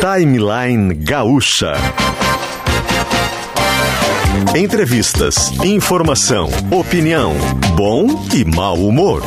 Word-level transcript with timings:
Timeline 0.00 0.94
Gaúcha. 0.94 1.74
Entrevistas, 4.56 5.52
informação, 5.62 6.48
opinião, 6.70 7.34
bom 7.76 8.06
e 8.34 8.42
mau 8.42 8.76
humor. 8.76 9.22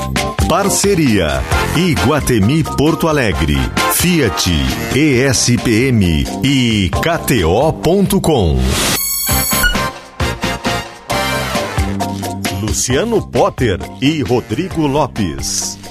Parceria 0.49 1.43
Iguatemi 1.77 2.63
Porto 2.63 3.07
Alegre, 3.07 3.55
Fiat, 3.93 4.51
ESPM 4.95 6.25
e 6.43 6.89
KTO.com. 6.89 8.57
Luciano 12.61 13.21
Potter 13.21 13.77
e 14.01 14.23
Rodrigo 14.23 14.87
Lopes. 14.87 15.82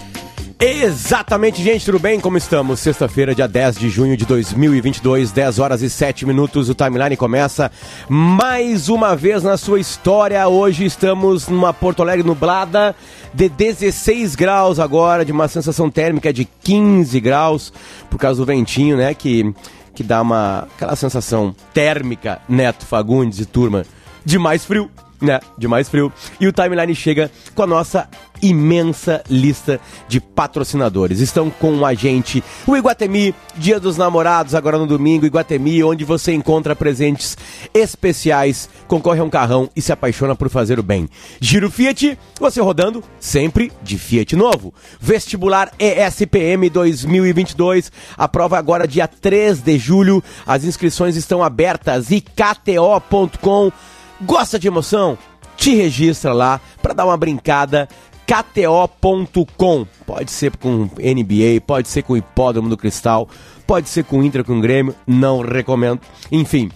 Exatamente, 0.64 1.60
gente, 1.60 1.84
tudo 1.84 1.98
bem? 1.98 2.20
Como 2.20 2.38
estamos? 2.38 2.79
Sexta-feira, 2.79 3.34
dia 3.34 3.48
10 3.48 3.79
de 3.79 3.90
junho 3.90 4.16
de 4.16 4.24
2022, 4.24 5.32
10 5.32 5.58
horas 5.58 5.82
e 5.82 5.90
7 5.90 6.25
minutos. 6.25 6.68
O 6.68 6.75
timeline 6.75 7.16
começa 7.16 7.68
mais 8.08 8.88
uma 8.88 9.16
vez 9.16 9.43
na 9.43 9.57
sua 9.57 9.80
história. 9.80 10.46
Hoje 10.46 10.85
estamos 10.85 11.48
numa 11.48 11.75
Porto 11.75 12.00
Alegre 12.00 12.25
nublada 12.25 12.94
de 13.35 13.48
16 13.48 14.36
graus 14.36 14.79
agora, 14.79 15.25
de 15.25 15.32
uma 15.32 15.48
sensação 15.48 15.90
térmica 15.90 16.32
de 16.32 16.44
15 16.44 17.18
graus, 17.18 17.72
por 18.08 18.18
causa 18.18 18.40
do 18.40 18.46
ventinho, 18.46 18.96
né? 18.96 19.14
Que, 19.14 19.52
que 19.93 20.04
dá 20.04 20.22
uma 20.22 20.68
aquela 20.76 20.94
sensação 20.94 21.52
térmica, 21.74 22.40
Neto 22.49 22.86
Fagundes 22.86 23.40
e 23.40 23.46
turma, 23.46 23.85
de 24.24 24.38
mais 24.38 24.64
frio 24.64 24.88
né, 25.22 25.40
de 25.57 25.68
mais 25.68 25.88
frio. 25.88 26.13
E 26.40 26.46
o 26.46 26.52
Timeline 26.52 26.94
chega 26.94 27.30
com 27.54 27.63
a 27.63 27.66
nossa 27.66 28.08
imensa 28.42 29.22
lista 29.30 29.80
de 30.08 30.20
patrocinadores. 30.20 31.20
Estão 31.20 31.48
com 31.48 31.86
a 31.86 31.94
gente 31.94 32.42
o 32.66 32.77
Iguatemi, 32.77 33.34
Dia 33.56 33.78
dos 33.78 33.96
Namorados, 33.96 34.55
agora 34.55 34.78
no 34.78 34.86
domingo, 34.86 35.24
Iguatemi, 35.24 35.84
onde 35.84 36.05
você 36.05 36.32
encontra 36.32 36.74
presentes 36.74 37.36
especiais, 37.72 38.68
concorre 38.88 39.20
a 39.20 39.24
um 39.24 39.30
carrão 39.30 39.70
e 39.76 39.80
se 39.80 39.92
apaixona 39.92 40.34
por 40.34 40.48
fazer 40.48 40.78
o 40.78 40.82
bem. 40.82 41.08
Giro 41.40 41.70
Fiat, 41.70 42.18
você 42.40 42.60
rodando 42.60 43.02
sempre 43.20 43.70
de 43.82 43.96
Fiat 43.96 44.34
novo. 44.34 44.74
Vestibular 45.00 45.70
ESPM 45.78 46.68
2022, 46.68 47.92
a 48.16 48.27
prova 48.27 48.58
agora 48.58 48.88
dia 48.88 49.06
3 49.06 49.60
de 49.60 49.78
julho, 49.78 50.22
as 50.46 50.64
inscrições 50.64 51.16
estão 51.16 51.42
abertas 51.42 52.10
e 52.10 52.20
kto.com 52.20 53.70
Gosta 54.20 54.58
de 54.58 54.68
emoção? 54.68 55.18
Te 55.56 55.74
registra 55.74 56.32
lá 56.32 56.60
para 56.80 56.94
dar 56.94 57.04
uma 57.04 57.16
brincada 57.16 57.88
KTO.com. 58.26 59.86
Pode 60.06 60.30
ser 60.30 60.56
com 60.56 60.88
NBA, 60.96 61.60
pode 61.66 61.88
ser 61.88 62.02
com 62.02 62.16
Hipódromo 62.16 62.68
do 62.68 62.76
Cristal, 62.76 63.28
pode 63.66 63.88
ser 63.88 64.04
com 64.04 64.22
Inter, 64.22 64.44
com 64.44 64.60
Grêmio, 64.60 64.94
não 65.06 65.40
recomendo. 65.40 66.00
Enfim, 66.30 66.70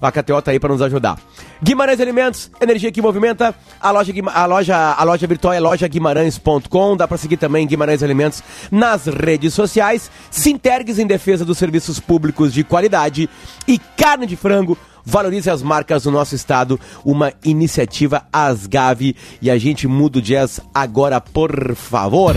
a 0.00 0.12
KTO 0.12 0.42
tá 0.42 0.50
aí 0.50 0.60
para 0.60 0.72
nos 0.72 0.82
ajudar. 0.82 1.18
Guimarães 1.62 2.00
Alimentos, 2.00 2.50
energia 2.60 2.90
que 2.90 3.02
movimenta. 3.02 3.54
A 3.80 3.90
loja, 3.90 4.12
a 4.32 4.46
loja, 4.46 4.76
a 4.76 5.04
loja 5.04 5.26
virtual 5.26 5.54
é 5.54 5.60
lojaguimarães.com. 5.60 6.96
Dá 6.96 7.06
para 7.06 7.16
seguir 7.16 7.36
também 7.36 7.66
Guimarães 7.66 8.02
Alimentos 8.02 8.42
nas 8.70 9.06
redes 9.06 9.54
sociais. 9.54 10.10
Sintergues 10.30 10.98
em 10.98 11.06
defesa 11.06 11.44
dos 11.44 11.58
serviços 11.58 12.00
públicos 12.00 12.52
de 12.52 12.64
qualidade. 12.64 13.28
E 13.66 13.78
carne 13.78 14.26
de 14.26 14.36
frango 14.36 14.76
Valorize 15.08 15.48
as 15.48 15.62
marcas 15.62 16.02
do 16.02 16.10
nosso 16.10 16.34
estado, 16.34 16.80
uma 17.04 17.32
iniciativa 17.44 18.26
Asgave 18.32 19.14
e 19.40 19.48
a 19.48 19.56
gente 19.56 19.86
muda 19.86 20.18
o 20.18 20.22
jazz 20.22 20.60
agora, 20.74 21.20
por 21.20 21.76
favor. 21.76 22.34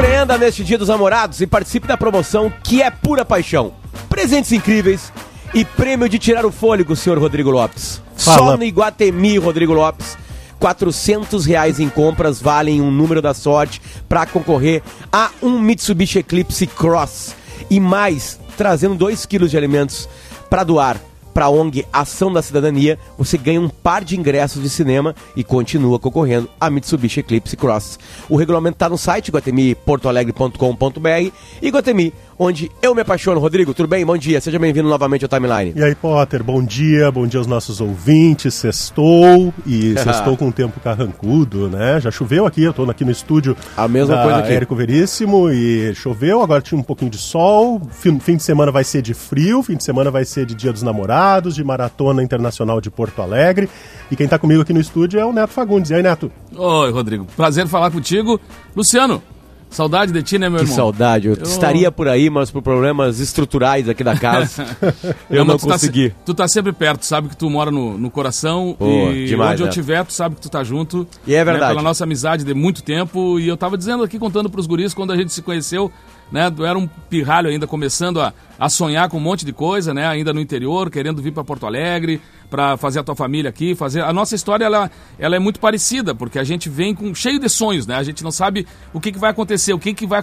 Surpreenda 0.00 0.38
neste 0.38 0.64
Dia 0.64 0.78
dos 0.78 0.88
Namorados 0.88 1.42
e 1.42 1.46
participe 1.46 1.86
da 1.86 1.94
promoção 1.94 2.50
que 2.64 2.80
é 2.80 2.90
pura 2.90 3.22
paixão. 3.22 3.74
Presentes 4.08 4.50
incríveis 4.50 5.12
e 5.52 5.62
prêmio 5.62 6.08
de 6.08 6.18
tirar 6.18 6.46
o 6.46 6.50
fôlego, 6.50 6.96
senhor 6.96 7.18
Rodrigo 7.18 7.50
Lopes. 7.50 8.00
Fala. 8.16 8.38
Só 8.38 8.56
no 8.56 8.64
Iguatemi, 8.64 9.36
Rodrigo 9.36 9.74
Lopes 9.74 10.16
400 10.58 11.44
reais 11.44 11.78
em 11.78 11.90
compras 11.90 12.40
valem 12.40 12.80
um 12.80 12.90
número 12.90 13.20
da 13.20 13.34
sorte 13.34 13.82
para 14.08 14.24
concorrer 14.24 14.82
a 15.12 15.32
um 15.42 15.60
Mitsubishi 15.60 16.20
Eclipse 16.20 16.66
Cross. 16.66 17.36
E 17.68 17.78
mais, 17.78 18.40
trazendo 18.56 18.94
2 18.94 19.26
quilos 19.26 19.50
de 19.50 19.58
alimentos 19.58 20.08
para 20.48 20.64
doar 20.64 20.96
para 21.32 21.46
a 21.46 21.50
ONG 21.50 21.86
Ação 21.92 22.32
da 22.32 22.42
Cidadania, 22.42 22.98
você 23.16 23.38
ganha 23.38 23.60
um 23.60 23.68
par 23.68 24.04
de 24.04 24.18
ingressos 24.18 24.62
de 24.62 24.68
cinema 24.68 25.14
e 25.34 25.44
continua 25.44 25.98
concorrendo 25.98 26.48
a 26.60 26.70
Mitsubishi 26.70 27.20
Eclipse 27.20 27.56
Cross. 27.56 27.98
O 28.28 28.36
regulamento 28.36 28.76
está 28.76 28.88
no 28.88 28.98
site 28.98 29.30
guatemiportoalegre.com.br 29.30 31.32
e 31.62 31.70
Guatemi 31.70 32.12
onde 32.40 32.72
eu 32.80 32.94
me 32.94 33.02
apaixono. 33.02 33.38
Rodrigo, 33.38 33.74
tudo 33.74 33.86
bem? 33.86 34.04
Bom 34.04 34.16
dia, 34.16 34.40
seja 34.40 34.58
bem-vindo 34.58 34.88
novamente 34.88 35.22
ao 35.22 35.28
Timeline. 35.28 35.74
E 35.76 35.84
aí, 35.84 35.94
Potter, 35.94 36.42
bom 36.42 36.64
dia, 36.64 37.10
bom 37.10 37.26
dia 37.26 37.38
aos 37.38 37.46
nossos 37.46 37.82
ouvintes. 37.82 38.54
Sextou 38.54 39.52
e 39.66 39.92
sextou 40.02 40.38
com 40.38 40.46
um 40.46 40.50
tempo 40.50 40.80
carrancudo, 40.80 41.68
né? 41.68 42.00
Já 42.00 42.10
choveu 42.10 42.46
aqui, 42.46 42.62
eu 42.62 42.72
tô 42.72 42.90
aqui 42.90 43.04
no 43.04 43.10
estúdio. 43.10 43.54
A 43.76 43.86
mesma 43.86 44.22
coisa 44.22 44.38
aqui. 44.38 44.52
Érico 44.54 44.74
Veríssimo 44.74 45.50
e 45.50 45.94
choveu, 45.94 46.40
agora 46.40 46.62
tinha 46.62 46.80
um 46.80 46.82
pouquinho 46.82 47.10
de 47.10 47.18
sol. 47.18 47.82
Fim, 47.90 48.18
fim 48.18 48.36
de 48.36 48.42
semana 48.42 48.72
vai 48.72 48.84
ser 48.84 49.02
de 49.02 49.12
frio, 49.12 49.62
fim 49.62 49.76
de 49.76 49.84
semana 49.84 50.10
vai 50.10 50.24
ser 50.24 50.46
de 50.46 50.54
Dia 50.54 50.72
dos 50.72 50.82
Namorados, 50.82 51.54
de 51.54 51.62
Maratona 51.62 52.22
Internacional 52.22 52.80
de 52.80 52.90
Porto 52.90 53.20
Alegre. 53.20 53.68
E 54.10 54.16
quem 54.16 54.26
tá 54.26 54.38
comigo 54.38 54.62
aqui 54.62 54.72
no 54.72 54.80
estúdio 54.80 55.20
é 55.20 55.26
o 55.26 55.32
Neto 55.32 55.52
Fagundes. 55.52 55.90
E 55.90 55.94
aí, 55.94 56.02
Neto? 56.02 56.32
Oi, 56.56 56.90
Rodrigo. 56.90 57.26
Prazer 57.36 57.66
falar 57.66 57.90
contigo. 57.90 58.40
Luciano, 58.74 59.22
Saudade 59.70 60.12
de 60.12 60.22
ti, 60.22 60.36
né, 60.36 60.48
meu 60.48 60.58
que 60.58 60.64
irmão? 60.64 60.74
Que 60.74 60.80
saudade. 60.80 61.28
Eu, 61.28 61.34
eu, 61.34 61.42
estaria 61.44 61.92
por 61.92 62.08
aí, 62.08 62.28
mas 62.28 62.50
por 62.50 62.60
problemas 62.60 63.20
estruturais 63.20 63.88
aqui 63.88 64.02
da 64.02 64.16
casa, 64.16 64.66
eu 65.30 65.44
não, 65.44 65.54
não 65.54 65.58
consegui. 65.58 66.10
Tá, 66.10 66.16
tu 66.26 66.34
tá 66.34 66.48
sempre 66.48 66.72
perto, 66.72 67.04
sabe 67.06 67.28
que 67.28 67.36
tu 67.36 67.48
mora 67.48 67.70
no, 67.70 67.96
no 67.96 68.10
coração 68.10 68.74
Pô, 68.76 69.10
e 69.12 69.26
demais, 69.26 69.52
onde 69.52 69.62
né? 69.62 69.68
eu 69.68 69.72
tiver, 69.72 70.04
tu 70.04 70.12
sabe 70.12 70.34
que 70.34 70.40
tu 70.40 70.48
tá 70.48 70.64
junto. 70.64 71.06
E 71.24 71.34
é 71.34 71.38
né, 71.38 71.44
verdade. 71.44 71.62
Né, 71.62 71.68
pela 71.68 71.82
nossa 71.82 72.02
amizade 72.02 72.44
de 72.44 72.52
muito 72.52 72.82
tempo. 72.82 73.38
E 73.38 73.46
eu 73.46 73.56
tava 73.56 73.78
dizendo 73.78 74.02
aqui, 74.02 74.18
contando 74.18 74.50
pros 74.50 74.66
guris, 74.66 74.92
quando 74.92 75.12
a 75.12 75.16
gente 75.16 75.32
se 75.32 75.40
conheceu, 75.40 75.90
né? 76.30 76.52
Era 76.66 76.78
um 76.78 76.86
pirralho 76.86 77.48
ainda 77.48 77.66
começando 77.66 78.20
a, 78.20 78.32
a 78.58 78.68
sonhar 78.68 79.08
com 79.08 79.16
um 79.16 79.20
monte 79.20 79.44
de 79.44 79.52
coisa, 79.52 79.92
né? 79.92 80.06
Ainda 80.06 80.32
no 80.32 80.40
interior, 80.40 80.90
querendo 80.90 81.20
vir 81.20 81.32
para 81.32 81.44
Porto 81.44 81.66
Alegre, 81.66 82.20
para 82.48 82.76
fazer 82.76 83.00
a 83.00 83.02
tua 83.02 83.14
família 83.14 83.48
aqui, 83.48 83.74
fazer 83.74 84.02
a 84.02 84.12
nossa 84.12 84.34
história 84.34 84.64
ela, 84.64 84.90
ela 85.18 85.36
é 85.36 85.38
muito 85.38 85.60
parecida, 85.60 86.14
porque 86.14 86.38
a 86.38 86.44
gente 86.44 86.68
vem 86.68 86.94
com 86.94 87.14
cheio 87.14 87.38
de 87.38 87.48
sonhos, 87.48 87.86
né? 87.86 87.96
A 87.96 88.02
gente 88.02 88.24
não 88.24 88.32
sabe 88.32 88.66
o 88.92 89.00
que, 89.00 89.12
que 89.12 89.18
vai 89.18 89.30
acontecer, 89.30 89.72
o 89.72 89.78
que, 89.78 89.94
que 89.94 90.06
vai 90.06 90.22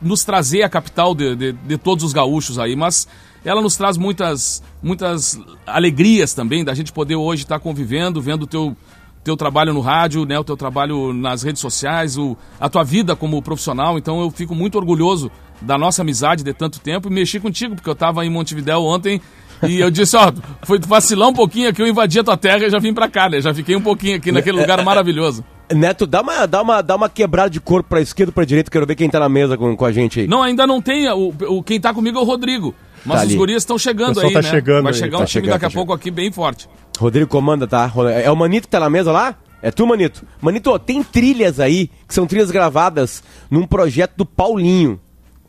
nos 0.00 0.24
trazer 0.24 0.62
a 0.62 0.68
capital 0.68 1.14
de, 1.14 1.34
de, 1.34 1.52
de 1.52 1.78
todos 1.78 2.04
os 2.04 2.12
gaúchos 2.12 2.58
aí, 2.58 2.76
mas 2.76 3.08
ela 3.44 3.62
nos 3.62 3.76
traz 3.76 3.96
muitas 3.96 4.62
muitas 4.82 5.40
alegrias 5.66 6.34
também 6.34 6.64
da 6.64 6.74
gente 6.74 6.92
poder 6.92 7.16
hoje 7.16 7.42
estar 7.42 7.58
convivendo, 7.58 8.20
vendo 8.20 8.42
o 8.42 8.46
teu 8.46 8.76
teu 9.26 9.36
trabalho 9.36 9.74
no 9.74 9.80
rádio, 9.80 10.24
né, 10.24 10.38
o 10.38 10.44
teu 10.44 10.56
trabalho 10.56 11.12
nas 11.12 11.42
redes 11.42 11.60
sociais, 11.60 12.16
o, 12.16 12.36
a 12.60 12.68
tua 12.68 12.84
vida 12.84 13.16
como 13.16 13.42
profissional. 13.42 13.98
Então 13.98 14.20
eu 14.20 14.30
fico 14.30 14.54
muito 14.54 14.78
orgulhoso 14.78 15.32
da 15.60 15.76
nossa 15.76 16.02
amizade 16.02 16.44
de 16.44 16.54
tanto 16.54 16.78
tempo 16.78 17.08
e 17.08 17.12
mexi 17.12 17.40
contigo, 17.40 17.74
porque 17.74 17.88
eu 17.88 17.94
estava 17.94 18.24
em 18.24 18.30
Montevidéu 18.30 18.84
ontem 18.84 19.20
e 19.66 19.80
eu 19.80 19.90
disse, 19.90 20.16
ó, 20.16 20.32
foi 20.62 20.78
vacilar 20.78 21.28
um 21.28 21.32
pouquinho 21.32 21.68
aqui, 21.70 21.82
eu 21.82 21.88
invadi 21.88 22.20
a 22.20 22.24
tua 22.24 22.36
terra 22.36 22.66
e 22.66 22.70
já 22.70 22.78
vim 22.78 22.94
pra 22.94 23.08
cá, 23.08 23.28
né? 23.28 23.40
Já 23.40 23.52
fiquei 23.52 23.74
um 23.74 23.80
pouquinho 23.80 24.16
aqui 24.16 24.30
naquele 24.30 24.60
lugar 24.60 24.82
maravilhoso. 24.84 25.44
Neto, 25.74 26.06
dá 26.06 26.20
uma, 26.20 26.46
dá 26.46 26.62
uma, 26.62 26.82
dá 26.82 26.96
uma 26.96 27.08
quebrada 27.08 27.50
de 27.50 27.60
corpo 27.60 27.88
pra 27.88 28.00
esquerda 28.00 28.32
pra 28.32 28.44
direita, 28.44 28.70
quero 28.70 28.86
ver 28.86 28.94
quem 28.94 29.10
tá 29.10 29.18
na 29.18 29.28
mesa 29.28 29.56
com, 29.56 29.76
com 29.76 29.84
a 29.84 29.92
gente 29.92 30.20
aí. 30.20 30.28
Não, 30.28 30.42
ainda 30.42 30.66
não 30.66 30.80
tem, 30.80 31.08
o, 31.08 31.34
o 31.48 31.62
quem 31.62 31.80
tá 31.80 31.92
comigo 31.92 32.18
é 32.18 32.20
o 32.20 32.24
Rodrigo. 32.24 32.74
Mas 33.04 33.20
tá 33.20 33.26
os 33.26 33.34
gurias 33.34 33.62
estão 33.62 33.78
chegando 33.78 34.20
aí, 34.20 34.32
tá 34.32 34.42
né? 34.42 34.50
Chegando 34.50 34.84
Vai 34.84 34.92
aí. 34.92 34.98
chegar 34.98 35.18
tá 35.18 35.22
um 35.22 35.26
time 35.26 35.32
chegando, 35.44 35.50
daqui 35.50 35.60
tá 35.60 35.66
a 35.68 35.70
pouco 35.70 35.92
aqui 35.92 36.10
bem 36.10 36.32
forte. 36.32 36.68
Rodrigo 36.98 37.28
comanda, 37.28 37.66
tá? 37.66 37.90
É 38.22 38.30
o 38.30 38.36
Manito 38.36 38.66
que 38.66 38.70
tá 38.72 38.80
na 38.80 38.90
mesa 38.90 39.12
lá? 39.12 39.36
É 39.62 39.70
tu, 39.70 39.86
Manito? 39.86 40.24
Manito, 40.40 40.76
tem 40.78 41.02
trilhas 41.02 41.58
aí, 41.60 41.88
que 42.06 42.14
são 42.14 42.26
trilhas 42.26 42.50
gravadas 42.50 43.22
num 43.50 43.66
projeto 43.66 44.14
do 44.16 44.26
Paulinho. 44.26 45.00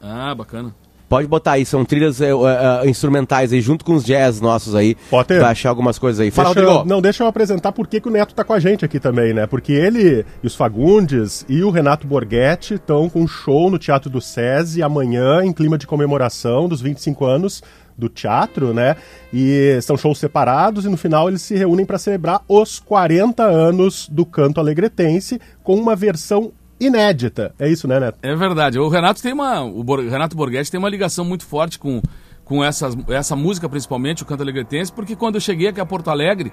Ah, 0.01 0.33
bacana. 0.33 0.73
Pode 1.09 1.27
botar 1.27 1.53
aí, 1.53 1.65
são 1.65 1.85
trilhas 1.85 2.19
é, 2.21 2.31
é, 2.31 2.89
instrumentais 2.89 3.53
aí, 3.53 3.61
junto 3.61 3.85
com 3.85 3.95
os 3.95 4.03
jazz 4.03 4.41
nossos 4.41 4.75
aí. 4.75 4.95
Pode 5.09 5.27
Vai 5.39 5.51
achar 5.51 5.69
algumas 5.69 5.97
coisas 5.97 6.19
aí. 6.19 6.31
Fala, 6.31 6.53
deixa 6.53 6.69
eu, 6.69 6.85
Não, 6.85 7.01
deixa 7.01 7.23
eu 7.23 7.27
apresentar 7.27 7.71
por 7.71 7.87
que, 7.87 8.01
que 8.01 8.07
o 8.07 8.11
Neto 8.11 8.35
tá 8.35 8.43
com 8.43 8.53
a 8.53 8.59
gente 8.59 8.83
aqui 8.83 8.99
também, 8.99 9.33
né? 9.33 9.47
Porque 9.47 9.71
ele 9.71 10.25
e 10.43 10.47
os 10.47 10.55
Fagundes 10.55 11.45
e 11.47 11.63
o 11.63 11.69
Renato 11.69 12.05
Borghetti 12.05 12.73
estão 12.73 13.09
com 13.09 13.21
um 13.21 13.27
show 13.27 13.69
no 13.69 13.77
Teatro 13.77 14.09
do 14.09 14.19
SESI 14.19 14.83
amanhã, 14.83 15.43
em 15.43 15.53
clima 15.53 15.77
de 15.77 15.87
comemoração 15.87 16.67
dos 16.67 16.81
25 16.81 17.25
anos 17.25 17.63
do 17.97 18.07
teatro, 18.07 18.73
né? 18.73 18.95
E 19.33 19.79
são 19.81 19.97
shows 19.97 20.19
separados 20.19 20.85
e 20.85 20.89
no 20.89 20.97
final 20.97 21.27
eles 21.27 21.41
se 21.41 21.55
reúnem 21.55 21.85
para 21.85 21.97
celebrar 21.97 22.41
os 22.47 22.79
40 22.79 23.43
anos 23.43 24.07
do 24.07 24.25
canto 24.25 24.59
alegretense 24.59 25.41
com 25.63 25.75
uma 25.75 25.95
versão 25.95 26.51
inédita. 26.79 27.53
É 27.59 27.69
isso, 27.69 27.87
né, 27.87 27.99
Neto? 27.99 28.17
É 28.21 28.35
verdade. 28.35 28.79
O 28.79 28.87
Renato 28.87 29.21
tem 29.21 29.33
uma. 29.33 29.61
O 29.63 29.83
Renato 30.09 30.35
Borghetti 30.35 30.71
tem 30.71 30.77
uma 30.79 30.89
ligação 30.89 31.25
muito 31.25 31.45
forte 31.45 31.77
com, 31.79 32.01
com 32.45 32.63
essa 32.63 32.89
essa 33.09 33.35
música, 33.35 33.67
principalmente, 33.67 34.23
o 34.23 34.25
canto 34.25 34.41
alegretense, 34.43 34.91
porque 34.91 35.15
quando 35.15 35.35
eu 35.35 35.41
cheguei 35.41 35.67
aqui 35.67 35.79
a 35.79 35.85
Porto 35.85 36.09
Alegre, 36.09 36.51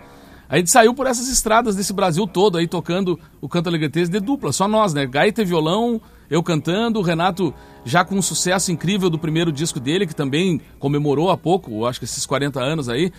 A 0.48 0.56
gente 0.58 0.70
saiu 0.70 0.94
por 0.94 1.06
essas 1.06 1.28
estradas 1.28 1.74
desse 1.74 1.92
Brasil 1.92 2.26
todo 2.26 2.58
aí 2.58 2.68
tocando 2.68 3.18
o 3.40 3.48
canto 3.48 3.68
alegretês 3.68 4.08
de 4.08 4.20
dupla, 4.20 4.52
só 4.52 4.68
nós, 4.68 4.92
né? 4.92 5.06
Gaita 5.06 5.42
e 5.42 5.44
violão, 5.44 6.00
eu 6.30 6.42
cantando, 6.42 6.98
o 6.98 7.02
Renato 7.02 7.52
já 7.84 8.04
com 8.04 8.14
um 8.14 8.22
sucesso 8.22 8.70
incrível 8.70 9.08
do 9.08 9.18
primeiro 9.18 9.50
disco 9.50 9.80
dele, 9.80 10.06
que 10.06 10.14
também 10.14 10.60
comemorou 10.78 11.30
há 11.30 11.36
pouco, 11.36 11.86
acho 11.86 11.98
que 11.98 12.04
esses 12.04 12.26
40 12.26 12.60
anos 12.60 12.88
aí. 12.88 13.10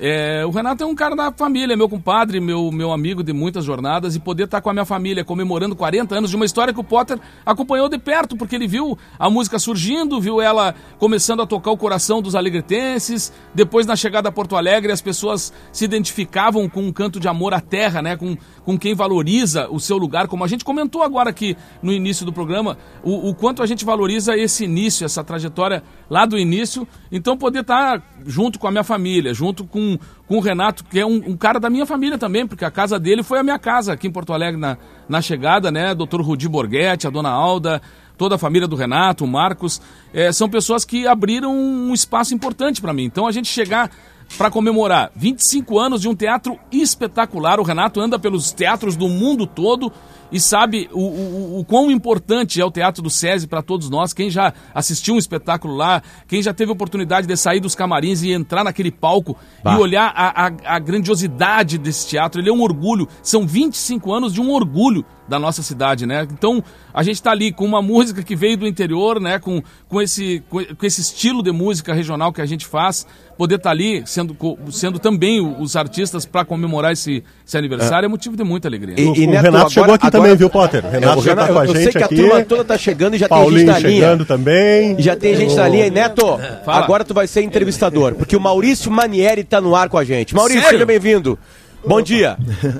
É, 0.00 0.46
o 0.46 0.50
Renato 0.50 0.84
é 0.84 0.86
um 0.86 0.94
cara 0.94 1.16
da 1.16 1.32
família, 1.32 1.76
meu 1.76 1.88
compadre, 1.88 2.38
meu, 2.38 2.70
meu 2.70 2.92
amigo 2.92 3.20
de 3.24 3.32
muitas 3.32 3.64
jornadas, 3.64 4.14
e 4.14 4.20
poder 4.20 4.44
estar 4.44 4.60
com 4.60 4.70
a 4.70 4.72
minha 4.72 4.84
família 4.84 5.24
comemorando 5.24 5.74
40 5.74 6.14
anos 6.14 6.30
de 6.30 6.36
uma 6.36 6.44
história 6.44 6.72
que 6.72 6.78
o 6.78 6.84
Potter 6.84 7.18
acompanhou 7.44 7.88
de 7.88 7.98
perto, 7.98 8.36
porque 8.36 8.54
ele 8.54 8.68
viu 8.68 8.96
a 9.18 9.28
música 9.28 9.58
surgindo, 9.58 10.20
viu 10.20 10.40
ela 10.40 10.72
começando 10.98 11.42
a 11.42 11.46
tocar 11.46 11.72
o 11.72 11.76
coração 11.76 12.22
dos 12.22 12.36
alegretenses. 12.36 13.32
Depois, 13.52 13.86
na 13.86 13.96
chegada 13.96 14.28
a 14.28 14.32
Porto 14.32 14.54
Alegre, 14.54 14.92
as 14.92 15.02
pessoas 15.02 15.52
se 15.72 15.84
identificavam 15.84 16.68
com 16.68 16.82
um 16.82 16.92
canto 16.92 17.18
de 17.18 17.26
amor 17.26 17.52
à 17.52 17.60
terra, 17.60 18.00
né? 18.00 18.16
com, 18.16 18.36
com 18.64 18.78
quem 18.78 18.94
valoriza 18.94 19.68
o 19.68 19.80
seu 19.80 19.98
lugar, 19.98 20.28
como 20.28 20.44
a 20.44 20.46
gente 20.46 20.64
comentou 20.64 21.02
agora 21.02 21.30
aqui 21.30 21.56
no 21.82 21.92
início 21.92 22.24
do 22.24 22.32
programa, 22.32 22.78
o, 23.02 23.30
o 23.30 23.34
quanto 23.34 23.64
a 23.64 23.66
gente 23.66 23.84
valoriza 23.84 24.36
esse 24.36 24.62
início, 24.62 25.04
essa 25.04 25.24
trajetória 25.24 25.82
lá 26.08 26.24
do 26.24 26.38
início. 26.38 26.86
Então, 27.10 27.36
poder 27.36 27.62
estar 27.62 28.00
junto 28.28 28.58
com 28.58 28.68
a 28.68 28.70
minha 28.70 28.84
família, 28.84 29.32
junto 29.32 29.64
com 29.64 29.98
com, 30.26 30.36
o 30.36 30.40
Renato, 30.40 30.84
que 30.84 31.00
é 31.00 31.06
um, 31.06 31.30
um, 31.30 31.36
cara 31.36 31.58
da 31.58 31.70
minha 31.70 31.86
família 31.86 32.18
também, 32.18 32.46
porque 32.46 32.62
a 32.62 32.70
casa 32.70 32.98
dele 32.98 33.22
foi 33.22 33.38
a 33.38 33.42
minha 33.42 33.58
casa 33.58 33.94
aqui 33.94 34.06
em 34.06 34.12
Porto 34.12 34.34
Alegre 34.34 34.60
na, 34.60 34.76
na 35.08 35.22
chegada, 35.22 35.70
né? 35.70 35.94
Doutor 35.94 36.20
Rudi 36.20 36.46
Borghetti, 36.46 37.06
a 37.06 37.10
dona 37.10 37.30
Alda, 37.30 37.80
toda 38.18 38.34
a 38.34 38.38
família 38.38 38.68
do 38.68 38.76
Renato, 38.76 39.24
o 39.24 39.26
Marcos, 39.26 39.80
é, 40.12 40.30
são 40.30 40.46
pessoas 40.50 40.84
que 40.84 41.06
abriram 41.06 41.56
um 41.56 41.94
espaço 41.94 42.34
importante 42.34 42.82
para 42.82 42.92
mim. 42.92 43.04
Então 43.04 43.26
a 43.26 43.32
gente 43.32 43.48
chegar 43.48 43.90
para 44.36 44.50
comemorar 44.50 45.10
25 45.16 45.78
anos 45.78 46.02
de 46.02 46.08
um 46.08 46.14
teatro 46.14 46.58
espetacular, 46.70 47.58
o 47.58 47.62
Renato 47.62 47.98
anda 47.98 48.18
pelos 48.18 48.52
teatros 48.52 48.94
do 48.94 49.08
mundo 49.08 49.46
todo 49.46 49.90
e 50.30 50.38
sabe 50.40 50.88
o, 50.92 51.00
o, 51.00 51.60
o 51.60 51.64
quão 51.64 51.90
importante 51.90 52.60
é 52.60 52.64
o 52.64 52.70
Teatro 52.70 53.02
do 53.02 53.10
SESI 53.10 53.46
para 53.46 53.62
todos 53.62 53.88
nós. 53.88 54.12
Quem 54.12 54.30
já 54.30 54.52
assistiu 54.74 55.14
um 55.14 55.18
espetáculo 55.18 55.74
lá, 55.74 56.02
quem 56.26 56.42
já 56.42 56.52
teve 56.52 56.70
a 56.70 56.74
oportunidade 56.74 57.26
de 57.26 57.36
sair 57.36 57.60
dos 57.60 57.74
camarins 57.74 58.22
e 58.22 58.32
entrar 58.32 58.64
naquele 58.64 58.90
palco 58.90 59.36
bah. 59.62 59.74
e 59.74 59.76
olhar 59.78 60.12
a, 60.14 60.46
a, 60.46 60.76
a 60.76 60.78
grandiosidade 60.78 61.78
desse 61.78 62.08
teatro, 62.08 62.40
ele 62.40 62.50
é 62.50 62.52
um 62.52 62.62
orgulho. 62.62 63.08
São 63.22 63.46
25 63.46 64.12
anos 64.12 64.32
de 64.32 64.40
um 64.40 64.50
orgulho 64.50 65.04
da 65.28 65.38
nossa 65.38 65.62
cidade, 65.62 66.06
né? 66.06 66.26
Então, 66.32 66.64
a 66.92 67.02
gente 67.02 67.16
está 67.16 67.30
ali 67.30 67.52
com 67.52 67.64
uma 67.64 67.82
música 67.82 68.22
que 68.22 68.34
veio 68.34 68.56
do 68.56 68.66
interior, 68.66 69.20
né? 69.20 69.38
Com, 69.38 69.62
com, 69.86 70.00
esse, 70.00 70.42
com, 70.48 70.64
com 70.64 70.86
esse 70.86 71.02
estilo 71.02 71.42
de 71.42 71.52
música 71.52 71.92
regional 71.92 72.32
que 72.32 72.40
a 72.40 72.46
gente 72.46 72.66
faz, 72.66 73.06
poder 73.36 73.56
estar 73.56 73.68
tá 73.68 73.74
ali 73.74 74.02
sendo, 74.06 74.36
sendo 74.70 74.98
também 74.98 75.40
os 75.40 75.76
artistas 75.76 76.24
para 76.24 76.44
comemorar 76.44 76.92
esse, 76.92 77.22
esse 77.46 77.58
aniversário 77.58 78.06
é. 78.06 78.08
é. 78.08 78.08
motivo 78.08 78.36
de 78.36 78.42
muita 78.42 78.68
alegria. 78.68 78.94
E, 78.98 79.02
e 79.02 79.26
o, 79.26 79.30
Neto, 79.30 79.42
Renato 79.42 79.48
agora, 79.48 79.68
chegou 79.68 79.94
aqui 79.94 80.06
agora, 80.06 80.17
também, 80.22 80.36
viu, 80.36 80.50
Potter? 80.50 80.84
O 80.84 80.88
Renato 80.88 81.20
é, 81.20 81.22
já 81.22 81.32
está 81.32 81.48
com 81.48 81.58
a 81.58 81.66
gente 81.66 81.76
aqui. 81.76 81.78
Eu 81.78 81.92
sei 81.92 81.92
que 81.92 82.02
a 82.02 82.08
turma 82.08 82.44
toda 82.44 82.62
está 82.62 82.78
chegando 82.78 83.14
e 83.14 83.18
já 83.18 83.28
Paulinho 83.28 83.50
tem 83.50 83.74
gente 83.74 83.82
na 83.82 83.88
linha. 83.88 84.00
chegando 84.00 84.24
também. 84.24 84.96
Já 85.00 85.16
tem 85.16 85.34
gente 85.34 85.54
na 85.54 85.68
linha. 85.68 85.86
E 85.86 85.90
Neto, 85.90 86.38
Fala. 86.64 86.84
agora 86.84 87.04
tu 87.04 87.14
vai 87.14 87.26
ser 87.26 87.42
entrevistador, 87.42 88.14
porque 88.14 88.36
o 88.36 88.40
Maurício 88.40 88.90
Manieri 88.90 89.40
está 89.42 89.60
no 89.60 89.74
ar 89.74 89.88
com 89.88 89.98
a 89.98 90.04
gente. 90.04 90.34
Maurício, 90.34 90.60
Sério? 90.62 90.78
seja 90.78 90.86
bem-vindo. 90.86 91.38
Bom 91.86 92.02
dia. 92.02 92.36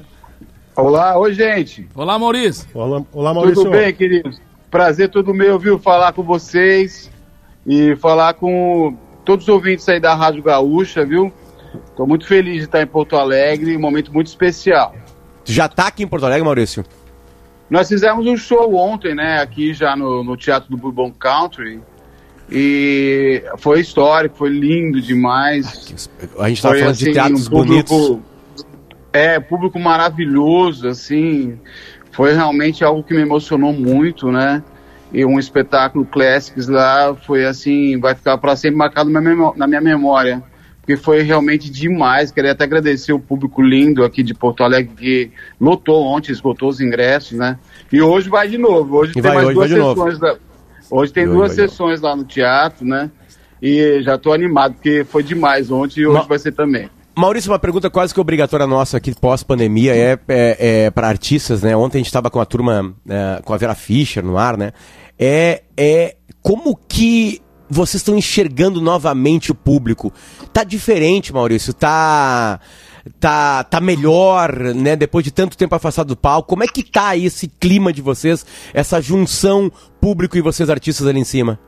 Olá, 0.76 1.19
oi 1.19 1.35
gente. 1.35 1.88
Olá, 1.94 2.19
Maurício. 2.19 2.64
Olá, 2.73 3.02
olá 3.12 3.35
Maurício. 3.35 3.64
Tudo 3.64 3.70
bem, 3.73 3.93
queridos? 3.93 4.41
Prazer 4.70 5.08
todo 5.11 5.34
meu, 5.34 5.58
viu, 5.58 5.79
falar 5.79 6.12
com 6.12 6.23
vocês 6.23 7.11
e 7.67 7.96
falar 7.96 8.34
com 8.34 8.96
todos 9.25 9.49
os 9.49 9.49
ouvintes 9.49 9.88
aí 9.88 9.99
da 9.99 10.14
Rádio 10.14 10.43
Gaúcha, 10.43 11.05
viu? 11.05 11.32
Estou 11.91 12.06
muito 12.06 12.26
feliz 12.26 12.58
de 12.58 12.64
estar 12.64 12.81
em 12.81 12.87
Porto 12.87 13.17
Alegre, 13.17 13.76
um 13.76 13.81
momento 13.81 14.12
muito 14.12 14.29
especial. 14.29 14.94
Já 15.44 15.67
está 15.67 15.87
aqui 15.88 16.02
em 16.02 16.06
Porto 16.06 16.26
Alegre, 16.26 16.44
Maurício? 16.44 16.84
Nós 17.70 17.88
fizemos 17.88 18.26
um 18.26 18.37
show 18.37 18.75
ontem, 18.75 19.15
né, 19.15 19.41
aqui 19.41 19.75
já 19.75 19.94
no, 19.94 20.25
no 20.25 20.37
Teatro 20.37 20.70
do 20.70 20.76
Bourbon 20.76 21.12
Country. 21.12 21.81
E 22.50 23.43
foi 23.59 23.81
histórico, 23.81 24.37
foi 24.37 24.49
lindo 24.49 25.03
demais. 25.03 25.67
A 26.38 26.49
gente 26.49 26.56
estava 26.56 26.75
falando 26.75 26.91
assim, 26.91 27.05
de 27.05 27.12
teatros 27.12 27.47
um 27.47 27.50
público, 27.50 27.94
bonitos. 27.94 28.25
É, 29.12 29.38
público 29.38 29.79
maravilhoso, 29.79 30.88
assim. 30.88 31.59
Foi 32.11 32.32
realmente 32.32 32.82
algo 32.82 33.03
que 33.03 33.12
me 33.12 33.20
emocionou 33.20 33.73
muito, 33.73 34.32
né? 34.32 34.62
E 35.12 35.26
um 35.26 35.38
espetáculo 35.38 36.06
Classics 36.06 36.69
lá 36.69 37.15
foi 37.15 37.44
assim, 37.44 37.99
vai 38.00 38.15
ficar 38.15 38.38
para 38.38 38.56
sempre 38.56 38.79
marcado 38.79 39.11
na 39.11 39.67
minha 39.67 39.81
memória. 39.81 40.43
Porque 40.88 40.96
foi 40.96 41.20
realmente 41.20 41.69
demais. 41.69 42.31
Queria 42.31 42.52
até 42.52 42.64
agradecer 42.64 43.12
o 43.12 43.20
público 43.20 43.61
lindo 43.61 44.02
aqui 44.02 44.23
de 44.23 44.32
Porto 44.32 44.64
Alegre 44.64 44.94
que 44.96 45.31
lotou 45.61 46.02
ontem, 46.02 46.32
esgotou 46.32 46.70
os 46.70 46.81
ingressos, 46.81 47.37
né? 47.37 47.58
E 47.93 48.00
hoje 48.00 48.31
vai 48.31 48.49
de 48.49 48.56
novo. 48.56 48.96
Hoje 48.96 49.12
e 49.14 49.20
tem 49.20 49.35
mais 49.35 49.55
hoje 49.55 49.75
duas 49.75 49.88
sessões. 49.88 50.19
Da... 50.19 50.37
Hoje 50.90 51.12
tem 51.12 51.25
hoje 51.25 51.35
duas 51.35 51.52
sessões 51.52 52.00
lá 52.00 52.17
no 52.17 52.25
teatro, 52.25 52.87
né? 52.87 53.11
E 53.61 54.00
já 54.02 54.14
estou 54.14 54.32
animado, 54.32 54.76
porque 54.76 55.05
foi 55.05 55.23
demais 55.23 55.70
ontem 55.70 56.00
e 56.00 56.06
hoje 56.06 56.26
vai 56.26 56.38
ser 56.38 56.52
também. 56.52 56.88
Maurício, 57.14 57.52
uma 57.52 57.58
pergunta 57.58 57.91
quase 57.91 58.14
que 58.14 58.20
obrigatória 58.20 58.67
nossa 58.67 58.96
aqui 58.96 59.14
pós-pandemia 59.14 59.94
é, 59.94 60.19
é, 60.26 60.84
é 60.87 60.91
para 60.91 61.06
artistas, 61.06 61.61
né? 61.61 61.76
Ontem 61.76 61.99
a 61.99 62.00
gente 62.00 62.06
estava 62.06 62.31
com 62.31 62.41
a 62.41 62.46
turma, 62.46 62.94
é, 63.06 63.43
com 63.44 63.52
a 63.52 63.58
Vera 63.58 63.75
Fischer 63.75 64.25
no 64.25 64.38
ar, 64.38 64.56
né? 64.56 64.73
É, 65.19 65.64
é 65.76 66.17
como 66.41 66.75
que 66.88 67.43
vocês 67.69 68.00
estão 68.00 68.17
enxergando 68.17 68.81
novamente 68.81 69.50
o 69.53 69.55
público? 69.55 70.12
Tá 70.53 70.65
diferente, 70.65 71.32
Maurício? 71.32 71.73
Tá 71.73 72.61
tá, 73.20 73.65
tá 73.65 73.81
melhor, 73.81 74.53
né? 74.75 74.97
Depois 74.97 75.25
de 75.25 75.31
tanto 75.31 75.56
tempo 75.56 75.75
afastado 75.75 76.09
do 76.09 76.17
palco. 76.17 76.49
Como 76.49 76.65
é 76.65 76.67
que 76.67 76.82
tá 76.82 77.17
esse 77.17 77.49
clima 77.49 77.93
de 77.93 78.03
vocês, 78.03 78.44
essa 78.75 79.00
junção 79.00 79.70
público 80.00 80.37
e 80.37 80.43
vocês 80.43 80.69
artistas 80.69 81.06
ali 81.06 81.20
em 81.20 81.25
cima? 81.25 81.59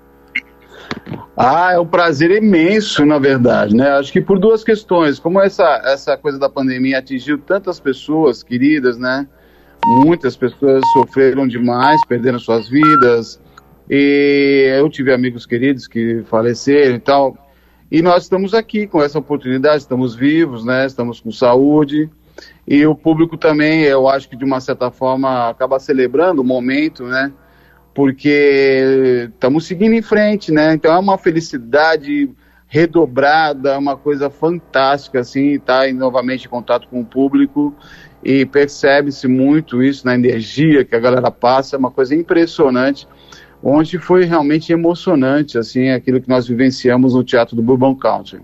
Ah, 1.36 1.72
é 1.72 1.78
um 1.78 1.86
prazer 1.86 2.30
imenso, 2.30 3.06
na 3.06 3.18
verdade, 3.18 3.74
né? 3.74 3.90
Acho 3.92 4.12
que 4.12 4.20
por 4.20 4.38
duas 4.38 4.64
questões. 4.64 5.18
Como 5.18 5.40
essa, 5.40 5.80
essa 5.84 6.16
coisa 6.16 6.38
da 6.38 6.48
pandemia 6.48 6.98
atingiu 6.98 7.38
tantas 7.38 7.80
pessoas 7.80 8.42
queridas, 8.42 8.98
né? 8.98 9.26
Muitas 10.04 10.36
pessoas 10.36 10.82
sofreram 10.92 11.46
demais, 11.48 12.00
perderam 12.06 12.38
suas 12.38 12.68
vidas. 12.68 13.40
E 13.90 14.72
eu 14.78 14.88
tive 14.88 15.12
amigos 15.12 15.44
queridos 15.44 15.88
que 15.88 16.22
faleceram 16.30 16.94
e 16.94 17.00
tal. 17.00 17.36
E 17.90 18.00
nós 18.00 18.22
estamos 18.22 18.54
aqui 18.54 18.86
com 18.86 19.02
essa 19.02 19.18
oportunidade, 19.18 19.78
estamos 19.78 20.14
vivos, 20.14 20.64
né? 20.64 20.86
Estamos 20.86 21.18
com 21.18 21.32
saúde. 21.32 22.08
E 22.66 22.86
o 22.86 22.94
público 22.94 23.36
também, 23.36 23.82
eu 23.82 24.08
acho 24.08 24.28
que 24.28 24.36
de 24.36 24.44
uma 24.44 24.60
certa 24.60 24.92
forma 24.92 25.50
acaba 25.50 25.80
celebrando 25.80 26.40
o 26.40 26.44
momento, 26.44 27.04
né? 27.04 27.32
porque 27.94 29.28
estamos 29.32 29.66
seguindo 29.66 29.94
em 29.94 30.02
frente, 30.02 30.52
né? 30.52 30.74
Então 30.74 30.92
é 30.92 30.98
uma 30.98 31.18
felicidade 31.18 32.30
redobrada, 32.66 33.76
uma 33.78 33.96
coisa 33.96 34.30
fantástica, 34.30 35.20
assim, 35.20 35.58
tá 35.58 35.90
novamente 35.92 36.46
em 36.46 36.48
contato 36.48 36.86
com 36.88 37.00
o 37.00 37.04
público 37.04 37.74
e 38.22 38.46
percebe-se 38.46 39.26
muito 39.26 39.82
isso 39.82 40.06
na 40.06 40.14
energia 40.14 40.84
que 40.84 40.94
a 40.94 41.00
galera 41.00 41.30
passa, 41.30 41.74
é 41.74 41.78
uma 41.78 41.90
coisa 41.90 42.14
impressionante. 42.14 43.08
Onde 43.62 43.98
foi 43.98 44.24
realmente 44.24 44.72
emocionante, 44.72 45.58
assim, 45.58 45.90
aquilo 45.90 46.20
que 46.20 46.28
nós 46.28 46.46
vivenciamos 46.46 47.14
no 47.14 47.22
Teatro 47.22 47.54
do 47.54 47.62
Bourbon 47.62 47.94
Country. 47.94 48.40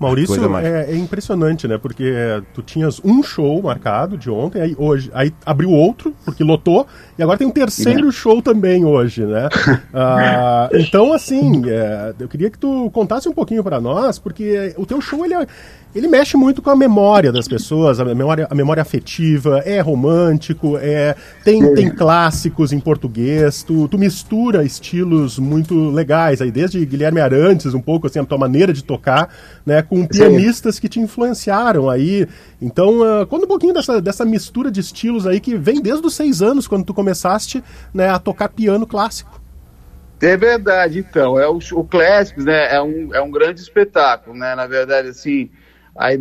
Maurício, 0.00 0.56
é, 0.56 0.92
é, 0.92 0.96
impressionante, 0.96 1.68
né? 1.68 1.76
Porque 1.76 2.04
é, 2.04 2.40
tu 2.54 2.62
tinhas 2.62 2.98
um 3.04 3.22
show 3.22 3.60
marcado 3.62 4.16
de 4.16 4.30
ontem, 4.30 4.62
aí 4.62 4.74
hoje, 4.78 5.10
aí 5.12 5.30
abriu 5.44 5.70
outro, 5.70 6.14
porque 6.24 6.42
lotou, 6.42 6.86
e 7.20 7.22
agora 7.22 7.36
tem 7.36 7.46
um 7.46 7.50
terceiro 7.50 8.08
é. 8.08 8.12
show 8.12 8.40
também 8.40 8.82
hoje, 8.82 9.26
né? 9.26 9.46
ah, 9.92 10.70
então, 10.72 11.12
assim, 11.12 11.68
é, 11.68 12.14
eu 12.18 12.26
queria 12.26 12.48
que 12.48 12.58
tu 12.58 12.90
contasse 12.92 13.28
um 13.28 13.32
pouquinho 13.34 13.62
para 13.62 13.78
nós, 13.78 14.18
porque 14.18 14.72
o 14.78 14.86
teu 14.86 15.02
show, 15.02 15.22
ele 15.22 15.34
é, 15.34 15.46
ele 15.94 16.06
mexe 16.06 16.36
muito 16.36 16.62
com 16.62 16.70
a 16.70 16.76
memória 16.76 17.32
das 17.32 17.48
pessoas, 17.48 17.98
a 17.98 18.04
memória, 18.04 18.46
a 18.48 18.54
memória 18.54 18.80
afetiva, 18.80 19.58
é 19.66 19.80
romântico, 19.80 20.78
é 20.78 21.16
tem, 21.44 21.74
tem 21.74 21.90
clássicos 21.90 22.72
em 22.72 22.78
português, 22.78 23.64
tu, 23.64 23.88
tu 23.88 23.98
mistura 23.98 24.64
estilos 24.64 25.38
muito 25.38 25.90
legais, 25.90 26.40
aí 26.40 26.50
desde 26.52 26.84
Guilherme 26.86 27.20
Arantes, 27.20 27.74
um 27.74 27.80
pouco 27.80 28.06
assim, 28.06 28.20
a 28.20 28.24
tua 28.24 28.38
maneira 28.38 28.72
de 28.72 28.84
tocar, 28.84 29.28
né, 29.66 29.82
com 29.82 30.06
pianistas 30.06 30.78
que 30.78 30.88
te 30.88 31.00
influenciaram 31.00 31.90
aí. 31.90 32.26
Então, 32.62 33.00
uh, 33.00 33.26
conta 33.26 33.46
um 33.46 33.48
pouquinho 33.48 33.74
dessa, 33.74 34.00
dessa 34.00 34.24
mistura 34.24 34.70
de 34.70 34.78
estilos 34.78 35.26
aí 35.26 35.40
que 35.40 35.56
vem 35.56 35.82
desde 35.82 36.06
os 36.06 36.14
seis 36.14 36.40
anos, 36.40 36.68
quando 36.68 36.84
tu 36.84 36.94
começaste 37.10 37.62
né, 37.92 38.08
a 38.08 38.18
tocar 38.18 38.48
piano 38.48 38.86
clássico. 38.86 39.40
É 40.22 40.36
verdade, 40.36 40.98
então. 40.98 41.38
É 41.38 41.48
o, 41.48 41.58
o 41.72 41.84
Classics, 41.84 42.44
né? 42.44 42.74
É 42.74 42.80
um, 42.80 43.14
é 43.14 43.20
um 43.20 43.30
grande 43.30 43.60
espetáculo, 43.60 44.36
né? 44.36 44.54
Na 44.54 44.66
verdade, 44.66 45.08
assim, 45.08 45.50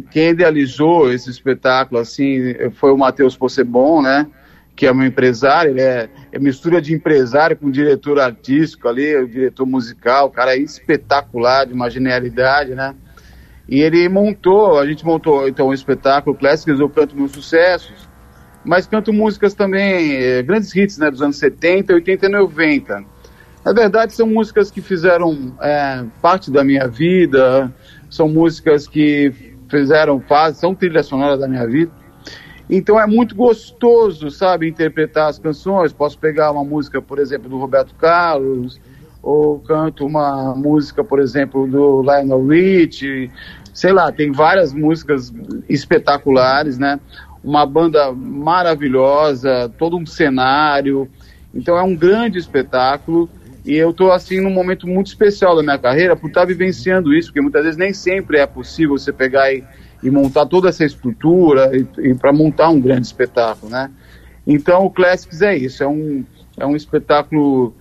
quem 0.09 0.29
idealizou 0.29 1.11
esse 1.11 1.29
espetáculo 1.29 1.99
assim 1.99 2.55
foi 2.75 2.91
o 2.91 2.97
Matheus 2.97 3.35
Possebon, 3.35 4.01
né? 4.01 4.25
Que 4.73 4.87
é 4.87 4.93
meu 4.93 5.05
empresário, 5.05 5.71
ele 5.71 5.81
é, 5.81 6.09
é, 6.31 6.39
mistura 6.39 6.81
de 6.81 6.93
empresário 6.93 7.57
com 7.57 7.69
diretor 7.69 8.17
artístico 8.17 8.87
ali, 8.87 9.13
o 9.17 9.27
diretor 9.27 9.65
musical, 9.65 10.27
o 10.27 10.31
cara 10.31 10.55
é 10.55 10.59
espetacular, 10.59 11.65
de 11.65 11.73
uma 11.73 11.89
genialidade, 11.89 12.73
né? 12.73 12.95
E 13.67 13.81
ele 13.81 14.07
montou, 14.07 14.79
a 14.79 14.85
gente 14.87 15.05
montou 15.05 15.45
então 15.45 15.67
um 15.67 15.73
espetáculo 15.73 16.35
Clássicos, 16.37 16.79
eu 16.79 16.89
canto 16.89 17.17
meus 17.17 17.33
sucessos, 17.33 18.08
mas 18.69 18.85
canto 18.85 19.11
músicas 19.11 19.55
também, 19.55 20.13
eh, 20.13 20.43
grandes 20.43 20.75
hits 20.75 20.99
né, 20.99 21.09
dos 21.09 21.23
anos 21.23 21.37
70, 21.37 21.91
80 21.91 22.27
e 22.27 22.29
90. 22.29 23.03
Na 23.65 23.73
verdade, 23.73 24.13
são 24.13 24.27
músicas 24.27 24.69
que 24.69 24.79
fizeram 24.79 25.55
é, 25.59 26.05
parte 26.21 26.51
da 26.51 26.63
minha 26.63 26.87
vida, 26.87 27.73
são 28.11 28.29
músicas 28.29 28.87
que 28.87 29.33
fizeram, 29.67 30.21
faz, 30.21 30.57
são 30.57 30.75
trilha 30.75 31.01
sonora 31.01 31.35
da 31.35 31.47
minha 31.47 31.65
vida. 31.65 31.91
Então 32.69 32.99
é 32.99 33.07
muito 33.07 33.33
gostoso, 33.33 34.29
sabe, 34.29 34.69
interpretar 34.69 35.29
as 35.29 35.39
canções. 35.39 35.91
Posso 35.91 36.19
pegar 36.19 36.51
uma 36.51 36.63
música, 36.63 37.01
por 37.01 37.17
exemplo, 37.17 37.49
do 37.49 37.57
Roberto 37.57 37.95
Carlos, 37.95 38.79
ou 39.23 39.59
canto 39.61 40.05
uma 40.05 40.53
música, 40.53 41.03
por 41.03 41.19
exemplo, 41.19 41.65
do 41.65 42.03
Lionel 42.03 42.45
Richie, 42.45 43.31
sei 43.73 43.93
lá, 43.93 44.11
tem 44.11 44.31
várias 44.31 44.73
músicas 44.73 45.33
espetaculares, 45.67 46.77
né? 46.77 46.99
Uma 47.43 47.65
banda 47.65 48.11
maravilhosa, 48.11 49.71
todo 49.77 49.97
um 49.97 50.05
cenário. 50.05 51.09
Então 51.53 51.77
é 51.77 51.83
um 51.83 51.95
grande 51.95 52.37
espetáculo 52.37 53.29
e 53.65 53.75
eu 53.75 53.91
estou 53.91 54.11
assim 54.11 54.39
num 54.39 54.49
momento 54.49 54.87
muito 54.87 55.07
especial 55.07 55.55
da 55.55 55.63
minha 55.63 55.77
carreira 55.77 56.15
por 56.15 56.27
estar 56.27 56.41
tá 56.41 56.45
vivenciando 56.45 57.13
isso, 57.13 57.29
porque 57.29 57.41
muitas 57.41 57.63
vezes 57.63 57.77
nem 57.77 57.93
sempre 57.93 58.37
é 58.37 58.45
possível 58.45 58.97
você 58.97 59.11
pegar 59.11 59.51
e, 59.53 59.63
e 60.01 60.09
montar 60.09 60.45
toda 60.45 60.69
essa 60.69 60.85
estrutura 60.85 61.71
e, 61.75 62.09
e 62.09 62.15
para 62.15 62.31
montar 62.33 62.69
um 62.69 62.79
grande 62.79 63.07
espetáculo, 63.07 63.71
né? 63.71 63.89
Então 64.45 64.85
o 64.85 64.89
Classics 64.89 65.41
é 65.41 65.55
isso, 65.55 65.83
é 65.83 65.87
um, 65.87 66.25
é 66.57 66.65
um 66.65 66.75
espetáculo 66.75 67.73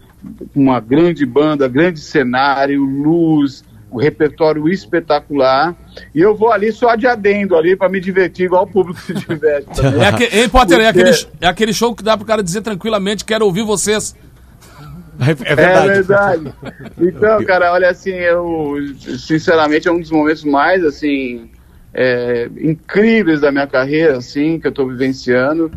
uma 0.55 0.81
grande 0.81 1.25
banda, 1.25 1.69
grande 1.69 2.00
cenário, 2.00 2.83
luz, 2.83 3.65
um 3.90 3.99
repertório 3.99 4.68
espetacular. 4.68 5.75
E 6.14 6.21
eu 6.21 6.35
vou 6.35 6.52
ali 6.52 6.71
só 6.73 6.95
de 6.95 7.07
adendo 7.07 7.57
ali 7.57 7.75
para 7.75 7.88
me 7.88 8.00
divertir, 8.00 8.47
igual 8.47 8.64
o 8.64 8.66
público 8.66 9.00
se 9.00 9.14
diverte. 9.14 9.68
É, 9.80 10.40
hein, 10.40 10.49
Potter, 10.49 10.78
Porque... 10.78 10.83
é, 10.83 10.88
aquele, 10.88 11.26
é 11.40 11.47
aquele 11.47 11.73
show 11.73 11.95
que 11.95 12.02
dá 12.02 12.16
pro 12.16 12.26
cara 12.26 12.42
dizer 12.42 12.62
tranquilamente: 12.62 13.25
quero 13.25 13.45
ouvir 13.45 13.62
vocês. 13.62 14.14
É, 15.21 15.30
é 15.30 15.54
verdade. 15.54 15.88
É 15.88 15.95
verdade. 15.95 16.54
Então, 16.99 17.45
cara, 17.45 17.73
olha 17.73 17.90
assim, 17.90 18.11
eu 18.11 18.76
sinceramente 19.18 19.88
é 19.88 19.92
um 19.92 20.00
dos 20.00 20.11
momentos 20.11 20.45
mais 20.45 20.85
assim 20.85 21.50
é, 21.92 22.49
incríveis 22.61 23.40
da 23.40 23.50
minha 23.50 23.66
carreira, 23.66 24.18
assim, 24.18 24.59
que 24.61 24.66
eu 24.66 24.71
estou 24.71 24.88
vivenciando. 24.88 25.71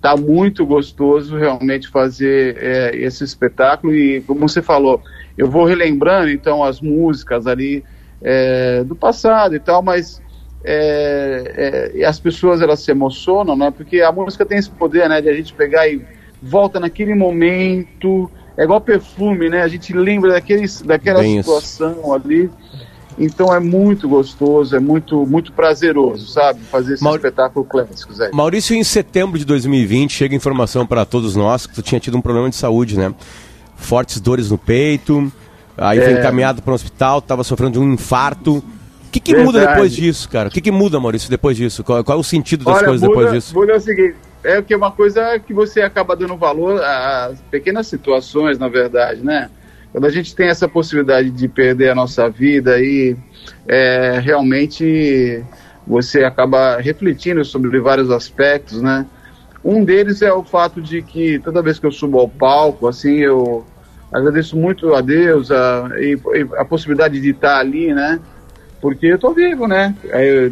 Tá 0.00 0.16
muito 0.16 0.64
gostoso 0.64 1.36
realmente 1.36 1.88
fazer 1.88 2.56
é, 2.58 2.96
esse 2.96 3.22
espetáculo 3.22 3.94
e, 3.94 4.22
como 4.22 4.48
você 4.48 4.62
falou, 4.62 5.02
eu 5.36 5.48
vou 5.48 5.64
relembrando 5.64 6.30
então 6.30 6.62
as 6.62 6.80
músicas 6.80 7.46
ali 7.46 7.84
é, 8.22 8.84
do 8.84 8.94
passado 8.94 9.54
e 9.54 9.60
tal, 9.60 9.82
mas 9.82 10.20
é, 10.64 11.92
é, 11.96 12.04
as 12.04 12.20
pessoas 12.20 12.60
elas 12.60 12.80
se 12.80 12.90
emocionam, 12.90 13.56
né? 13.56 13.70
Porque 13.70 14.02
a 14.02 14.12
música 14.12 14.44
tem 14.44 14.58
esse 14.58 14.70
poder, 14.70 15.08
né? 15.08 15.20
De 15.20 15.28
a 15.28 15.34
gente 15.34 15.52
pegar 15.54 15.88
e 15.88 16.02
volta 16.42 16.78
naquele 16.78 17.14
momento, 17.14 18.30
é 18.56 18.64
igual 18.64 18.80
perfume, 18.80 19.48
né? 19.48 19.62
A 19.62 19.68
gente 19.68 19.92
lembra 19.92 20.32
daquele, 20.32 20.66
daquela 20.84 21.20
Bem 21.20 21.42
situação 21.42 21.92
isso. 21.92 22.12
ali. 22.12 22.50
Então 23.18 23.54
é 23.54 23.60
muito 23.60 24.08
gostoso, 24.08 24.74
é 24.74 24.80
muito, 24.80 25.26
muito 25.26 25.52
prazeroso, 25.52 26.26
sabe? 26.26 26.60
Fazer 26.60 26.94
esse 26.94 27.04
Maur... 27.04 27.16
espetáculo 27.16 27.64
clássico, 27.64 28.14
Zé. 28.14 28.30
Maurício, 28.32 28.74
em 28.74 28.84
setembro 28.84 29.38
de 29.38 29.44
2020, 29.44 30.10
chega 30.10 30.34
informação 30.34 30.86
para 30.86 31.04
todos 31.04 31.36
nós 31.36 31.66
que 31.66 31.74
tu 31.74 31.82
tinha 31.82 32.00
tido 32.00 32.16
um 32.16 32.22
problema 32.22 32.48
de 32.48 32.56
saúde, 32.56 32.96
né? 32.96 33.12
Fortes 33.80 34.20
dores 34.20 34.50
no 34.50 34.58
peito, 34.58 35.32
aí 35.76 35.98
é... 35.98 36.02
foi 36.02 36.12
encaminhado 36.12 36.62
para 36.62 36.70
o 36.70 36.74
hospital, 36.74 37.18
estava 37.18 37.42
sofrendo 37.42 37.72
de 37.72 37.78
um 37.78 37.92
infarto. 37.92 38.58
O 38.58 39.10
que, 39.10 39.18
que 39.18 39.36
muda 39.36 39.66
depois 39.66 39.92
disso, 39.92 40.28
cara? 40.28 40.48
O 40.48 40.52
que, 40.52 40.60
que 40.60 40.70
muda, 40.70 41.00
Maurício, 41.00 41.28
depois 41.28 41.56
disso? 41.56 41.82
Qual, 41.82 42.04
qual 42.04 42.18
é 42.18 42.20
o 42.20 42.24
sentido 42.24 42.64
das 42.64 42.76
Olha, 42.76 42.86
coisas 42.86 43.08
muda, 43.08 43.20
depois 43.20 43.32
disso? 43.32 43.54
Muda 43.54 43.72
é 43.72 43.76
o 43.76 43.80
seguinte, 43.80 44.16
é 44.44 44.62
que 44.62 44.72
é 44.72 44.76
uma 44.76 44.92
coisa 44.92 45.38
que 45.38 45.52
você 45.52 45.82
acaba 45.82 46.14
dando 46.14 46.36
valor 46.36 46.80
a 46.80 47.32
pequenas 47.50 47.88
situações, 47.88 48.58
na 48.58 48.68
verdade, 48.68 49.22
né? 49.22 49.50
Quando 49.92 50.04
a 50.04 50.10
gente 50.10 50.34
tem 50.36 50.48
essa 50.48 50.68
possibilidade 50.68 51.30
de 51.30 51.48
perder 51.48 51.90
a 51.90 51.94
nossa 51.94 52.30
vida 52.30 52.74
aí, 52.74 53.16
é, 53.66 54.20
realmente 54.22 55.42
você 55.86 56.22
acaba 56.22 56.76
refletindo 56.76 57.44
sobre 57.44 57.80
vários 57.80 58.10
aspectos, 58.10 58.80
né? 58.80 59.04
Um 59.64 59.84
deles 59.84 60.22
é 60.22 60.32
o 60.32 60.42
fato 60.42 60.80
de 60.80 61.02
que 61.02 61.38
toda 61.40 61.60
vez 61.60 61.78
que 61.78 61.86
eu 61.86 61.92
subo 61.92 62.18
ao 62.18 62.28
palco, 62.28 62.86
assim, 62.86 63.16
eu 63.16 63.66
agradeço 64.12 64.56
muito 64.56 64.94
a 64.94 65.00
Deus 65.00 65.50
a, 65.50 65.88
a, 66.58 66.64
possibilidade 66.64 67.20
de 67.20 67.30
estar 67.30 67.58
ali, 67.58 67.94
né? 67.94 68.20
Porque 68.80 69.06
eu 69.06 69.18
tô 69.18 69.32
vivo, 69.32 69.66
né? 69.66 69.94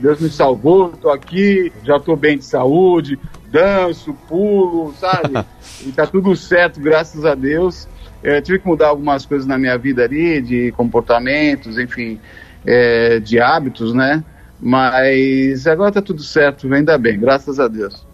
Deus 0.00 0.20
me 0.20 0.28
salvou, 0.28 0.90
tô 0.90 1.10
aqui, 1.10 1.72
já 1.82 1.98
tô 1.98 2.14
bem 2.14 2.36
de 2.36 2.44
saúde, 2.44 3.18
danço, 3.50 4.12
pulo, 4.28 4.92
sabe? 4.94 5.32
e 5.86 5.92
tá 5.92 6.06
tudo 6.06 6.36
certo, 6.36 6.80
graças 6.80 7.24
a 7.24 7.34
Deus. 7.34 7.88
Eu 8.22 8.42
tive 8.42 8.58
que 8.58 8.66
mudar 8.66 8.88
algumas 8.88 9.24
coisas 9.24 9.46
na 9.46 9.56
minha 9.56 9.78
vida 9.78 10.04
ali, 10.04 10.42
de 10.42 10.72
comportamentos, 10.72 11.78
enfim, 11.78 12.20
é, 12.66 13.18
de 13.20 13.40
hábitos, 13.40 13.94
né? 13.94 14.22
Mas 14.60 15.66
agora 15.66 15.92
tá 15.92 16.02
tudo 16.02 16.22
certo, 16.22 16.72
ainda 16.72 16.98
bem, 16.98 17.18
graças 17.18 17.60
a 17.60 17.68
Deus. 17.68 18.07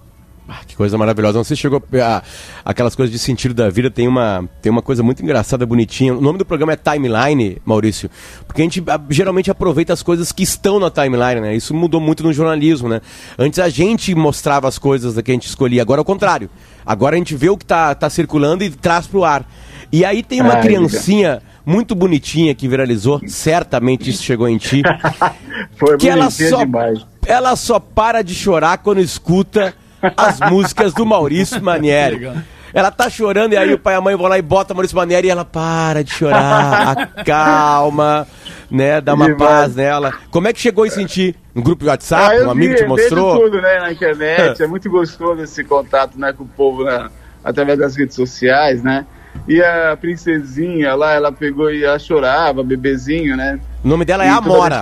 Ah, 0.46 0.60
que 0.66 0.76
coisa 0.76 0.98
maravilhosa. 0.98 1.38
Não 1.38 1.44
sei 1.44 1.56
se 1.56 1.62
chegou 1.62 1.82
a, 2.02 2.22
aquelas 2.64 2.94
coisas 2.94 3.10
de 3.10 3.18
sentido 3.18 3.54
da 3.54 3.70
vida. 3.70 3.90
Tem 3.90 4.06
uma, 4.06 4.46
tem 4.60 4.70
uma 4.70 4.82
coisa 4.82 5.02
muito 5.02 5.22
engraçada, 5.22 5.64
bonitinha. 5.64 6.14
O 6.14 6.20
nome 6.20 6.38
do 6.38 6.44
programa 6.44 6.72
é 6.72 6.76
Timeline, 6.76 7.62
Maurício, 7.64 8.10
porque 8.46 8.60
a 8.60 8.64
gente 8.64 8.82
a, 8.86 9.00
geralmente 9.08 9.50
aproveita 9.50 9.94
as 9.94 10.02
coisas 10.02 10.32
que 10.32 10.42
estão 10.42 10.78
na 10.78 10.90
timeline, 10.90 11.40
né? 11.40 11.56
Isso 11.56 11.72
mudou 11.72 11.98
muito 11.98 12.22
no 12.22 12.32
jornalismo, 12.32 12.88
né? 12.88 13.00
Antes 13.38 13.58
a 13.58 13.70
gente 13.70 14.14
mostrava 14.14 14.68
as 14.68 14.78
coisas 14.78 15.18
que 15.22 15.30
a 15.30 15.34
gente 15.34 15.48
escolhia, 15.48 15.80
agora 15.80 16.00
é 16.00 16.02
o 16.02 16.04
contrário. 16.04 16.50
Agora 16.84 17.14
a 17.16 17.18
gente 17.18 17.34
vê 17.34 17.48
o 17.48 17.56
que 17.56 17.64
tá, 17.64 17.94
tá 17.94 18.10
circulando 18.10 18.62
e 18.62 18.70
traz 18.70 19.06
pro 19.06 19.24
ar. 19.24 19.48
E 19.90 20.04
aí 20.04 20.22
tem 20.22 20.42
uma 20.42 20.54
Ai, 20.54 20.62
criancinha 20.62 21.40
muito 21.64 21.94
bonitinha 21.94 22.54
que 22.54 22.68
viralizou, 22.68 23.18
certamente 23.26 24.10
isso 24.10 24.22
chegou 24.22 24.46
em 24.46 24.58
ti. 24.58 24.82
Foi 25.76 25.96
que 25.96 26.08
ela 26.08 26.28
só, 26.30 26.58
demais. 26.58 27.06
ela 27.26 27.56
só 27.56 27.80
para 27.80 28.20
de 28.20 28.34
chorar 28.34 28.78
quando 28.78 29.00
escuta 29.00 29.74
as 30.16 30.40
músicas 30.50 30.92
do 30.92 31.04
Maurício 31.06 31.62
Manieri. 31.62 32.30
Ela 32.72 32.90
tá 32.90 33.08
chorando 33.08 33.52
e 33.52 33.56
aí 33.56 33.72
o 33.72 33.78
pai 33.78 33.94
e 33.94 33.96
a 33.96 34.00
mãe 34.00 34.16
vão 34.16 34.26
lá 34.26 34.36
e 34.36 34.42
botam 34.42 34.74
Maurício 34.74 34.96
Manieri 34.96 35.28
e 35.28 35.30
ela 35.30 35.44
para 35.44 36.02
de 36.02 36.12
chorar, 36.12 37.12
acalma, 37.16 38.26
né, 38.68 39.00
dá 39.00 39.14
uma 39.14 39.34
paz 39.36 39.76
nela. 39.76 40.12
Como 40.30 40.48
é 40.48 40.52
que 40.52 40.60
chegou 40.60 40.84
a 40.84 40.90
sentir? 40.90 41.36
Um 41.54 41.62
grupo 41.62 41.84
de 41.84 41.90
WhatsApp, 41.90 42.38
ah, 42.38 42.48
um 42.48 42.50
amigo 42.50 42.72
vi, 42.72 42.80
te 42.80 42.86
mostrou? 42.86 43.38
tudo, 43.38 43.60
né, 43.60 43.78
na 43.78 43.92
internet. 43.92 44.60
é 44.60 44.66
muito 44.66 44.90
gostoso 44.90 45.40
esse 45.40 45.62
contato, 45.62 46.18
né, 46.18 46.32
com 46.32 46.42
o 46.42 46.48
povo, 46.48 46.82
né, 46.82 47.08
através 47.44 47.78
das 47.78 47.94
redes 47.94 48.16
sociais, 48.16 48.82
né. 48.82 49.06
E 49.46 49.62
a 49.62 49.96
princesinha 49.96 50.94
lá, 50.94 51.12
ela 51.12 51.30
pegou 51.30 51.70
e 51.70 51.84
ela 51.84 51.98
chorava, 51.98 52.62
bebezinho, 52.62 53.36
né? 53.36 53.58
O 53.84 53.88
nome 53.88 54.04
dela 54.04 54.24
é 54.24 54.28
Amora. 54.28 54.80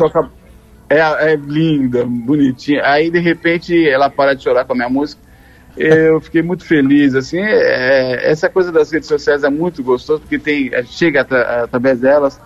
É, 0.93 1.33
é 1.33 1.37
linda, 1.37 2.05
bonitinha. 2.05 2.85
Aí, 2.85 3.11
de 3.11 3.19
repente, 3.19 3.89
ela 3.89 4.11
para 4.11 4.35
de 4.35 4.43
chorar 4.43 4.65
com 4.65 4.75
a 4.75 4.77
minha 4.77 4.89
música. 4.91 5.23
Eu 5.75 6.21
fiquei 6.21 6.43
muito 6.43 6.67
feliz, 6.67 7.15
assim, 7.15 7.39
é, 7.41 8.31
essa 8.31 8.47
coisa 8.51 8.71
das 8.71 8.93
redes 8.93 9.09
sociais 9.09 9.43
é 9.43 9.49
muito 9.49 9.83
gostoso, 9.83 10.21
porque 10.21 10.39
tem, 10.39 10.71
chega 10.85 11.23
através 11.23 12.01
delas 12.01 12.39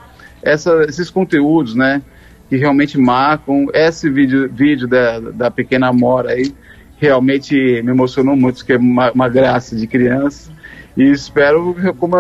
essa, 0.42 0.84
esses 0.88 1.10
conteúdos, 1.10 1.74
né, 1.74 2.02
que 2.48 2.56
realmente 2.56 2.96
marcam. 2.96 3.66
Esse 3.74 4.08
vídeo, 4.08 4.48
vídeo 4.48 4.86
da, 4.86 5.18
da 5.18 5.50
pequena 5.50 5.88
Amora 5.88 6.30
aí, 6.30 6.54
realmente 6.98 7.54
me 7.82 7.90
emocionou 7.90 8.36
muito, 8.36 8.64
que 8.64 8.74
é 8.74 8.76
uma, 8.76 9.10
uma 9.10 9.28
graça 9.28 9.74
de 9.74 9.88
criança. 9.88 10.52
E 10.96 11.10
espero, 11.10 11.74
como, 11.98 12.16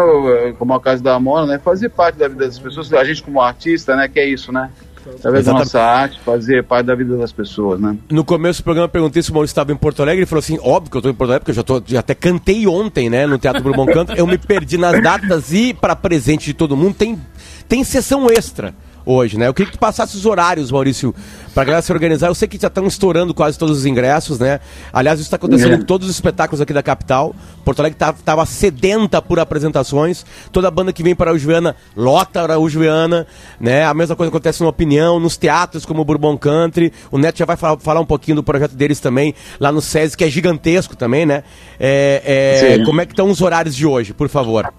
como 0.58 0.72
é 0.72 0.76
o 0.76 0.80
caso 0.80 1.04
da 1.04 1.14
Amora, 1.14 1.46
né, 1.46 1.58
fazer 1.60 1.88
parte 1.90 2.16
da 2.16 2.26
vida 2.26 2.44
das 2.44 2.58
pessoas, 2.58 2.92
a 2.92 3.04
gente 3.04 3.22
como 3.22 3.40
artista, 3.40 3.94
né, 3.94 4.08
que 4.08 4.18
é 4.18 4.26
isso, 4.26 4.50
né? 4.50 4.72
Através 5.14 5.44
da 5.44 5.52
nossa 5.52 5.80
arte, 5.80 6.20
fazer 6.20 6.64
parte 6.64 6.86
da 6.86 6.94
vida 6.94 7.16
das 7.16 7.32
pessoas, 7.32 7.80
né? 7.80 7.96
No 8.10 8.24
começo 8.24 8.60
do 8.60 8.64
programa 8.64 8.86
eu 8.86 8.90
perguntei 8.90 9.22
se 9.22 9.30
o 9.30 9.34
Maurício 9.34 9.52
estava 9.52 9.72
em 9.72 9.76
Porto 9.76 10.02
Alegre, 10.02 10.20
ele 10.20 10.26
falou 10.26 10.40
assim, 10.40 10.58
óbvio 10.62 10.90
que 10.90 10.96
eu 10.96 11.00
estou 11.00 11.10
em 11.10 11.14
Porto 11.14 11.30
Alegre, 11.30 11.44
porque 11.44 11.50
eu 11.52 11.54
já, 11.56 11.62
tô, 11.62 11.82
já 11.84 12.00
até 12.00 12.14
cantei 12.14 12.66
ontem, 12.66 13.08
né, 13.08 13.26
no 13.26 13.38
Teatro 13.38 13.62
Bourbon 13.62 13.86
Canto, 13.86 14.12
eu 14.12 14.26
me 14.26 14.38
perdi 14.38 14.76
nas 14.76 15.00
datas 15.02 15.52
e, 15.52 15.72
para 15.72 15.94
presente 15.94 16.46
de 16.46 16.54
todo 16.54 16.76
mundo, 16.76 16.94
tem, 16.94 17.20
tem 17.68 17.84
sessão 17.84 18.28
extra 18.30 18.74
hoje, 19.06 19.38
né? 19.38 19.46
Eu 19.46 19.54
queria 19.54 19.70
que 19.70 19.78
tu 19.78 19.80
passasse 19.80 20.16
os 20.16 20.26
horários, 20.26 20.70
Maurício, 20.72 21.14
pra 21.54 21.62
galera 21.62 21.80
se 21.80 21.92
organizar. 21.92 22.26
Eu 22.26 22.34
sei 22.34 22.48
que 22.48 22.58
já 22.60 22.66
estão 22.66 22.86
estourando 22.86 23.32
quase 23.32 23.56
todos 23.56 23.78
os 23.78 23.86
ingressos, 23.86 24.40
né? 24.40 24.58
Aliás, 24.92 25.20
isso 25.20 25.28
está 25.28 25.36
acontecendo 25.36 25.74
é. 25.74 25.76
em 25.76 25.82
todos 25.82 26.08
os 26.08 26.14
espetáculos 26.14 26.60
aqui 26.60 26.72
da 26.72 26.82
capital. 26.82 27.34
Porto 27.64 27.80
Alegre 27.80 27.96
estava 27.96 28.42
tá, 28.42 28.46
sedenta 28.46 29.22
por 29.22 29.38
apresentações. 29.38 30.26
Toda 30.50 30.70
banda 30.70 30.92
que 30.92 31.02
vem 31.02 31.14
para 31.14 31.30
a 31.30 31.34
Araújo 31.34 31.48
lota 31.96 32.40
a 32.40 32.42
Araújo 32.42 32.80
né? 33.60 33.84
A 33.84 33.94
mesma 33.94 34.16
coisa 34.16 34.28
acontece 34.28 34.62
no 34.62 34.68
Opinião, 34.68 35.20
nos 35.20 35.36
teatros 35.36 35.86
como 35.86 36.02
o 36.02 36.04
Bourbon 36.04 36.36
Country. 36.36 36.92
O 37.10 37.18
Neto 37.18 37.38
já 37.38 37.44
vai 37.44 37.56
falar, 37.56 37.78
falar 37.78 38.00
um 38.00 38.06
pouquinho 38.06 38.36
do 38.36 38.42
projeto 38.42 38.74
deles 38.74 38.98
também, 38.98 39.34
lá 39.60 39.70
no 39.70 39.80
SESI, 39.80 40.16
que 40.16 40.24
é 40.24 40.30
gigantesco 40.30 40.96
também, 40.96 41.24
né? 41.24 41.44
É, 41.78 42.78
é, 42.80 42.84
como 42.84 43.00
é 43.00 43.06
que 43.06 43.12
estão 43.12 43.30
os 43.30 43.40
horários 43.40 43.74
de 43.74 43.86
hoje, 43.86 44.12
por 44.12 44.28
favor? 44.28 44.72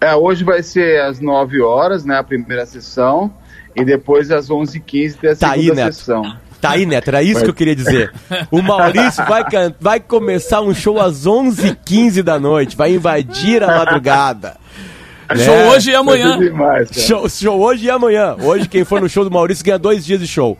É, 0.00 0.14
hoje 0.14 0.44
vai 0.44 0.62
ser 0.62 1.00
às 1.02 1.20
9 1.20 1.62
horas, 1.62 2.04
né, 2.04 2.18
a 2.18 2.22
primeira 2.24 2.66
sessão. 2.66 3.32
e 3.74 3.84
depois 3.84 4.30
às 4.30 4.48
11h15 4.48 5.16
tem 5.20 5.30
a 5.30 5.36
Tá 5.36 5.50
aí, 5.52 5.64
segunda 5.64 5.84
Neto. 5.84 5.94
sessão. 5.94 6.36
Tá 6.60 6.70
aí, 6.70 6.86
Neto, 6.86 7.08
era 7.08 7.22
isso 7.22 7.44
que 7.44 7.50
eu 7.50 7.54
queria 7.54 7.76
dizer. 7.76 8.10
O 8.50 8.62
Maurício 8.62 9.22
vai, 9.26 9.44
vai 9.78 10.00
começar 10.00 10.62
um 10.62 10.72
show 10.74 10.98
às 10.98 11.26
11h15 11.26 12.22
da 12.22 12.40
noite, 12.40 12.74
vai 12.76 12.94
invadir 12.94 13.62
a 13.62 13.66
madrugada. 13.66 14.56
Né? 15.28 15.36
Show 15.44 15.54
hoje 15.72 15.90
e 15.90 15.94
amanhã. 15.94 16.38
Demais. 16.38 16.88
Show, 16.92 17.28
show 17.28 17.58
hoje 17.60 17.86
e 17.86 17.90
amanhã. 17.90 18.36
Hoje, 18.40 18.68
quem 18.68 18.84
for 18.84 19.00
no 19.00 19.08
show 19.08 19.24
do 19.24 19.30
Maurício 19.30 19.64
ganha 19.64 19.78
dois 19.78 20.04
dias 20.04 20.20
de 20.20 20.26
show. 20.26 20.56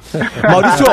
Maurício, 0.48 0.86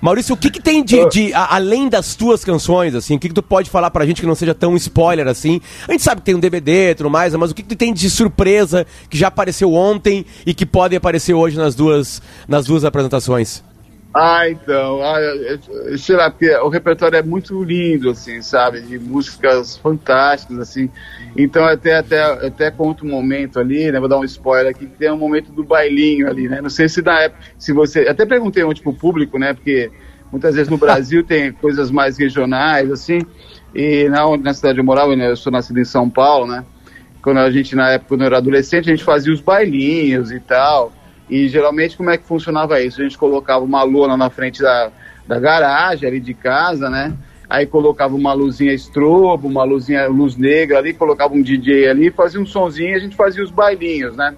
Maurício, 0.00 0.34
o 0.34 0.36
que, 0.38 0.50
que 0.50 0.60
tem 0.60 0.84
de, 0.84 1.08
de- 1.08 1.32
a- 1.34 1.54
além 1.56 1.88
das 1.88 2.14
tuas 2.14 2.44
canções, 2.44 2.94
assim, 2.94 3.16
o 3.16 3.18
que, 3.18 3.28
que 3.28 3.34
tu 3.34 3.42
pode 3.42 3.70
falar 3.70 3.90
pra 3.90 4.04
gente 4.06 4.20
que 4.20 4.26
não 4.26 4.34
seja 4.34 4.54
tão 4.54 4.74
spoiler 4.76 5.26
assim? 5.28 5.60
A 5.88 5.92
gente 5.92 6.02
sabe 6.02 6.20
que 6.20 6.26
tem 6.26 6.34
um 6.34 6.40
DVD 6.40 6.90
e 6.90 6.94
tudo 6.94 7.10
mais, 7.10 7.34
mas 7.34 7.50
o 7.50 7.54
que, 7.54 7.62
que 7.62 7.68
tu 7.70 7.76
tem 7.76 7.92
de 7.92 8.08
surpresa 8.10 8.86
que 9.08 9.16
já 9.16 9.28
apareceu 9.28 9.72
ontem 9.72 10.24
e 10.46 10.52
que 10.54 10.66
pode 10.66 10.94
aparecer 10.94 11.34
hoje 11.34 11.56
nas 11.56 11.74
duas, 11.74 12.20
nas 12.48 12.66
duas 12.66 12.84
apresentações? 12.84 13.62
Ah, 14.16 14.48
então, 14.48 15.02
ah, 15.02 15.18
sei 15.98 16.14
lá, 16.14 16.30
porque 16.30 16.48
o 16.58 16.68
repertório 16.68 17.16
é 17.16 17.22
muito 17.22 17.64
lindo, 17.64 18.10
assim, 18.10 18.40
sabe, 18.42 18.80
de 18.80 18.96
músicas 18.96 19.76
fantásticas, 19.76 20.56
assim, 20.60 20.88
então 21.36 21.64
até, 21.64 21.96
até, 21.96 22.22
até 22.22 22.70
conto 22.70 23.04
um 23.04 23.10
momento 23.10 23.58
ali, 23.58 23.90
né, 23.90 23.98
vou 23.98 24.08
dar 24.08 24.20
um 24.20 24.22
spoiler 24.22 24.70
aqui, 24.70 24.86
que 24.86 24.96
tem 24.96 25.10
um 25.10 25.16
momento 25.16 25.50
do 25.50 25.64
bailinho 25.64 26.28
ali, 26.28 26.48
né, 26.48 26.60
não 26.60 26.70
sei 26.70 26.88
se 26.88 27.02
na 27.02 27.22
época, 27.22 27.42
se 27.58 27.72
você, 27.72 28.02
até 28.06 28.24
perguntei 28.24 28.62
ontem 28.62 28.82
pro 28.82 28.94
público, 28.94 29.36
né, 29.36 29.52
porque 29.52 29.90
muitas 30.30 30.54
vezes 30.54 30.70
no 30.70 30.78
Brasil 30.78 31.24
tem 31.26 31.50
coisas 31.50 31.90
mais 31.90 32.16
regionais, 32.16 32.92
assim, 32.92 33.18
e 33.74 34.08
na, 34.08 34.36
na 34.36 34.54
cidade 34.54 34.78
eu 34.78 34.84
morava, 34.84 35.16
né, 35.16 35.28
eu 35.28 35.36
sou 35.36 35.50
nascido 35.50 35.80
em 35.80 35.84
São 35.84 36.08
Paulo, 36.08 36.46
né, 36.46 36.64
quando 37.20 37.38
a 37.38 37.50
gente, 37.50 37.74
na 37.74 37.90
época, 37.90 38.10
quando 38.10 38.20
eu 38.20 38.26
era 38.26 38.36
adolescente, 38.36 38.88
a 38.88 38.94
gente 38.94 39.02
fazia 39.02 39.32
os 39.32 39.40
bailinhos 39.40 40.30
e 40.30 40.38
tal. 40.38 40.92
E 41.28 41.48
geralmente, 41.48 41.96
como 41.96 42.10
é 42.10 42.18
que 42.18 42.24
funcionava 42.24 42.80
isso? 42.80 43.00
A 43.00 43.04
gente 43.04 43.16
colocava 43.16 43.64
uma 43.64 43.82
lona 43.82 44.16
na 44.16 44.30
frente 44.30 44.62
da, 44.62 44.90
da 45.26 45.40
garagem 45.40 46.08
ali 46.08 46.20
de 46.20 46.34
casa, 46.34 46.90
né? 46.90 47.14
Aí 47.48 47.66
colocava 47.66 48.14
uma 48.14 48.32
luzinha 48.32 48.72
estrobo, 48.72 49.48
uma 49.48 49.64
luzinha 49.64 50.06
luz 50.08 50.36
negra 50.36 50.78
ali, 50.78 50.92
colocava 50.92 51.34
um 51.34 51.42
DJ 51.42 51.88
ali, 51.88 52.10
fazia 52.10 52.40
um 52.40 52.46
sonzinho 52.46 52.90
e 52.90 52.94
a 52.94 52.98
gente 52.98 53.16
fazia 53.16 53.42
os 53.42 53.50
bailinhos, 53.50 54.16
né? 54.16 54.34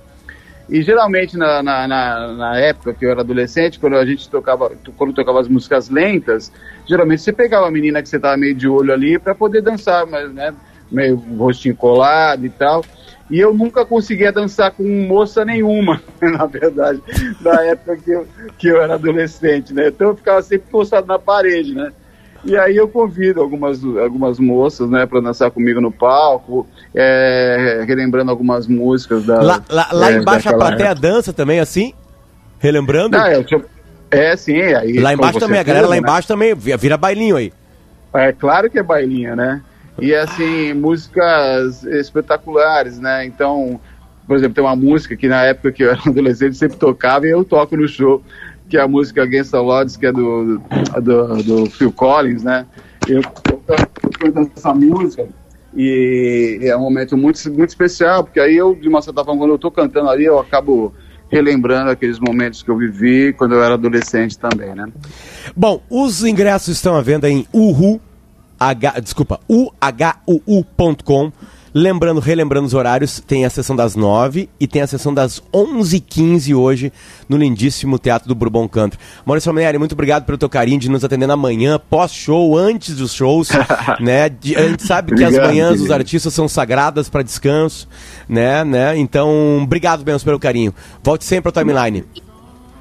E 0.69 0.83
geralmente 0.83 1.37
na, 1.37 1.63
na, 1.63 1.87
na, 1.87 2.33
na 2.33 2.59
época 2.59 2.93
que 2.93 3.05
eu 3.07 3.11
era 3.11 3.21
adolescente, 3.21 3.79
quando 3.79 3.97
a 3.97 4.05
gente 4.05 4.29
tocava, 4.29 4.73
quando 4.97 5.13
tocava 5.13 5.41
as 5.41 5.49
músicas 5.49 5.89
lentas, 5.89 6.53
geralmente 6.85 7.23
você 7.23 7.33
pegava 7.33 7.69
a 7.69 7.71
menina 7.71 8.03
que 8.03 8.09
você 8.09 8.19
tava 8.19 8.37
meio 8.37 8.55
de 8.55 8.67
olho 8.67 8.93
ali 8.93 9.17
para 9.19 9.35
poder 9.35 9.63
dançar, 9.63 10.05
mas 10.07 10.33
né, 10.33 10.53
meio 10.91 11.17
rostinho 11.39 11.77
colado 11.77 12.45
e 12.45 12.51
tal. 12.51 12.85
E 13.29 13.41
eu 13.41 13.53
nunca 13.53 13.85
conseguia 13.85 14.31
dançar 14.31 14.71
com 14.71 14.85
moça 14.85 15.45
nenhuma, 15.45 16.01
na 16.23 16.47
verdade, 16.47 17.03
na 17.41 17.61
época 17.63 17.97
que 17.97 18.11
eu, 18.11 18.27
que 18.57 18.69
eu 18.69 18.81
era 18.81 18.95
adolescente, 18.95 19.75
né? 19.75 19.89
Então 19.89 20.09
eu 20.09 20.17
ficava 20.17 20.41
sempre 20.43 20.71
postado 20.71 21.07
na 21.07 21.19
parede, 21.19 21.75
né? 21.75 21.93
E 22.45 22.57
aí 22.57 22.77
eu 22.77 22.87
convido 22.87 23.41
algumas, 23.41 23.83
algumas 23.83 24.39
moças, 24.39 24.89
né, 24.89 25.05
para 25.05 25.21
dançar 25.21 25.51
comigo 25.51 25.81
no 25.81 25.91
palco, 25.91 26.65
é, 26.95 27.85
relembrando 27.89 28.31
algumas 28.31 28.69
músicas 28.69 29.25
da. 29.25 29.43
Lá, 29.43 29.63
lá, 29.69 29.89
lá 29.91 30.13
é, 30.13 30.17
embaixo 30.19 30.49
a 30.49 30.55
plateia 30.55 30.91
época. 30.91 31.09
dança 31.09 31.33
também, 31.33 31.59
assim? 31.59 31.93
Relembrando? 32.61 33.19
Não, 33.19 33.27
é, 33.27 33.39
eu- 33.39 33.65
é, 34.11 34.37
sim, 34.37 34.61
aí. 34.61 34.99
lá 35.01 35.13
embaixo 35.13 35.41
também, 35.41 35.59
a 35.59 35.65
galera 35.65 35.87
lá 35.87 35.95
né? 35.95 35.99
embaixo 35.99 36.29
também 36.29 36.55
vira 36.55 36.97
bailinho 36.97 37.37
aí. 37.37 37.53
É 38.15 38.33
claro 38.33 38.71
que 38.71 38.79
é 38.79 38.83
bailinha, 38.83 39.35
né? 39.35 39.61
E 39.99 40.15
assim, 40.15 40.75
músicas 40.75 41.85
espetaculares, 41.85 42.99
né? 42.99 43.25
Então, 43.25 43.81
por 44.27 44.37
exemplo, 44.37 44.55
tem 44.55 44.65
uma 44.65 44.77
música 44.77 45.17
que 45.17 45.29
na 45.29 45.43
época 45.45 45.73
que 45.73 45.83
eu 45.83 45.91
era 45.91 46.01
adolescente 46.07 46.57
sempre 46.57 46.77
tocava 46.77 47.27
e 47.27 47.31
eu 47.31 47.45
toco 47.45 47.77
no 47.77 47.89
show, 47.89 48.23
que 48.69 48.77
é 48.77 48.81
a 48.81 48.89
música 48.89 49.23
Against 49.23 49.53
the 49.53 49.59
Odds, 49.59 49.97
que 49.97 50.07
é 50.07 50.13
do, 50.13 50.61
do, 51.03 51.43
do 51.43 51.71
Phil 51.71 51.93
Collins, 51.93 52.43
né? 52.43 52.67
Eu 53.09 53.23
canto 53.23 54.51
essa 54.57 54.75
música 54.75 55.27
e 55.75 56.59
é 56.63 56.77
um 56.77 56.81
momento 56.81 57.17
muito, 57.17 57.39
muito 57.53 57.69
especial, 57.69 58.25
porque 58.25 58.41
aí 58.41 58.57
eu, 58.57 58.75
de 58.75 58.89
uma 58.89 59.03
certa 59.03 59.25
forma, 59.25 59.41
quando 59.41 59.53
eu 59.53 59.59
tô 59.59 59.71
cantando 59.71 60.09
ali, 60.09 60.25
eu 60.25 60.39
acabo 60.39 60.93
relembrando 61.31 61.91
aqueles 61.91 62.19
momentos 62.19 62.63
que 62.63 62.71
eu 62.71 62.77
vivi 62.77 63.33
quando 63.33 63.55
eu 63.55 63.63
era 63.63 63.75
adolescente 63.75 64.39
também, 64.39 64.75
né? 64.75 64.89
Bom, 65.55 65.83
os 65.91 66.25
ingressos 66.25 66.69
estão 66.69 66.97
à 66.97 67.03
venda 67.03 67.29
em 67.29 67.47
uhu, 67.53 68.01
H, 68.59 69.01
desculpa, 69.01 69.41
uhuu.com. 69.49 71.33
Lembrando, 71.79 72.21
relembrando 72.21 72.67
os 72.67 72.73
horários, 72.73 73.21
tem 73.21 73.45
a 73.45 73.51
sessão 73.51 73.77
das 73.77 73.95
9 73.95 74.49
e 74.59 74.67
tem 74.67 74.81
a 74.81 74.87
sessão 74.87 75.13
das 75.13 75.43
11h15 75.53 76.57
hoje 76.57 76.91
no 77.29 77.37
lindíssimo 77.37 77.99
Teatro 77.99 78.27
do 78.27 78.35
Bourbon 78.35 78.67
Country. 78.67 78.99
Maurício 79.27 79.53
Manieri, 79.53 79.77
muito 79.77 79.93
obrigado 79.93 80.25
pelo 80.25 80.39
teu 80.39 80.49
carinho 80.49 80.81
de 80.81 80.89
nos 80.89 81.05
atender 81.05 81.27
na 81.27 81.37
manhã, 81.37 81.79
pós-show, 81.91 82.57
antes 82.57 82.97
dos 82.97 83.13
shows, 83.13 83.51
né? 84.01 84.31
De- 84.31 84.57
a 84.57 84.67
gente 84.69 84.85
sabe 84.85 85.15
que 85.15 85.23
as 85.23 85.35
manhãs 85.37 85.79
dos 85.79 85.91
artistas 85.91 86.33
são 86.33 86.49
sagradas 86.49 87.11
para 87.11 87.21
descanso, 87.23 87.87
né, 88.27 88.65
né? 88.65 88.97
Então, 88.97 89.61
obrigado 89.63 90.03
mesmo 90.03 90.25
pelo 90.25 90.39
carinho. 90.41 90.75
Volte 91.05 91.27
sempre 91.27 91.49
ao 91.51 91.53
timeline. 91.53 92.05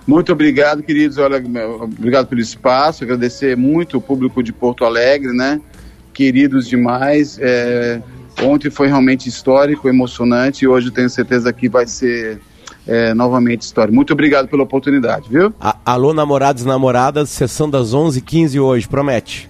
Muito 0.08 0.32
obrigado, 0.32 0.84
queridos. 0.84 1.18
Olha, 1.18 1.42
obrigado 1.82 2.28
pelo 2.28 2.42
espaço. 2.42 3.04
Agradecer 3.04 3.58
muito 3.58 3.98
o 3.98 4.02
público 4.02 4.44
de 4.44 4.54
Porto 4.54 4.86
Alegre, 4.86 5.32
né? 5.36 5.60
Queridos 6.14 6.68
demais. 6.68 7.38
É, 7.42 8.00
ontem 8.44 8.70
foi 8.70 8.88
realmente 8.88 9.28
histórico, 9.28 9.90
emocionante 9.90 10.64
e 10.64 10.68
hoje 10.68 10.88
eu 10.88 10.94
tenho 10.94 11.10
certeza 11.10 11.52
que 11.52 11.68
vai 11.68 11.88
ser 11.88 12.40
é, 12.88 13.14
novamente 13.16 13.64
histórico. 13.64 13.96
Muito 13.96 14.14
obrigado 14.14 14.48
pela 14.48 14.62
oportunidade, 14.64 15.28
viu? 15.30 15.52
A- 15.60 15.76
alô, 15.84 16.14
namorados 16.14 16.64
e 16.64 16.68
namoradas, 16.68 17.30
sessão 17.30 17.68
das 17.70 17.94
11h15 17.94 18.62
hoje, 18.62 18.88
promete. 18.88 19.50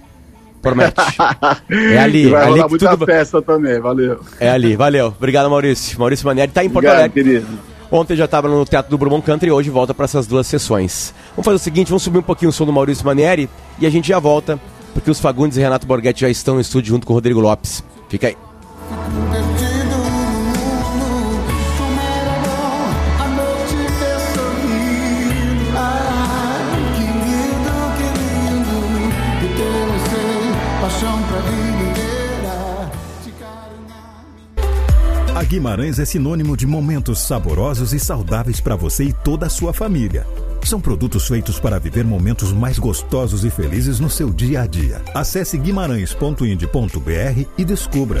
Promete. 0.62 0.94
É 1.70 1.98
ali, 1.98 2.28
vai 2.28 2.42
ali 2.42 2.50
rolar 2.52 2.68
muita 2.68 2.90
tudo... 2.90 3.04
festa 3.06 3.42
também. 3.42 3.78
Valeu. 3.78 4.20
É 4.40 4.48
ali, 4.50 4.74
valeu. 4.74 5.08
Obrigado, 5.08 5.48
Maurício. 5.50 5.98
Maurício 5.98 6.26
Manieri 6.26 6.50
tá 6.50 6.64
em 6.64 6.68
Porto 6.70 6.86
Obrigado, 6.86 6.98
Alegre. 7.00 7.22
querido. 7.22 7.46
Ontem 7.90 8.16
já 8.16 8.24
estava 8.24 8.48
no 8.48 8.64
Teatro 8.64 8.90
do 8.90 8.98
Bourbon 8.98 9.20
Country 9.22 9.48
e 9.48 9.52
hoje 9.52 9.70
volta 9.70 9.94
para 9.94 10.04
essas 10.04 10.26
duas 10.26 10.46
sessões. 10.46 11.14
Vamos 11.30 11.44
fazer 11.44 11.56
o 11.56 11.60
seguinte, 11.60 11.88
vamos 11.88 12.02
subir 12.02 12.18
um 12.18 12.22
pouquinho 12.22 12.50
o 12.50 12.52
som 12.52 12.64
do 12.64 12.72
Maurício 12.72 13.04
Manieri 13.04 13.48
e 13.78 13.86
a 13.86 13.90
gente 13.90 14.08
já 14.08 14.18
volta, 14.18 14.58
porque 14.92 15.10
os 15.10 15.20
Fagundes 15.20 15.56
e 15.56 15.60
Renato 15.60 15.86
Borghetti 15.86 16.22
já 16.22 16.28
estão 16.28 16.54
no 16.54 16.60
estúdio 16.60 16.90
junto 16.90 17.06
com 17.06 17.12
o 17.12 17.16
Rodrigo 17.16 17.40
Lopes. 17.40 17.82
Fica 18.08 18.28
aí. 18.28 18.36
Guimarães 35.46 35.98
é 36.00 36.04
sinônimo 36.04 36.56
de 36.56 36.66
momentos 36.66 37.20
saborosos 37.20 37.92
e 37.92 38.00
saudáveis 38.00 38.60
para 38.60 38.74
você 38.74 39.04
e 39.04 39.12
toda 39.12 39.46
a 39.46 39.50
sua 39.50 39.72
família. 39.72 40.26
São 40.64 40.80
produtos 40.80 41.28
feitos 41.28 41.60
para 41.60 41.78
viver 41.78 42.04
momentos 42.04 42.52
mais 42.52 42.80
gostosos 42.80 43.44
e 43.44 43.50
felizes 43.50 44.00
no 44.00 44.10
seu 44.10 44.32
dia 44.32 44.62
a 44.62 44.66
dia. 44.66 45.00
Acesse 45.14 45.56
guimarães.ind.br 45.56 47.44
e 47.56 47.64
descubra. 47.64 48.20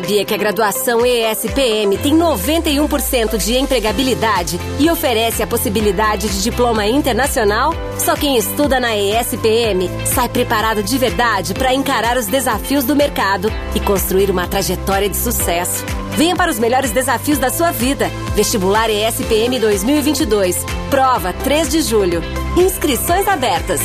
Sabia 0.00 0.24
que 0.24 0.32
a 0.32 0.36
graduação 0.38 1.04
ESPM 1.04 1.98
tem 1.98 2.16
91% 2.16 3.36
de 3.36 3.58
empregabilidade 3.58 4.58
e 4.78 4.88
oferece 4.88 5.42
a 5.42 5.46
possibilidade 5.46 6.26
de 6.26 6.42
diploma 6.42 6.86
internacional? 6.86 7.74
Só 7.98 8.16
quem 8.16 8.38
estuda 8.38 8.80
na 8.80 8.96
ESPM 8.96 9.90
sai 10.06 10.26
preparado 10.30 10.82
de 10.82 10.96
verdade 10.96 11.52
para 11.52 11.74
encarar 11.74 12.16
os 12.16 12.26
desafios 12.26 12.84
do 12.84 12.96
mercado 12.96 13.52
e 13.74 13.80
construir 13.80 14.30
uma 14.30 14.48
trajetória 14.48 15.08
de 15.08 15.18
sucesso. 15.18 15.84
Venha 16.12 16.34
para 16.34 16.50
os 16.50 16.58
melhores 16.58 16.92
desafios 16.92 17.38
da 17.38 17.50
sua 17.50 17.70
vida. 17.70 18.10
Vestibular 18.34 18.88
ESPM 18.88 19.58
2022. 19.60 20.64
Prova 20.88 21.34
3 21.34 21.68
de 21.68 21.82
julho. 21.82 22.22
Inscrições 22.56 23.28
abertas. 23.28 23.82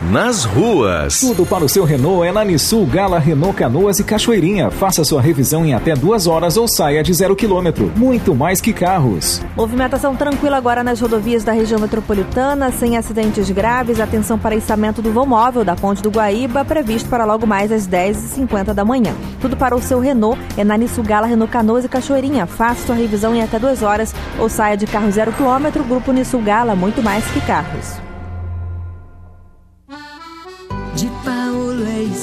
Nas 0.00 0.44
ruas. 0.44 1.20
Tudo 1.20 1.46
para 1.46 1.64
o 1.64 1.68
seu 1.68 1.84
Renault 1.84 2.26
é 2.26 2.32
na 2.32 2.44
Nissul 2.44 2.86
Gala 2.86 3.18
Renault 3.18 3.56
Canoas 3.56 4.00
e 4.00 4.04
Cachoeirinha. 4.04 4.70
Faça 4.70 5.04
sua 5.04 5.20
revisão 5.20 5.64
em 5.64 5.74
até 5.74 5.94
duas 5.94 6.26
horas 6.26 6.56
ou 6.56 6.66
saia 6.66 7.02
de 7.02 7.12
zero 7.12 7.36
quilômetro. 7.36 7.92
Muito 7.96 8.34
mais 8.34 8.60
que 8.60 8.72
carros. 8.72 9.40
Movimentação 9.56 10.16
tranquila 10.16 10.56
agora 10.56 10.82
nas 10.82 11.00
rodovias 11.00 11.44
da 11.44 11.52
região 11.52 11.78
metropolitana, 11.78 12.72
sem 12.72 12.96
acidentes 12.96 13.48
graves. 13.50 14.00
Atenção 14.00 14.38
para 14.38 14.56
içamento 14.56 15.00
do 15.00 15.12
voo 15.12 15.26
móvel 15.26 15.64
da 15.64 15.76
Ponte 15.76 16.02
do 16.02 16.10
Guaíba, 16.10 16.64
previsto 16.64 17.08
para 17.08 17.24
logo 17.24 17.46
mais 17.46 17.70
às 17.70 17.86
10h50 17.86 18.74
da 18.74 18.84
manhã. 18.84 19.14
Tudo 19.40 19.56
para 19.56 19.76
o 19.76 19.82
seu 19.82 20.00
Renault 20.00 20.40
é 20.56 20.64
na 20.64 20.76
Nissul 20.76 21.04
Gala 21.04 21.26
Renault 21.26 21.52
Canoas 21.52 21.84
e 21.84 21.88
Cachoeirinha. 21.88 22.46
Faça 22.46 22.86
sua 22.86 22.96
revisão 22.96 23.34
em 23.34 23.42
até 23.42 23.58
duas 23.58 23.82
horas 23.82 24.12
ou 24.38 24.48
saia 24.48 24.76
de 24.76 24.86
carro 24.86 25.10
zero 25.12 25.32
quilômetro. 25.32 25.84
Grupo 25.84 26.12
Nissul 26.12 26.42
Gala, 26.42 26.74
muito 26.74 27.02
mais 27.02 27.24
que 27.26 27.40
carros. 27.42 28.11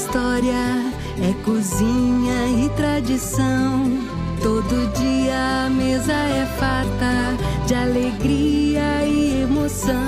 História, 0.09 0.91
é 1.21 1.33
cozinha 1.45 2.65
e 2.65 2.69
tradição. 2.69 3.85
Todo 4.41 4.91
dia 4.97 5.65
a 5.65 5.69
mesa 5.69 6.13
é 6.13 6.45
farta 6.57 7.37
de 7.67 7.75
alegria 7.75 9.05
e 9.05 9.43
emoção. 9.43 9.99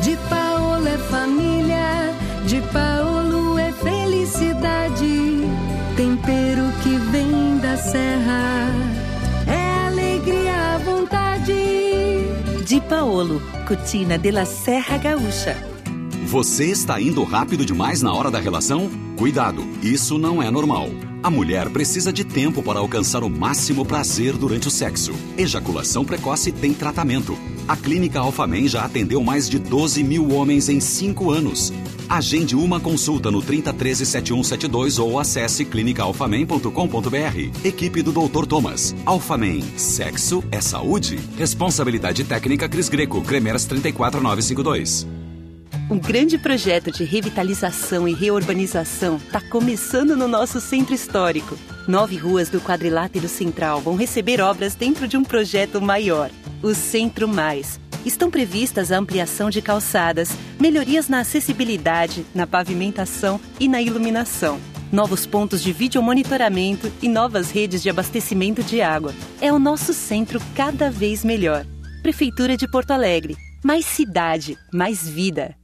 De 0.00 0.16
Paulo 0.30 0.88
é 0.88 0.96
família, 0.96 2.14
de 2.46 2.62
Paulo 2.72 3.58
é 3.58 3.72
felicidade. 3.72 5.44
Tempero 5.96 6.72
que 6.82 6.96
vem 7.10 7.58
da 7.58 7.76
serra, 7.76 8.70
é 9.46 9.86
alegria 9.88 10.76
à 10.76 10.78
vontade. 10.78 11.52
Di 12.64 12.80
Paolo, 12.88 13.42
Cucina 13.66 14.16
de 14.16 14.30
la 14.30 14.46
Serra 14.46 14.96
Gaúcha. 14.96 15.79
Você 16.30 16.66
está 16.66 17.00
indo 17.00 17.24
rápido 17.24 17.66
demais 17.66 18.02
na 18.02 18.14
hora 18.14 18.30
da 18.30 18.38
relação? 18.38 18.88
Cuidado, 19.16 19.66
isso 19.82 20.16
não 20.16 20.40
é 20.40 20.48
normal. 20.48 20.88
A 21.24 21.28
mulher 21.28 21.68
precisa 21.70 22.12
de 22.12 22.22
tempo 22.22 22.62
para 22.62 22.78
alcançar 22.78 23.24
o 23.24 23.28
máximo 23.28 23.84
prazer 23.84 24.36
durante 24.36 24.68
o 24.68 24.70
sexo. 24.70 25.12
Ejaculação 25.36 26.04
precoce 26.04 26.52
tem 26.52 26.72
tratamento. 26.72 27.36
A 27.66 27.76
Clínica 27.76 28.20
Alfamen 28.20 28.68
já 28.68 28.84
atendeu 28.84 29.24
mais 29.24 29.50
de 29.50 29.58
12 29.58 30.04
mil 30.04 30.30
homens 30.30 30.68
em 30.68 30.78
5 30.78 31.32
anos. 31.32 31.72
Agende 32.08 32.54
uma 32.54 32.78
consulta 32.78 33.28
no 33.28 33.42
3013 33.42 34.06
7172 34.06 35.00
ou 35.00 35.18
acesse 35.18 35.64
clinicaalfamen.com.br. 35.64 37.64
Equipe 37.64 38.02
do 38.02 38.12
Dr. 38.12 38.46
Thomas. 38.46 38.94
Alfamen. 39.04 39.64
Sexo 39.76 40.44
é 40.52 40.60
saúde. 40.60 41.18
Responsabilidade 41.36 42.22
técnica 42.22 42.68
Cris 42.68 42.88
Greco. 42.88 43.20
Cremers 43.20 43.64
34952. 43.64 45.19
Um 45.90 45.98
grande 45.98 46.38
projeto 46.38 46.92
de 46.92 47.02
revitalização 47.02 48.06
e 48.06 48.14
reurbanização 48.14 49.16
está 49.16 49.40
começando 49.40 50.16
no 50.16 50.28
nosso 50.28 50.60
centro 50.60 50.94
histórico. 50.94 51.58
Nove 51.88 52.16
ruas 52.16 52.48
do 52.48 52.60
quadrilátero 52.60 53.28
central 53.28 53.80
vão 53.80 53.96
receber 53.96 54.40
obras 54.40 54.76
dentro 54.76 55.08
de 55.08 55.16
um 55.16 55.24
projeto 55.24 55.82
maior, 55.82 56.30
o 56.62 56.72
Centro 56.74 57.26
Mais. 57.26 57.80
Estão 58.06 58.30
previstas 58.30 58.92
a 58.92 58.98
ampliação 58.98 59.50
de 59.50 59.60
calçadas, 59.60 60.30
melhorias 60.60 61.08
na 61.08 61.18
acessibilidade, 61.18 62.24
na 62.32 62.46
pavimentação 62.46 63.40
e 63.58 63.66
na 63.66 63.82
iluminação. 63.82 64.60
Novos 64.92 65.26
pontos 65.26 65.60
de 65.60 65.72
videomonitoramento 65.72 66.90
e 67.02 67.08
novas 67.08 67.50
redes 67.50 67.82
de 67.82 67.90
abastecimento 67.90 68.62
de 68.62 68.80
água. 68.80 69.12
É 69.40 69.52
o 69.52 69.58
nosso 69.58 69.92
centro 69.92 70.40
cada 70.54 70.88
vez 70.88 71.24
melhor. 71.24 71.66
Prefeitura 72.00 72.56
de 72.56 72.70
Porto 72.70 72.92
Alegre. 72.92 73.36
Mais 73.64 73.84
cidade, 73.84 74.56
mais 74.72 75.06
vida. 75.06 75.59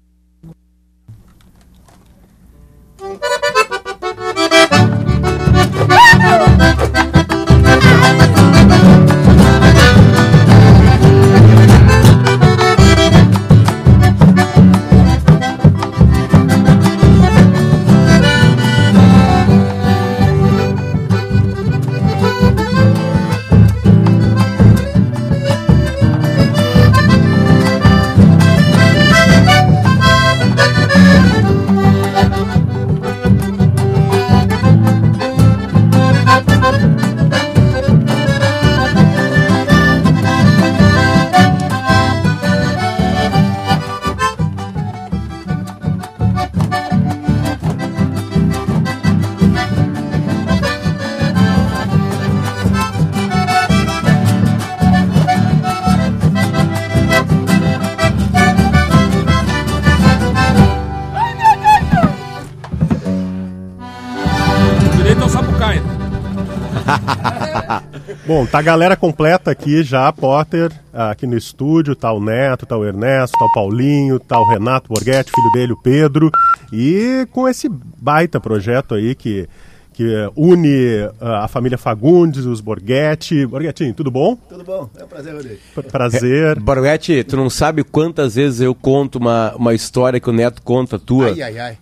Bom, 68.27 68.45
tá 68.45 68.59
a 68.59 68.63
galera 68.63 68.97
completa 68.97 69.53
aqui 69.53 69.85
já, 69.85 70.13
Potter, 70.13 70.73
aqui 70.93 71.29
no 71.29 71.37
estúdio, 71.37 71.95
tá 71.95 72.13
o 72.13 72.21
Neto, 72.21 72.67
tá 72.67 72.77
o 72.77 72.85
Ernesto, 72.85 73.39
tá 73.39 73.45
o 73.45 73.53
Paulinho, 73.53 74.19
tá 74.19 74.37
o 74.41 74.49
Renato 74.49 74.89
Borghetti, 74.89 75.31
filho 75.33 75.53
dele, 75.53 75.73
o 75.73 75.81
Pedro, 75.81 76.31
e 76.73 77.27
com 77.31 77.49
esse 77.49 77.69
baita 77.69 78.41
projeto 78.41 78.97
aí 78.97 79.15
que, 79.15 79.49
que 79.93 80.29
une 80.35 81.09
ah, 81.21 81.45
a 81.45 81.49
família 81.49 81.79
Fagundes, 81.79 82.45
os 82.47 82.61
Borghetti. 82.61 83.47
Borghettinho, 83.47 83.95
tudo 83.95 84.11
bom? 84.11 84.35
Tudo 84.49 84.65
bom? 84.65 84.91
É 84.99 85.05
um 85.05 85.09
prazer, 85.09 85.33
Rodrigo. 85.33 85.61
Prazer. 85.93 86.59
Borghetti, 86.59 87.23
tu 87.23 87.37
não 87.37 87.49
sabe 87.49 87.85
quantas 87.85 88.35
vezes 88.35 88.61
eu 88.61 88.75
conto 88.75 89.21
uma, 89.21 89.55
uma 89.55 89.73
história 89.73 90.19
que 90.19 90.29
o 90.29 90.33
Neto 90.33 90.63
conta 90.63 90.99
tua 90.99 91.27
Ai, 91.29 91.43
ai, 91.43 91.59
ai. 91.61 91.79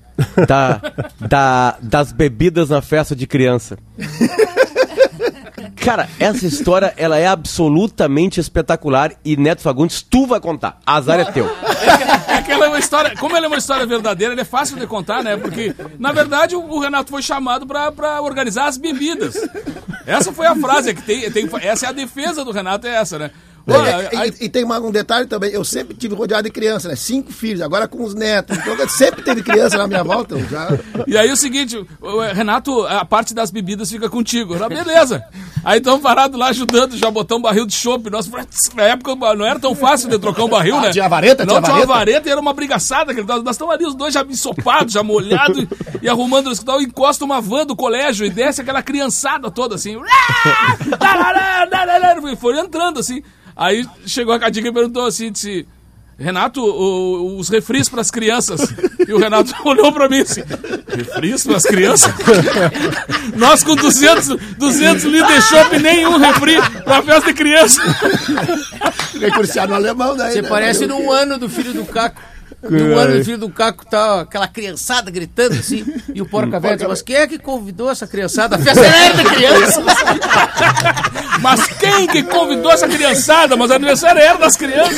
da, 0.46 0.80
da- 1.26 1.78
das 1.83 2.12
bebidas 2.12 2.68
na 2.68 2.83
festa 2.83 3.16
de 3.16 3.26
criança. 3.26 3.78
Cara, 5.85 6.09
essa 6.18 6.47
história 6.47 6.94
ela 6.97 7.18
é 7.18 7.27
absolutamente 7.27 8.40
espetacular 8.40 9.12
e 9.23 9.37
Neto 9.37 9.61
Fagundes, 9.61 10.01
tu 10.01 10.27
vai 10.27 10.40
contar. 10.40 10.79
Azar 10.87 11.20
é 11.20 11.25
teu. 11.27 11.47
É 12.27 12.40
que 12.40 12.51
ela 12.51 12.64
é 12.64 12.68
uma 12.68 12.79
história. 12.79 13.14
Como 13.16 13.37
ela 13.37 13.44
é 13.44 13.49
uma 13.49 13.59
história 13.59 13.87
verdadeira, 13.87 14.33
ela 14.33 14.40
é 14.40 14.47
fácil 14.47 14.79
de 14.79 14.87
contar, 14.87 15.23
né? 15.23 15.37
Porque, 15.37 15.75
na 15.99 16.11
verdade, 16.11 16.57
o, 16.57 16.79
Renato 16.79 17.11
foi 17.11 17.23
chamado 17.23 17.66
pra, 17.66 17.92
pra 17.92 18.23
organizar 18.23 18.66
as 18.66 18.79
bebidas. 18.79 19.37
Essa 20.07 20.33
foi 20.33 20.47
a 20.47 20.57
frase 20.57 20.94
que 20.94 21.03
tem, 21.03 21.31
tem. 21.31 21.49
Essa 21.61 21.87
é 21.87 21.88
a 21.90 21.92
defesa 21.92 22.44
do 22.44 22.51
Renato, 22.51 22.87
é 22.87 22.94
essa, 22.94 23.18
né? 23.18 23.31
É, 23.66 24.16
aí- 24.18 24.35
e, 24.40 24.44
e 24.44 24.48
tem 24.48 24.64
um 24.64 24.90
detalhe 24.90 25.27
também, 25.27 25.50
eu 25.50 25.64
sempre 25.64 25.94
tive 25.94 26.14
rodeado 26.14 26.42
de 26.44 26.50
criança, 26.50 26.88
né? 26.88 26.96
Cinco 26.96 27.33
filhos, 27.33 27.62
agora 27.62 27.88
com 27.88 28.03
os 28.05 28.14
netos. 28.14 28.59
Então 28.59 28.74
eu 28.74 28.88
sempre 28.88 29.22
teve 29.22 29.42
criança 29.42 29.79
na 29.79 29.87
minha 29.87 30.05
volta. 30.05 30.35
eu 30.35 30.46
Já... 30.48 30.68
E 31.07 31.16
aí 31.16 31.31
o 31.33 31.37
seguinte, 31.37 31.77
o- 31.79 32.07
o 32.07 32.20
Renato, 32.20 32.85
a 32.87 33.05
parte 33.05 33.33
das 33.33 33.50
bebidas 33.50 33.90
fica 33.90 34.09
contigo. 34.09 34.55
Ah, 34.62 34.68
beleza. 34.68 35.24
Aí 35.64 35.79
estamos 35.79 36.03
parados 36.03 36.38
lá 36.38 36.48
ajudando, 36.48 36.96
já 36.96 37.11
botar 37.11 37.37
um 37.37 37.40
barril 37.42 37.64
de 37.66 37.72
chopp. 37.74 38.11
Nós, 38.11 38.31
na 38.74 38.83
época 38.83 39.14
não 39.35 39.46
era 39.46 39.59
tão 39.59 39.74
fácil 39.74 40.11
de 40.11 40.18
trocar 40.18 40.44
um 40.44 40.48
barril, 40.48 40.79
né? 40.81 40.90
Tinha 40.90 41.09
vareta, 41.09 41.44
Não, 41.46 41.61
tinha 41.62 41.74
tinha 41.74 41.87
vareta. 41.87 42.29
e 42.29 42.33
era 42.33 42.40
uma 42.40 42.53
brigaçada. 42.53 43.12
Nós 43.14 43.55
estamos 43.55 43.74
ali, 43.74 43.87
os 43.87 43.94
dois 43.94 44.12
já 44.12 44.22
ensopados, 44.22 44.92
já 44.92 45.03
molhados 45.03 45.62
e, 45.62 45.68
e 46.03 46.09
arrumando 46.09 46.46
no 46.46 46.50
hospital. 46.50 46.83
Encosta 46.83 47.24
uma 47.24 47.40
van 47.40 47.64
do 47.64 47.74
colégio 47.74 48.27
e 48.27 48.31
desce 48.31 48.61
aquela 48.61 48.83
criançada 48.83 49.50
toda 49.50 49.74
assim. 49.74 49.96
E 52.31 52.37
foi 52.37 52.59
entrando 52.59 53.00
assim. 53.00 53.22
Aí 53.56 53.86
chegou 54.06 54.34
a 54.34 54.38
Cadiga 54.38 54.68
e 54.68 54.72
perguntou 54.72 55.06
assim, 55.06 55.30
disse... 55.30 55.66
Renato, 56.16 56.60
o- 56.62 57.38
os 57.38 57.48
refris 57.48 57.88
para 57.88 58.00
as 58.00 58.08
crianças. 58.08 58.60
E 59.06 59.12
o 59.12 59.18
Renato 59.18 59.52
olhou 59.68 59.92
pra 59.92 60.08
mim 60.08 60.20
assim, 60.20 60.42
refri 60.88 61.34
para 61.42 61.56
as 61.56 61.64
crianças? 61.64 62.14
Nós 63.34 63.64
com 63.64 63.74
200, 63.74 64.28
200 64.56 65.04
litros 65.04 65.34
de 65.34 65.42
chopp 65.42 65.74
e 65.74 65.78
nenhum 65.80 66.16
refri 66.16 66.54
pra 66.84 67.02
festa 67.02 67.32
de 67.32 67.34
criança. 67.34 67.80
Fiquei 69.10 69.30
cursiado 69.32 69.70
no 69.70 69.74
alemão 69.74 70.16
daí. 70.16 70.34
Você 70.34 70.42
né? 70.42 70.48
parece 70.48 70.86
num 70.86 71.10
ano 71.10 71.36
do 71.36 71.48
filho 71.48 71.72
do 71.74 71.84
Caco. 71.84 72.22
No 72.70 72.98
ano 72.98 73.18
do 73.18 73.24
filho 73.24 73.38
do 73.38 73.50
Caco 73.50 73.85
tá 73.87 74.22
aquela 74.22 74.48
criançada 74.48 75.11
gritando 75.11 75.55
assim, 75.55 75.85
e 76.14 76.20
o 76.22 76.27
porca 76.27 76.59
velho 76.59 76.77
diz, 76.77 76.87
mas 76.87 77.03
quem 77.03 77.16
é 77.16 77.27
que 77.27 77.38
convidou 77.38 77.90
essa 77.90 78.07
criançada? 78.07 78.57
A 78.57 78.59
festa 78.59 78.85
era 78.85 79.14
de 79.16 79.24
criança! 79.24 79.83
Mas 81.40 81.66
quem 81.66 82.07
que 82.07 82.22
convidou 82.22 82.70
essa 82.70 82.88
criançada? 82.88 83.55
Mas 83.57 83.70
o 83.70 83.74
aniversário 83.74 84.20
era 84.22 84.38
das 84.38 84.57
crianças. 84.57 84.96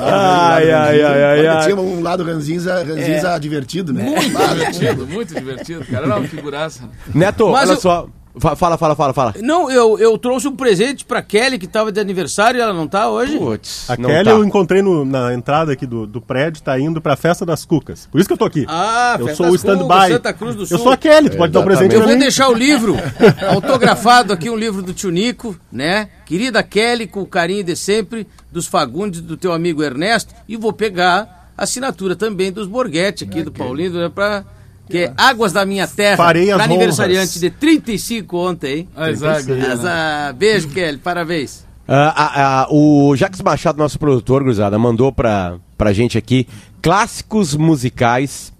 Ai, 0.00 0.70
ai, 0.70 1.02
ai, 1.02 1.22
ai, 1.24 1.46
ai. 1.46 1.62
Tinha 1.64 1.76
um 1.76 2.02
lado 2.02 2.22
ranzinza, 2.24 2.82
ranzinza 2.84 3.36
divertido, 3.38 3.92
né? 3.92 4.02
Muito 4.04 4.28
divertido, 4.28 5.06
muito 5.06 5.34
divertido, 5.34 5.84
cara. 5.86 6.06
Era 6.06 6.16
uma 6.16 6.28
figuraça. 6.28 6.88
Neto, 7.14 7.50
Mas 7.50 7.68
olha 7.68 7.76
eu- 7.76 7.80
só. 7.80 8.08
Fa- 8.38 8.54
Fala, 8.54 8.78
fala, 8.78 8.94
fala, 8.94 9.12
fala. 9.12 9.34
Não, 9.42 9.68
eu, 9.70 9.98
eu 9.98 10.16
trouxe 10.16 10.46
um 10.46 10.54
presente 10.54 11.04
pra 11.04 11.20
Kelly, 11.20 11.58
que 11.58 11.66
tava 11.66 11.90
de 11.90 11.98
aniversário 12.00 12.58
e 12.58 12.60
ela 12.60 12.72
não 12.72 12.86
tá 12.86 13.10
hoje. 13.10 13.36
Putz, 13.36 13.90
A 13.90 13.96
não 13.96 14.08
Kelly 14.08 14.24
tá. 14.24 14.30
eu 14.30 14.44
encontrei 14.44 14.82
no- 14.82 15.04
na 15.04 15.34
entrada 15.34 15.72
aqui 15.72 15.84
do, 15.84 16.06
do 16.06 16.20
prédio, 16.20 16.62
tá 16.62 16.78
indo 16.78 17.00
pra 17.00 17.16
festa 17.16 17.44
das 17.44 17.64
cucas. 17.64 18.06
Por 18.10 18.20
isso 18.20 18.28
que 18.28 18.32
eu 18.32 18.38
tô 18.38 18.44
aqui. 18.44 18.64
Ah, 18.68 19.16
eu 19.18 19.26
Festa 19.26 19.42
sou 19.44 19.52
o 19.52 19.56
stand-by. 19.56 20.12
Santa 20.12 20.32
Cruz 20.32 20.54
do 20.54 20.62
Eu 20.62 20.66
Sul. 20.66 20.78
sou 20.78 20.92
a 20.92 20.96
Kelly, 20.96 21.28
tu 21.30 21.36
pode 21.36 21.52
dar 21.52 21.60
um 21.60 21.64
presente 21.64 21.94
Eu 21.94 22.02
vou 22.04 22.16
deixar 22.18 22.48
o 22.48 22.54
livro 22.54 22.94
autografado 23.50 24.32
aqui, 24.32 24.48
um 24.48 24.56
livro 24.56 24.82
do 24.82 24.92
tio 24.92 25.10
Nico, 25.10 25.56
né? 25.70 26.08
Querida 26.24 26.62
Kelly, 26.62 27.06
com 27.06 27.20
o 27.22 27.26
carinho 27.26 27.64
de 27.64 27.74
sempre, 27.76 28.26
dos 28.52 28.66
Fagundes, 28.66 29.20
do 29.20 29.36
teu 29.36 29.52
amigo 29.52 29.82
Ernesto, 29.82 30.32
e 30.48 30.56
vou 30.56 30.72
pegar 30.72 31.50
a 31.56 31.64
assinatura 31.64 32.14
também 32.16 32.52
dos 32.52 32.66
Borghetti 32.66 33.24
aqui, 33.24 33.42
do 33.42 33.50
Paulinho, 33.52 33.92
né? 33.92 34.08
Pra, 34.08 34.44
que 34.90 34.98
é 35.04 35.14
Águas 35.16 35.52
da 35.52 35.64
Minha 35.64 35.86
Terra, 35.86 36.16
Farei 36.16 36.50
as 36.50 36.60
aniversariante 36.60 37.38
honras. 37.38 37.40
de 37.40 37.50
35 37.50 38.36
ontem, 38.36 38.78
hein? 38.80 38.88
Exato. 39.08 39.52
Asa- 39.52 40.32
Beijo, 40.34 40.68
Kelly, 40.68 40.98
parabéns. 40.98 41.64
Ah, 41.88 42.12
ah, 42.16 42.32
ah, 42.62 42.66
o 42.70 43.14
Jacques 43.16 43.40
Machado, 43.40 43.78
nosso 43.78 43.98
produtor, 43.98 44.42
Cruzada, 44.42 44.78
mandou 44.78 45.10
pra, 45.12 45.56
pra 45.76 45.92
gente 45.92 46.16
aqui 46.18 46.46
clássicos 46.82 47.56
musicais 47.56 48.52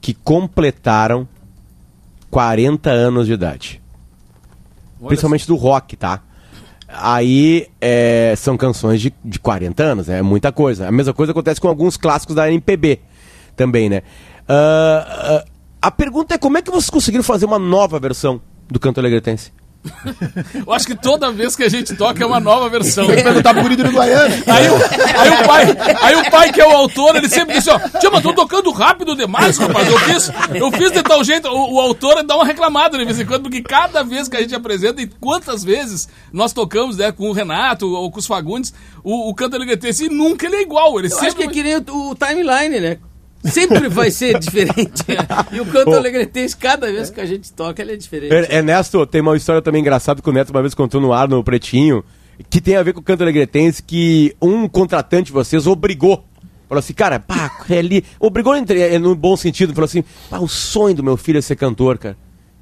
que 0.00 0.14
completaram 0.14 1.26
40 2.30 2.90
anos 2.90 3.26
de 3.26 3.32
idade. 3.32 3.80
Principalmente 5.06 5.46
do 5.46 5.56
rock, 5.56 5.96
tá? 5.96 6.20
Aí 6.88 7.66
é, 7.80 8.34
são 8.36 8.56
canções 8.56 9.00
de, 9.00 9.12
de 9.24 9.38
40 9.38 9.82
anos, 9.82 10.08
é 10.08 10.22
muita 10.22 10.52
coisa. 10.52 10.88
A 10.88 10.92
mesma 10.92 11.12
coisa 11.12 11.32
acontece 11.32 11.60
com 11.60 11.68
alguns 11.68 11.96
clássicos 11.96 12.34
da 12.36 12.50
MPB 12.50 13.00
também, 13.56 13.88
né? 13.88 14.02
Ah, 14.48 15.06
ah, 15.08 15.44
a 15.80 15.90
pergunta 15.90 16.34
é 16.34 16.38
como 16.38 16.58
é 16.58 16.62
que 16.62 16.70
vocês 16.70 16.90
conseguiram 16.90 17.24
fazer 17.24 17.46
uma 17.46 17.58
nova 17.58 17.98
versão 17.98 18.40
do 18.68 18.78
Canto 18.78 19.00
Alegretense? 19.00 19.52
Eu 20.66 20.70
acho 20.74 20.86
que 20.86 20.94
toda 20.94 21.32
vez 21.32 21.56
que 21.56 21.62
a 21.62 21.68
gente 21.70 21.96
toca 21.96 22.22
é 22.22 22.26
uma 22.26 22.38
nova 22.38 22.68
versão. 22.68 23.06
Tem 23.06 23.16
que 23.16 23.22
perguntar 23.22 23.54
pro 23.54 23.74
do. 23.74 24.00
Aí, 24.00 24.10
o- 24.68 24.74
aí 25.18 25.30
o 25.30 25.46
pai, 25.46 25.76
aí 26.02 26.14
o 26.16 26.30
pai 26.30 26.52
que 26.52 26.60
é 26.60 26.66
o 26.66 26.70
autor, 26.70 27.16
ele 27.16 27.30
sempre 27.30 27.54
disse, 27.54 27.70
ó, 27.70 27.78
tia, 27.98 28.10
mas 28.10 28.22
tô 28.22 28.34
tocando 28.34 28.70
rápido 28.72 29.16
demais, 29.16 29.56
rapaz. 29.56 29.88
Eu 29.88 29.98
fiz, 30.00 30.30
eu 30.54 30.70
fiz 30.72 30.92
de 30.92 31.02
tal 31.02 31.24
jeito. 31.24 31.48
O, 31.48 31.76
o 31.76 31.80
autor 31.80 32.22
dá 32.24 32.36
uma 32.36 32.44
reclamada 32.44 32.98
de 32.98 33.06
vez 33.06 33.18
em 33.18 33.24
quando, 33.24 33.44
porque 33.44 33.62
cada 33.62 34.02
vez 34.04 34.28
que 34.28 34.36
a 34.36 34.42
gente 34.42 34.54
apresenta, 34.54 35.00
e 35.00 35.06
quantas 35.06 35.64
vezes 35.64 36.10
nós 36.30 36.52
tocamos, 36.52 36.98
né, 36.98 37.10
com 37.10 37.30
o 37.30 37.32
Renato 37.32 37.90
ou 37.90 38.10
com 38.10 38.18
os 38.18 38.26
Fagundes, 38.26 38.74
o, 39.02 39.30
o 39.30 39.34
canto 39.34 39.56
alegretense, 39.56 40.04
e 40.04 40.08
nunca 40.10 40.44
ele 40.44 40.56
é 40.56 40.62
igual. 40.62 40.98
Ele 40.98 41.08
Eu 41.08 41.16
acho 41.16 41.24
que 41.34 41.42
sempre... 41.42 41.44
é 41.44 41.48
que 41.48 41.62
nem 41.62 41.76
o, 41.76 42.10
o 42.10 42.14
timeline, 42.14 42.80
né? 42.80 42.98
Sempre 43.44 43.88
vai 43.88 44.10
ser 44.10 44.38
diferente. 44.38 45.04
E 45.52 45.60
o 45.60 45.66
canto 45.66 45.94
alegretense, 45.94 46.56
cada 46.56 46.90
vez 46.92 47.10
que 47.10 47.20
a 47.20 47.26
gente 47.26 47.52
toca, 47.52 47.80
ele 47.82 47.92
é 47.92 47.96
diferente. 47.96 48.32
Er- 48.32 48.52
Ernesto, 48.54 49.04
tem 49.06 49.20
uma 49.20 49.36
história 49.36 49.62
também 49.62 49.80
engraçada 49.80 50.20
que 50.22 50.28
o 50.28 50.32
Neto 50.32 50.50
uma 50.50 50.60
vez 50.62 50.74
contou 50.74 51.00
no 51.00 51.12
ar, 51.12 51.28
no 51.28 51.42
Pretinho, 51.42 52.04
que 52.48 52.60
tem 52.60 52.76
a 52.76 52.82
ver 52.82 52.92
com 52.92 53.00
o 53.00 53.02
canto 53.02 53.22
alegretense, 53.22 53.82
que 53.82 54.34
um 54.40 54.68
contratante 54.68 55.26
de 55.26 55.32
vocês 55.32 55.66
obrigou. 55.66 56.24
Falou 56.68 56.78
assim, 56.78 56.92
cara, 56.92 57.18
pá, 57.18 57.50
ele 57.68 58.04
obrigou 58.20 58.54
entre, 58.56 58.98
no 58.98 59.14
bom 59.16 59.36
sentido, 59.36 59.74
falou 59.74 59.86
assim, 59.86 60.04
pá, 60.28 60.38
o 60.38 60.46
sonho 60.48 60.94
do 60.94 61.02
meu 61.02 61.16
filho 61.16 61.38
é 61.38 61.42
ser 61.42 61.56
cantor, 61.56 61.98
cara. 61.98 62.16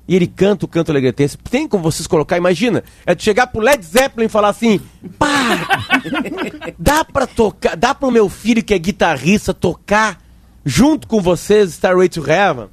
E 0.07 0.17
ele 0.17 0.27
canta 0.27 0.65
o 0.65 0.69
canto 0.69 0.91
alegretense. 0.91 1.37
Tem 1.51 1.69
como 1.69 1.83
vocês 1.83 2.07
colocar, 2.07 2.39
imagina, 2.39 2.83
é 3.05 3.15
de 3.15 3.23
chegar 3.23 3.49
pro 3.49 3.61
Led 3.61 3.85
Zeppelin 3.85 4.25
e 4.27 4.31
falar 4.31 4.49
assim, 4.49 4.81
pá, 5.19 5.83
dá 6.79 7.05
pra 7.05 7.27
tocar, 7.27 7.77
dá 7.77 7.95
pro 7.95 8.11
meu 8.11 8.29
filho 8.31 8.65
que 8.65 8.73
é 8.73 8.79
guitarrista 8.79 9.53
tocar 9.53 10.19
junto 10.69 11.09
com 11.09 11.21
vocês 11.21 11.71
Starway 11.71 12.09
to 12.09 12.21
Heaven? 12.29 12.67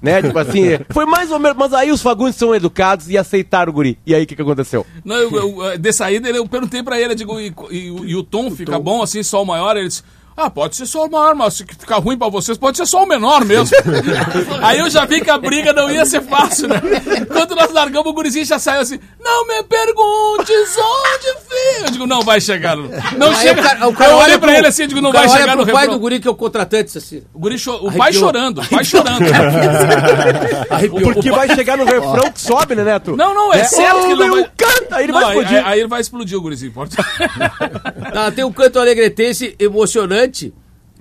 Né? 0.00 0.22
Tipo 0.22 0.38
assim, 0.38 0.62
foi 0.90 1.04
mais 1.06 1.30
ou 1.30 1.38
menos. 1.38 1.56
Mas 1.56 1.72
aí 1.72 1.90
os 1.92 2.02
Fagundes 2.02 2.36
são 2.36 2.54
educados 2.54 3.08
e 3.10 3.16
aceitaram 3.18 3.70
o 3.70 3.74
guri. 3.74 3.98
E 4.06 4.14
aí 4.14 4.24
o 4.24 4.26
que, 4.26 4.34
que 4.34 4.42
aconteceu? 4.42 4.84
Não, 5.04 5.16
eu, 5.16 5.30
eu, 5.36 5.64
eh, 5.70 5.76
de 5.78 5.92
saída 5.92 6.28
eu 6.30 6.48
perguntei 6.48 6.82
pra 6.82 6.98
ele, 7.00 7.12
eu 7.12 7.16
digo, 7.16 7.38
e, 7.40 7.54
e- 7.70 7.86
e 8.10 8.16
o 8.16 8.22
tom 8.22 8.50
fica 8.50 8.78
bom 8.78 9.02
assim, 9.02 9.22
sol 9.22 9.44
maior? 9.44 9.76
Ele 9.76 9.88
disse, 9.88 10.02
ah, 10.36 10.48
pode 10.48 10.74
ser 10.76 10.86
só 10.86 11.04
o 11.06 11.10
maior, 11.10 11.34
mas 11.34 11.54
se 11.54 11.64
ficar 11.64 11.96
ruim 11.98 12.16
pra 12.16 12.28
vocês, 12.28 12.56
pode 12.56 12.76
ser 12.76 12.86
só 12.86 13.02
o 13.04 13.06
menor 13.06 13.44
mesmo. 13.44 13.76
Aí 14.62 14.78
eu 14.78 14.88
já 14.88 15.04
vi 15.04 15.20
que 15.20 15.28
a 15.30 15.36
briga 15.36 15.72
não 15.72 15.90
ia 15.90 16.04
ser 16.06 16.22
fácil, 16.22 16.68
né? 16.68 16.80
Quando 17.30 17.54
nós 17.54 17.70
largamos, 17.72 18.06
o 18.10 18.14
gurizinho 18.14 18.44
já 18.44 18.58
saiu 18.58 18.80
assim, 18.80 18.98
não 19.22 19.46
me 19.46 19.62
perguntes 19.64 20.76
onde 20.78 21.32
vim. 21.48 21.84
Eu 21.84 21.90
digo, 21.92 22.06
não 22.06 22.22
vai 22.22 22.40
chegar. 22.40 22.76
no- 22.76 22.88
Não 23.18 23.30
Aí 23.30 23.36
chega. 23.36 23.60
o 23.60 23.64
cara, 23.64 23.88
o 23.88 23.92
cara 23.94 24.10
eu 24.12 24.16
olhei 24.16 24.28
olha 24.30 24.38
pra 24.38 24.48
pro- 24.48 24.56
ele 24.58 24.66
assim, 24.66 24.82
eu 24.82 24.88
digo, 24.88 25.00
não 25.00 25.10
o 25.10 25.12
vai 25.12 25.28
chegar 25.28 25.56
no 25.56 25.64
pro 25.64 25.72
pai 25.72 25.82
refrão. 25.82 25.98
do 25.98 26.00
guri 26.00 26.20
que 26.20 26.28
é 26.28 26.30
o 26.30 26.34
contratante, 26.34 26.84
disse 26.84 26.98
assim. 26.98 27.22
O, 27.34 27.38
guri 27.38 27.58
cho- 27.58 27.72
o 27.72 27.88
Arrepiou. 27.88 27.98
pai 27.98 28.12
chorando, 28.12 28.60
o 28.62 28.68
pai 28.68 28.84
chorando. 28.84 29.24
Porque 31.02 31.30
O 31.30 31.34
pai- 31.34 31.48
vai 31.48 31.56
chegar 31.56 31.76
no 31.76 31.84
refrão 31.84 32.30
que 32.32 32.40
sobe, 32.40 32.74
né, 32.74 32.84
Neto? 32.84 33.16
Não, 33.16 33.34
não, 33.34 33.52
é, 33.52 33.64
certo 33.64 34.00
que 34.06 34.12
ele 34.12 34.14
não 34.14 34.30
vai... 34.30 34.50
canta! 34.56 34.96
Aí 34.96 35.04
ele 35.04 35.12
Não, 35.12 35.20
vai 35.20 35.28
explodir. 35.30 35.58
Aí, 35.58 35.64
aí 35.72 35.78
ele 35.80 35.88
vai 35.88 36.00
explodir 36.00 36.38
o 36.38 36.40
gurizinho. 36.42 36.72
Pode... 36.72 36.96
Não, 38.14 38.30
tem 38.32 38.44
um 38.44 38.52
canto 38.52 38.78
alegretense 38.78 39.54
emocionante, 39.58 40.19
que 40.28 40.52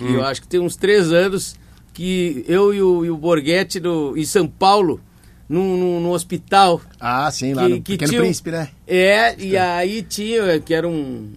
Hum. 0.04 0.16
eu 0.16 0.24
acho 0.26 0.42
que 0.42 0.48
tem 0.48 0.60
uns 0.60 0.76
três 0.76 1.12
anos, 1.12 1.56
que 1.94 2.46
eu 2.48 2.74
e 2.74 2.82
o, 2.82 3.04
e 3.06 3.10
o 3.12 3.18
Borghetti 3.18 3.82
em 4.16 4.24
São 4.26 4.48
Paulo, 4.48 5.02
num, 5.50 5.76
num- 5.78 6.00
num 6.00 6.12
hospital. 6.12 6.80
Ah, 7.00 7.30
sim, 7.32 7.54
lá 7.54 7.68
no 7.68 7.82
Pequeno 7.82 8.10
tinha 8.10 8.22
Príncipe, 8.22 8.52
né? 8.52 8.70
É, 8.88 9.36
e 9.42 9.58
aí 9.58 10.02
tinha, 10.04 10.60
que 10.60 10.74
era 10.74 10.88
um, 10.88 11.30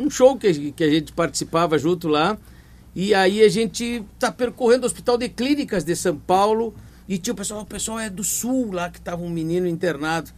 um 0.00 0.10
show 0.10 0.36
que, 0.36 0.46
a- 0.48 0.72
que 0.72 0.84
a 0.84 0.90
gente 0.90 1.12
participava 1.12 1.78
junto 1.78 2.08
lá. 2.08 2.36
E 2.94 3.14
aí 3.14 3.42
a 3.42 3.48
gente 3.48 4.02
tá 4.18 4.30
percorrendo 4.32 4.82
o 4.84 4.86
Hospital 4.86 5.16
de 5.18 5.28
Clínicas 5.28 5.84
de 5.84 5.94
São 5.94 6.16
Paulo 6.16 6.74
e 7.08 7.18
tinha 7.18 7.32
o 7.32 7.36
pessoal, 7.36 7.60
o 7.62 7.66
pessoal 7.66 7.98
é 8.00 8.10
do 8.10 8.24
Sul 8.24 8.72
lá, 8.72 8.90
que 8.90 9.00
tava 9.00 9.22
um 9.22 9.30
menino 9.30 9.66
internado. 9.66 10.30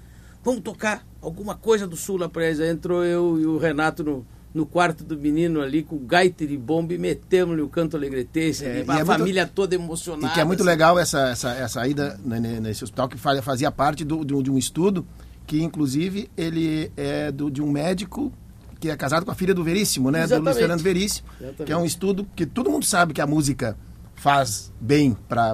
Vamos 0.44 0.60
tocar 0.62 1.04
alguma 1.22 1.54
coisa 1.54 1.86
do 1.86 1.96
Sul 1.96 2.18
lá 2.18 2.28
pra 2.28 2.46
eles. 2.46 2.60
Aí 2.60 2.68
entrou 2.70 3.04
eu 3.04 3.40
e 3.40 3.46
o 3.46 3.58
Renato 3.58 4.02
no, 4.04 4.26
no 4.54 4.64
quarto 4.66 5.04
do 5.04 5.16
menino 5.16 5.60
ali 5.60 5.82
com 5.82 5.98
gaita 5.98 6.46
de 6.46 6.56
bomba 6.56 6.94
e 6.94 6.98
metemos-lhe 6.98 7.60
o 7.62 7.68
canto 7.68 7.96
alegretense. 7.96 8.64
É, 8.64 8.68
e 8.68 8.70
a 8.78 8.80
é 8.80 8.84
muito- 8.84 9.06
família 9.06 9.46
toda 9.46 9.74
emocionada. 9.74 10.26
E 10.26 10.30
que 10.34 10.40
é 10.40 10.44
muito 10.44 10.60
assim. 10.60 10.68
legal 10.70 10.98
essa, 10.98 11.28
essa, 11.28 11.50
essa 11.50 11.86
ida 11.86 12.18
nesse 12.24 12.82
hospital, 12.84 13.08
que 13.08 13.18
fa- 13.18 13.40
fazia 13.42 13.70
parte 13.70 14.04
do, 14.04 14.24
de 14.24 14.50
um 14.50 14.56
estudo, 14.58 15.06
que 15.46 15.62
inclusive 15.62 16.30
ele 16.36 16.90
é 16.96 17.30
do, 17.30 17.50
de 17.50 17.62
um 17.62 17.70
médico 17.70 18.32
que 18.80 18.88
é 18.90 18.96
casado 18.96 19.24
com 19.24 19.30
a 19.32 19.34
filha 19.34 19.52
do 19.54 19.64
Veríssimo, 19.64 20.10
né? 20.10 20.20
Do 20.20 20.22
Luiz 20.22 20.32
Exatamente. 20.32 20.58
Fernando 20.58 20.80
Veríssimo. 20.82 21.28
Exatamente. 21.40 21.64
Que 21.64 21.72
é 21.72 21.76
um 21.76 21.84
estudo 21.84 22.26
que 22.36 22.46
todo 22.46 22.70
mundo 22.70 22.84
sabe 22.84 23.12
que 23.12 23.20
a 23.20 23.26
música 23.26 23.76
faz 24.14 24.72
bem 24.80 25.16
para 25.28 25.52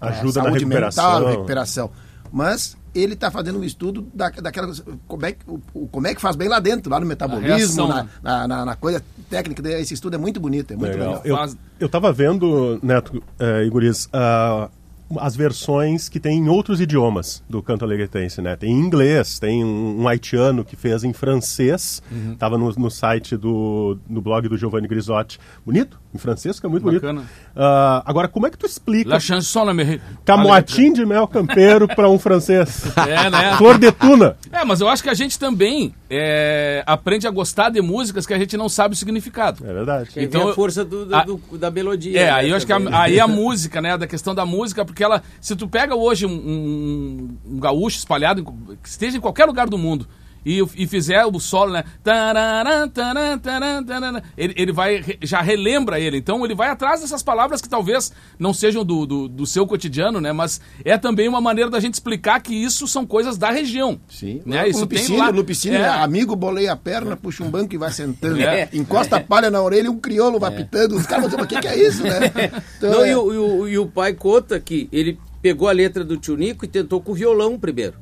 a 0.00 0.22
saúde 0.32 0.58
recuperação. 0.60 1.12
mental, 1.14 1.28
recuperação. 1.30 1.90
Mas 2.32 2.76
ele 2.94 3.14
está 3.14 3.30
fazendo 3.30 3.58
um 3.58 3.64
estudo 3.64 4.06
da, 4.14 4.28
daquela, 4.30 4.72
como, 5.06 5.24
é, 5.26 5.32
que- 5.32 5.44
o- 5.48 5.88
como 5.88 6.06
é 6.06 6.14
que 6.14 6.20
faz 6.20 6.36
bem 6.36 6.48
lá 6.48 6.60
dentro, 6.60 6.90
lá 6.90 7.00
no 7.00 7.06
metabolismo, 7.06 7.86
na, 7.88 8.06
na, 8.22 8.48
na- 8.48 8.64
na 8.64 8.76
coisa 8.76 9.02
técnica. 9.30 9.66
Esse 9.78 9.94
estudo 9.94 10.14
é 10.14 10.18
muito 10.18 10.38
bonito, 10.40 10.72
é 10.72 10.76
muito 10.76 10.92
legal. 10.92 11.20
Eu, 11.24 11.36
eu 11.80 11.88
tava 11.88 12.12
vendo, 12.12 12.78
Neto 12.82 13.22
eh, 13.38 13.64
e 13.64 13.70
Guriz, 13.70 14.08
ah, 14.12 14.68
as 15.18 15.36
versões 15.36 16.08
que 16.08 16.18
tem 16.18 16.38
em 16.38 16.48
outros 16.48 16.80
idiomas 16.80 17.42
do 17.46 17.62
canto 17.62 17.84
alegretense, 17.84 18.40
né? 18.40 18.56
Tem 18.56 18.70
em 18.70 18.78
inglês, 18.80 19.38
tem 19.38 19.62
um, 19.62 20.00
um 20.02 20.08
haitiano 20.08 20.64
que 20.64 20.74
fez 20.74 21.04
em 21.04 21.12
francês, 21.12 22.02
Uhum. 22.10 22.34
tava 22.34 22.56
no, 22.56 22.70
no 22.72 22.90
site 22.90 23.36
do 23.36 23.98
no 24.08 24.22
blog 24.22 24.48
do 24.48 24.56
Giovanni 24.56 24.88
Grisotti. 24.88 25.38
Bonito, 25.66 26.00
em 26.14 26.18
francês, 26.18 26.58
que 26.58 26.64
é 26.64 26.68
muito 26.68 26.84
Bacana. 26.84 27.20
bonito. 27.20 27.30
Ah, 27.54 28.02
agora, 28.06 28.28
como 28.28 28.46
é 28.46 28.50
que 28.50 28.56
tu 28.56 28.64
explica 28.66 29.10
La 29.10 29.20
chanson 29.20 29.64
la 29.64 29.74
camotim 30.24 30.92
de 30.92 31.04
mel 31.04 31.26
campeiro 31.28 31.86
para 31.86 32.08
um 32.08 32.18
francês? 32.18 32.82
É, 33.08 33.28
né? 33.28 33.56
Flor 33.58 33.78
de 33.78 33.92
tuna. 33.92 34.36
É, 34.50 34.64
mas 34.64 34.80
eu 34.80 34.88
acho 34.88 35.02
que 35.02 35.10
a 35.10 35.14
gente 35.14 35.38
também 35.38 35.94
é, 36.08 36.82
aprende 36.86 37.26
a 37.26 37.30
gostar 37.30 37.68
de 37.70 37.80
músicas 37.82 38.26
que 38.26 38.32
a 38.32 38.38
gente 38.38 38.56
não 38.56 38.68
sabe 38.68 38.94
o 38.94 38.96
significado. 38.96 39.64
É 39.66 39.72
verdade. 39.72 40.10
Ver 40.14 40.36
a 40.36 40.54
força 40.54 40.84
do- 40.84 41.04
do- 41.06 41.14
a- 41.16 41.24
do- 41.24 41.40
da 41.58 41.70
melodia. 41.70 42.18
É, 42.20 42.24
né, 42.24 42.30
aí 42.30 42.50
eu 42.50 42.56
acho 42.56 42.64
que 42.66 42.72
a, 42.72 42.78
também. 42.78 42.94
aí 42.94 43.20
a 43.20 43.26
música, 43.28 43.80
né, 43.80 43.96
da 43.98 44.06
questão 44.06 44.34
da 44.34 44.46
música, 44.46 44.84
porque 44.84 45.04
ela, 45.04 45.22
se 45.40 45.54
tu 45.54 45.68
pega 45.68 45.94
hoje 45.94 46.24
um, 46.26 46.30
um- 46.32 47.38
um 47.54 47.60
gaúcho 47.60 47.98
espalhado, 47.98 48.40
em- 48.40 48.76
que 48.82 48.88
esteja 48.88 49.16
em 49.16 49.20
qualquer 49.20 49.44
lugar 49.44 49.68
do 49.68 49.76
mundo, 49.76 50.06
e, 50.44 50.60
e 50.76 50.86
fizer 50.86 51.24
o 51.26 51.38
solo, 51.38 51.72
né? 51.72 51.84
Ele, 54.36 54.54
ele 54.56 54.72
vai, 54.72 55.04
já 55.22 55.40
relembra 55.40 55.98
ele. 56.00 56.16
Então 56.18 56.44
ele 56.44 56.54
vai 56.54 56.68
atrás 56.68 57.00
dessas 57.00 57.22
palavras 57.22 57.60
que 57.60 57.68
talvez 57.68 58.12
não 58.38 58.52
sejam 58.52 58.84
do, 58.84 59.06
do, 59.06 59.28
do 59.28 59.46
seu 59.46 59.66
cotidiano, 59.66 60.20
né? 60.20 60.32
Mas 60.32 60.60
é 60.84 60.96
também 60.98 61.28
uma 61.28 61.40
maneira 61.40 61.70
da 61.70 61.80
gente 61.80 61.94
explicar 61.94 62.40
que 62.40 62.54
isso 62.54 62.86
são 62.86 63.06
coisas 63.06 63.36
da 63.38 63.50
região. 63.50 64.00
Sim. 64.08 64.42
Né? 64.44 64.68
Isso 64.68 64.86
tem 64.86 64.98
Lupicínio, 64.98 65.20
lá. 65.20 65.28
Lupicínio 65.30 65.78
É. 65.78 65.82
é 65.82 65.88
amigo, 65.88 66.34
bolei 66.36 66.68
a 66.68 66.76
perna, 66.76 67.16
puxa 67.16 67.42
um 67.44 67.50
banco 67.50 67.74
e 67.74 67.78
vai 67.78 67.90
sentando. 67.90 68.40
É. 68.40 68.68
Encosta 68.72 69.16
a 69.16 69.20
palha 69.20 69.50
na 69.50 69.60
orelha 69.62 69.86
e 69.86 69.90
um 69.90 69.98
crioulo 69.98 70.38
vai 70.38 70.50
pitando. 70.54 70.96
Os 70.96 71.06
caras 71.06 71.30
vão 71.30 71.42
o 71.42 71.46
que, 71.46 71.60
que 71.60 71.68
é 71.68 71.78
isso, 71.88 72.02
né? 72.02 72.20
Então, 72.78 72.90
Não, 72.90 73.04
é- 73.04 73.10
e, 73.10 73.14
o, 73.14 73.32
e 73.32 73.38
o- 73.38 73.68
e 73.68 73.78
o 73.78 73.86
pai 73.86 74.12
conta 74.14 74.58
que 74.58 74.88
ele 74.92 75.18
pegou 75.40 75.68
a 75.68 75.72
letra 75.72 76.04
do 76.04 76.16
tio 76.16 76.36
Nico 76.36 76.64
e 76.64 76.68
tentou 76.68 77.00
com 77.00 77.12
o 77.12 77.14
violão 77.14 77.58
primeiro. 77.58 77.94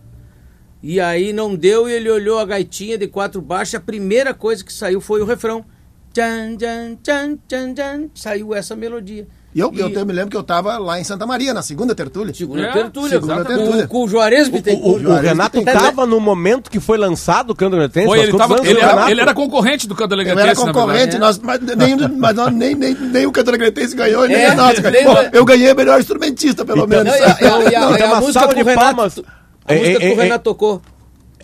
E 0.82 0.98
aí 1.00 1.32
não 1.32 1.54
deu 1.54 1.88
e 1.88 1.92
ele 1.92 2.10
olhou 2.10 2.38
a 2.38 2.44
gaitinha 2.44 2.96
de 2.96 3.06
quatro 3.06 3.40
baixos. 3.42 3.74
A 3.74 3.80
primeira 3.80 4.32
coisa 4.32 4.64
que 4.64 4.72
saiu 4.72 5.00
foi 5.00 5.20
o 5.20 5.24
refrão. 5.26 5.64
Tchan, 6.12 6.56
tchan, 6.56 6.96
tchan, 7.02 7.38
tchan, 7.46 7.74
tchan. 7.74 8.08
Saiu 8.14 8.54
essa 8.54 8.74
melodia. 8.74 9.28
E 9.54 9.58
eu, 9.58 9.72
eu 9.76 9.88
E- 9.88 9.92
até 9.92 10.04
me 10.04 10.12
lembro 10.12 10.30
que 10.30 10.36
eu 10.36 10.42
tava 10.44 10.78
lá 10.78 10.98
em 11.00 11.04
Santa 11.04 11.26
Maria, 11.26 11.52
na 11.52 11.60
segunda 11.60 11.92
tertúlia. 11.94 12.32
Segunda 12.32 12.72
tertúlia, 12.72 13.10
Segunda 13.10 13.44
tertúlia. 13.44 13.82
Com- 13.82 13.88
com 14.00 14.04
o 14.04 14.08
Juarez 14.08 14.46
O, 14.48 14.52
Bittencourt. 14.52 15.04
o- 15.04 15.08
o 15.10 15.14
Renato 15.16 15.58
estava 15.58 16.06
no 16.06 16.20
momento 16.20 16.70
que 16.70 16.78
foi 16.78 16.96
lançado 16.96 17.50
o 17.50 17.54
Canto 17.54 17.76
Netense? 17.76 18.06
Foi, 18.06 18.20
ele, 18.20 18.32
tava, 18.38 18.58
ele, 18.64 18.78
o 18.78 18.82
era, 18.82 19.10
ele 19.10 19.20
era 19.20 19.34
concorrente 19.34 19.88
do 19.88 19.94
Canto 19.96 20.14
Eu 20.14 20.20
era 20.20 20.30
Alegratense, 20.30 20.64
na 20.66 20.72
concorrente, 20.72 21.18
nós, 21.18 21.38
mas, 21.38 21.60
nem, 21.60 21.96
mas 21.96 22.34
nós, 22.36 22.52
nem, 22.54 22.74
nem, 22.76 22.94
nem 22.94 23.26
o 23.26 23.32
cantor 23.32 23.54
Agretense 23.54 23.94
ganhou, 23.96 24.26
nem 24.26 24.36
É, 24.36 24.46
a 24.50 24.54
nossa. 24.54 24.82
Bom, 24.82 25.28
eu 25.32 25.44
ganhei 25.44 25.74
melhor 25.74 25.98
instrumentista, 26.00 26.64
pelo 26.64 26.86
menos. 26.86 27.04
Não, 27.06 27.14
e 27.16 27.22
a- 27.22 27.36
e 27.40 27.44
a- 27.44 27.70
e 27.70 27.74
a- 27.74 27.80
Então, 27.84 27.98
e 27.98 28.02
a 28.02 28.06
uma 28.06 28.20
música 28.20 28.46
o 28.46 28.54
de 28.54 28.62
Renato- 28.62 28.80
palmas. 28.96 29.20
A 29.70 29.74
música 29.78 29.98
que 29.98 30.04
Ei, 30.04 30.10
o 30.10 30.12
ei, 30.14 30.22
Renato 30.24 30.44
tocou. 30.44 30.82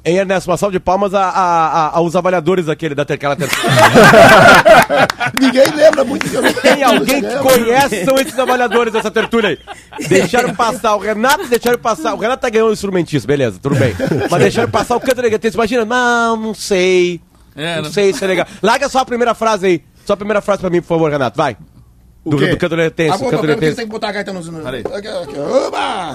Hein, 0.04 0.18
Ernesto, 0.18 0.48
uma 0.48 0.56
salva 0.56 0.72
de 0.72 0.78
palmas 0.78 1.12
a, 1.14 1.24
a- 1.24 1.66
a- 1.88 1.96
aos 1.96 2.14
avaliadores 2.14 2.66
daquele, 2.66 2.94
daquela 2.94 3.34
terceira. 3.34 3.74
Ninguém 5.40 5.68
lembra 5.74 6.04
muito 6.04 6.28
que 6.30 6.34
eu 6.36 6.42
Tem 6.54 6.80
alguém 6.84 7.20
que 7.22 7.36
conhece 7.38 8.04
são 8.04 8.14
esses 8.16 8.38
avaliadores 8.38 8.92
dessa 8.92 9.10
tertúlia 9.10 9.50
aí. 9.50 9.58
Deixaram 10.06 10.54
passar 10.54 10.94
o 10.94 11.00
Renato, 11.00 11.48
deixaram 11.48 11.78
passar. 11.80 12.14
O 12.14 12.18
Renato 12.18 12.40
tá 12.40 12.48
ganhando 12.48 12.70
o 12.70 12.72
instrumentista, 12.72 13.26
beleza, 13.26 13.58
tudo 13.60 13.74
bem. 13.74 13.94
Mas 14.30 14.40
deixaram 14.42 14.70
passar 14.70 14.94
o 14.94 15.00
canto 15.00 15.20
negatês. 15.22 15.54
Imagina, 15.54 15.84
não, 15.84 16.36
não 16.36 16.54
sei. 16.54 17.20
É, 17.56 17.76
não 17.76 17.82
não- 17.84 17.92
sei 17.92 18.12
se 18.12 18.22
é 18.22 18.28
legal. 18.28 18.46
Larga 18.62 18.88
só 18.88 19.00
a 19.00 19.04
primeira 19.04 19.34
frase 19.34 19.66
aí. 19.66 19.82
Só 20.04 20.12
a 20.12 20.16
primeira 20.16 20.40
frase 20.40 20.60
pra 20.60 20.70
mim, 20.70 20.80
por 20.80 20.86
favor, 20.88 21.10
Renato. 21.10 21.36
Vai. 21.36 21.56
Do, 22.24 22.36
quê? 22.38 22.46
do 22.48 22.56
canto 22.56 22.76
negatês. 22.76 23.10
Ah, 23.10 23.14
do 23.16 23.18
vou, 23.20 23.30
canto 23.30 23.40
porque 23.40 23.54
negatês. 23.54 23.74
tem 23.76 23.86
que 23.86 23.90
botar 23.90 24.08
a 24.08 24.12
gaita 24.12 24.32
nos... 24.32 24.48
nos 24.48 24.62
Peraí. 24.62 24.80
aqui, 24.82 25.08
aqui, 25.08 25.36
oba! 25.38 26.14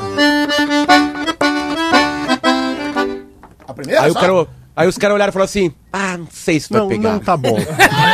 A 3.72 3.74
primeira 3.74 4.04
Aí, 4.04 4.12
só? 4.14 4.20
cara, 4.20 4.48
aí 4.76 4.88
os 4.88 4.98
caras 4.98 5.16
olharam 5.16 5.30
e 5.30 5.34
falaram 5.34 5.46
assim: 5.50 5.74
Ah, 5.92 6.18
não 6.18 6.28
sei 6.32 6.60
se 6.60 6.70
vai 6.72 6.82
Não, 6.82 6.88
pegar. 6.88 7.12
não 7.14 7.20
tá 7.20 7.36
bom. 7.38 7.58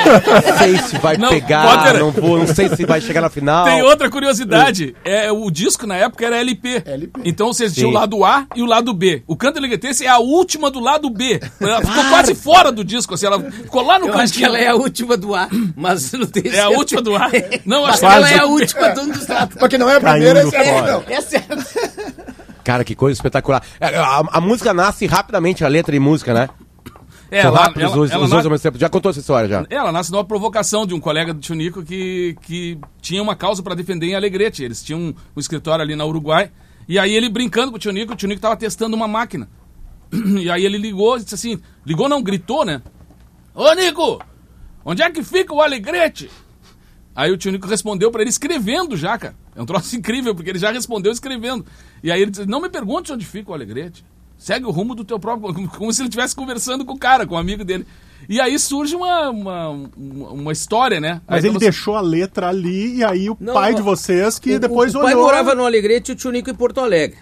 Não 0.08 0.58
sei 0.58 0.78
se 0.78 0.98
vai 1.00 1.17
Não, 1.17 1.28
pegar, 1.30 1.63
Potter. 1.84 2.00
não 2.00 2.12
vou, 2.12 2.38
não 2.39 2.48
sei 2.48 2.70
se 2.70 2.86
vai 2.86 3.02
chegar 3.02 3.20
na 3.20 3.30
final. 3.30 3.65
Tem 3.65 3.82
outra 3.84 4.10
curiosidade. 4.10 4.96
É, 5.04 5.30
o 5.30 5.52
disco 5.52 5.86
na 5.86 5.96
época 5.98 6.26
era 6.26 6.38
LP. 6.38 6.82
Então 7.26 7.48
você 7.52 7.70
tinha 7.70 7.88
o 7.88 7.91
lado 7.91 8.24
A 8.24 8.46
e 8.56 8.62
o 8.62 8.65
lado 8.65 8.93
B. 8.93 9.22
O 9.28 9.36
Canto 9.36 9.60
Leguetense 9.60 10.06
é 10.06 10.08
a 10.10 10.17
última 10.17 10.72
do 10.72 10.80
lado 10.80 11.10
B. 11.10 11.41
Ela 11.60 11.82
ficou 11.82 12.04
quase 12.06 12.34
fora 12.36 12.72
do 12.72 12.86
disco, 12.86 13.15
assim, 13.15 13.26
ela 13.26 13.38
ficou 13.52 13.82
lá 13.86 14.00
no 14.00 14.08
Eu 14.08 14.17
acho 14.17 14.32
que 14.34 14.46
ela 14.46 14.58
é 14.58 14.67
a 14.67 14.76
última 14.76 15.17
do 15.17 15.36
A, 15.36 15.50
mas 15.76 16.10
não 16.13 16.26
tem 16.26 16.50
É 16.54 16.62
a 16.62 16.70
última 16.70 17.02
do 17.02 17.13
A? 17.15 17.30
Não, 17.65 17.86
acho 17.86 18.00
que 18.00 18.06
ela 18.06 18.30
é 18.32 18.39
a 18.39 18.46
última 18.48 18.89
do 18.89 19.02
um 19.02 19.10
dos 19.10 19.28
lados. 19.28 19.58
Porque 19.60 19.78
não 19.78 19.89
é 19.89 19.98
a 19.98 20.00
primeira, 20.00 20.39
essa 20.39 20.56
é 20.56 20.60
a 20.60 20.63
É, 20.63 20.91
não. 20.91 21.04
essa 21.10 21.36
é 21.36 21.39
a- 21.39 21.96
Cara, 22.67 22.84
que 22.84 22.93
coisa 22.95 23.17
espetacular. 23.17 23.63
É, 23.80 23.95
A, 23.95 24.17
a 24.30 24.41
música 24.41 24.73
nasce 24.73 25.06
rapidamente, 25.06 25.63
a 25.63 25.69
letra 25.69 25.95
e 25.95 25.99
música, 25.99 26.34
né? 26.34 26.49
É, 27.32 27.41
São 27.41 27.51
ela- 27.51 27.60
rápidos 27.62 27.84
ela- 27.93 27.97
os, 28.01 28.12
ela 28.12 28.23
os 28.25 28.30
dois 28.30 28.43
na- 28.43 28.47
ao 28.49 28.51
mesmo 28.51 28.63
tempo. 28.63 28.77
Já 28.77 28.89
contou 28.89 29.10
essa 29.10 29.21
história 29.21 29.47
já. 29.47 29.65
Ela 29.69 29.89
nasce 29.89 30.12
de 30.12 30.17
uma 30.17 30.25
provocação 30.25 30.86
de 30.86 30.93
um 30.93 30.99
colega 30.99 31.34
do 31.34 31.39
Tio 31.39 31.56
Nico 31.56 31.82
que, 31.82 32.36
que 32.41 32.77
tinha 33.01 33.23
uma 33.23 33.38
causa 33.38 33.63
para 33.63 33.73
defender 33.73 34.08
em 34.08 34.15
Alegrete. 34.15 34.63
Eles 34.65 34.84
tinham 34.84 34.99
um, 34.99 35.13
um 35.34 35.39
escritório 35.39 35.82
ali 35.82 35.95
na 35.95 36.03
Uruguai. 36.03 36.51
E 36.89 36.99
aí 36.99 37.15
ele 37.15 37.30
brincando 37.30 37.71
com 37.71 37.77
o 37.77 37.80
Tio 37.80 37.91
Nico, 37.93 38.12
o 38.12 38.15
Tio 38.17 38.27
Nico 38.27 38.41
tava 38.41 38.58
testando 38.58 38.97
uma 38.97 39.08
máquina. 39.08 39.47
E 40.12 40.49
aí 40.51 40.65
ele 40.65 40.77
ligou 40.77 41.15
e 41.17 41.23
disse 41.23 41.36
assim: 41.36 41.62
ligou 41.86 42.10
não, 42.10 42.21
gritou, 42.21 42.65
né? 42.65 42.82
Ô 43.56 43.71
Nico, 43.75 44.21
onde 44.84 45.01
é 45.01 45.10
que 45.10 45.23
fica 45.23 45.53
o 45.53 45.62
Alegrete? 45.62 46.30
Aí 47.15 47.32
o 47.32 47.38
Tio 47.38 47.51
Nico 47.51 47.65
respondeu 47.67 48.12
para 48.12 48.21
ele 48.21 48.30
escrevendo 48.30 48.97
já, 48.97 49.17
cara. 49.17 49.36
É 49.58 49.62
um 49.62 49.65
troço 49.65 49.96
incrível, 49.98 50.34
porque 50.36 50.52
ele 50.52 50.60
já 50.60 50.72
respondeu 50.72 51.12
escrevendo. 51.12 51.65
E 52.04 52.12
aí 52.12 52.22
ele 52.22 52.32
disse: 52.32 52.46
Não 52.46 52.62
me 52.62 52.70
pergunte 52.70 53.12
onde 53.12 53.26
fica 53.26 53.52
o 53.52 53.54
Alegrete. 53.54 54.06
Segue 54.38 54.65
o 54.67 54.72
rumo 54.72 54.93
do 54.93 55.04
teu 55.04 55.20
próprio. 55.20 55.52
como- 55.76 55.91
se 55.91 56.02
ele 56.02 56.10
estivesse 56.10 56.36
conversando 56.36 56.86
com 56.86 56.93
o 56.93 56.98
cara, 57.00 57.26
com 57.26 57.34
o 57.36 57.38
amigo 57.38 57.65
dele. 57.65 57.86
E 58.30 58.39
aí 58.41 58.58
surge 58.60 58.96
uma, 58.96 59.30
uma, 59.30 59.70
uma, 59.98 60.30
uma 60.32 60.52
história, 60.52 61.00
né? 61.00 61.22
Mas 61.28 61.43
Aí 61.43 61.50
ele 61.50 61.58
você- 61.60 61.65
deixou 61.65 61.96
a 61.96 62.02
letra 62.02 62.50
ali 62.50 62.98
e 62.98 63.04
aí 63.04 63.30
o 63.30 63.38
Não, 63.39 63.54
pai 63.54 63.72
não. 63.72 63.78
de 63.78 63.82
vocês 63.84 64.38
que 64.39 64.56
O- 64.56 64.60
depois 64.60 64.93
o, 64.93 65.00
o 65.00 65.02
pai 65.02 65.13
olhou. 65.13 65.26
morava 65.26 65.56
no 65.56 65.65
Alegrete 65.65 66.12
e 66.12 66.13
o 66.13 66.15
tio 66.15 66.32
Nico 66.32 66.50
em 66.50 66.56
Porto 66.56 66.80
Alegre. 66.80 67.17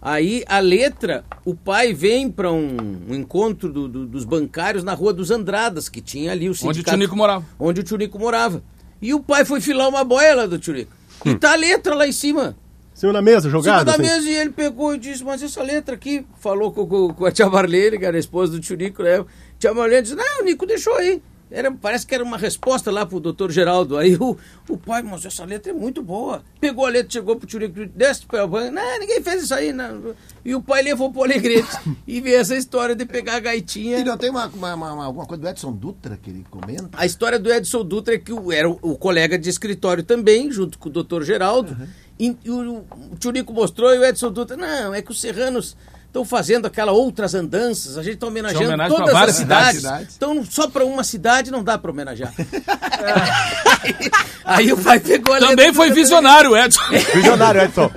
Aí 0.00 0.44
a 0.46 0.58
letra, 0.60 1.24
o 1.46 1.54
pai 1.54 1.94
vem 1.94 2.30
para 2.30 2.52
um, 2.52 2.76
um 3.08 3.14
encontro 3.14 3.72
do- 3.72 3.88
do- 3.88 4.06
dos 4.06 4.24
bancários 4.24 4.84
na 4.84 4.92
Rua 4.92 5.12
dos 5.14 5.30
Andradas, 5.30 5.88
que 5.88 6.00
tinha 6.02 6.30
ali 6.32 6.48
o 6.48 6.54
sindicato. 6.54 6.70
Onde 6.70 6.80
o 6.80 6.84
Tio 6.84 6.98
Nico 6.98 7.16
morava. 7.16 7.44
Onde 7.58 7.80
o 7.80 7.82
tio 7.84 7.96
Nico 7.96 8.18
morava. 8.18 8.62
E 9.00 9.14
o 9.14 9.20
pai 9.20 9.44
foi 9.46 9.60
filar 9.62 9.88
uma 9.88 10.04
boia 10.04 10.34
lá 10.34 10.46
do 10.46 10.58
tio 10.58 10.74
Nico. 10.74 10.92
E 11.24 11.34
tá 11.34 11.52
a 11.52 11.56
letra 11.56 11.94
lá 11.94 12.06
em 12.06 12.12
cima. 12.12 12.56
Saiu 12.94 13.12
na 13.12 13.20
mesa, 13.22 13.50
jogado? 13.50 13.80
cima 13.80 13.84
da 13.84 13.92
assim? 13.92 14.02
mesa 14.02 14.28
e 14.28 14.34
ele 14.36 14.50
pegou 14.50 14.94
e 14.94 14.98
disse, 14.98 15.24
mas 15.24 15.42
essa 15.42 15.62
letra 15.62 15.94
aqui, 15.96 16.24
falou 16.40 16.70
com, 16.70 16.86
com- 16.86 17.12
com 17.12 17.26
a 17.26 17.32
tia 17.32 17.48
Marlene, 17.50 17.98
que 17.98 18.04
era 18.04 18.16
a 18.16 18.20
esposa 18.20 18.52
do 18.52 18.60
tio 18.60 18.76
Nico, 18.76 19.02
né? 19.02 19.24
Tia 19.58 19.74
Marlene 19.74 20.02
disse, 20.02 20.14
não, 20.14 20.40
o 20.42 20.44
Nico 20.44 20.64
deixou 20.64 20.94
aí. 20.94 21.20
Era, 21.54 21.70
parece 21.70 22.04
que 22.06 22.14
era 22.14 22.24
uma 22.24 22.36
resposta 22.36 22.90
lá 22.90 23.06
pro 23.06 23.20
doutor 23.20 23.50
Geraldo. 23.52 23.96
Aí 23.96 24.16
o, 24.16 24.36
o 24.68 24.76
pai, 24.76 25.02
mas 25.02 25.24
essa 25.24 25.44
letra 25.44 25.70
é 25.70 25.74
muito 25.74 26.02
boa. 26.02 26.42
Pegou 26.60 26.84
a 26.84 26.88
letra, 26.90 27.12
chegou 27.12 27.36
pro 27.36 27.46
tio 27.46 27.60
Nico, 27.60 27.86
desce 27.94 28.26
para 28.26 28.46
banho. 28.46 28.72
Não, 28.72 28.98
ninguém 28.98 29.22
fez 29.22 29.44
isso 29.44 29.54
aí. 29.54 29.72
Não. 29.72 30.14
E 30.44 30.54
o 30.54 30.60
pai 30.60 30.82
levou 30.82 31.12
pro 31.12 31.22
Alegrete. 31.22 31.68
e 32.06 32.20
veio 32.20 32.38
essa 32.40 32.56
história 32.56 32.94
de 32.96 33.06
pegar 33.06 33.36
a 33.36 33.40
gaitinha. 33.40 33.98
E 33.98 34.04
não 34.04 34.16
tem 34.18 34.30
uma, 34.30 34.46
uma- 34.48 34.74
uma- 34.74 34.92
uma- 34.92 35.04
alguma 35.04 35.26
coisa 35.26 35.42
do 35.42 35.48
Edson 35.48 35.72
Dutra 35.72 36.18
que 36.20 36.28
ele 36.30 36.44
comenta? 36.50 36.88
A 36.94 37.06
história 37.06 37.38
do 37.38 37.52
Edson 37.52 37.84
Dutra 37.84 38.14
é 38.14 38.18
que 38.18 38.32
o- 38.32 38.50
era 38.50 38.68
o, 38.68 38.78
o 38.82 38.98
colega 38.98 39.38
de 39.38 39.48
escritório 39.48 40.02
também, 40.02 40.50
junto 40.50 40.78
com 40.78 40.88
o 40.88 40.92
doutor 40.92 41.22
Geraldo. 41.22 41.76
E, 42.18 42.36
e 42.44 42.50
o, 42.50 42.84
o 43.12 43.16
tio 43.18 43.30
Nico 43.30 43.52
mostrou 43.52 43.94
e 43.94 43.98
o 43.98 44.04
Edson 44.04 44.30
Dutra, 44.32 44.56
não, 44.56 44.92
é 44.94 45.02
que 45.02 45.10
os 45.10 45.20
serranos 45.20 45.76
estão 46.14 46.24
fazendo 46.24 46.66
aquela 46.66 46.92
outras 46.92 47.34
andanças, 47.34 47.98
a 47.98 48.02
gente 48.04 48.14
está 48.14 48.28
homenageando 48.28 48.66
homenagem 48.66 48.94
pra 48.96 48.98
todas 49.04 49.12
as 49.14 49.20
várias 49.20 49.36
cidades. 49.36 49.80
cidades. 49.80 50.14
Então, 50.16 50.44
só 50.48 50.68
para 50.68 50.84
uma 50.84 51.02
cidade 51.02 51.50
não 51.50 51.64
dá 51.64 51.76
para 51.76 51.90
homenagear. 51.90 52.32
aí, 54.44 54.72
o 54.72 54.76
pai 54.76 55.00
pegou 55.00 55.34
a 55.34 55.40
Também 55.40 55.72
foi 55.74 55.90
visionário, 55.90 56.56
Edson. 56.56 56.80
Visionário, 57.14 57.62
Edson. 57.62 57.90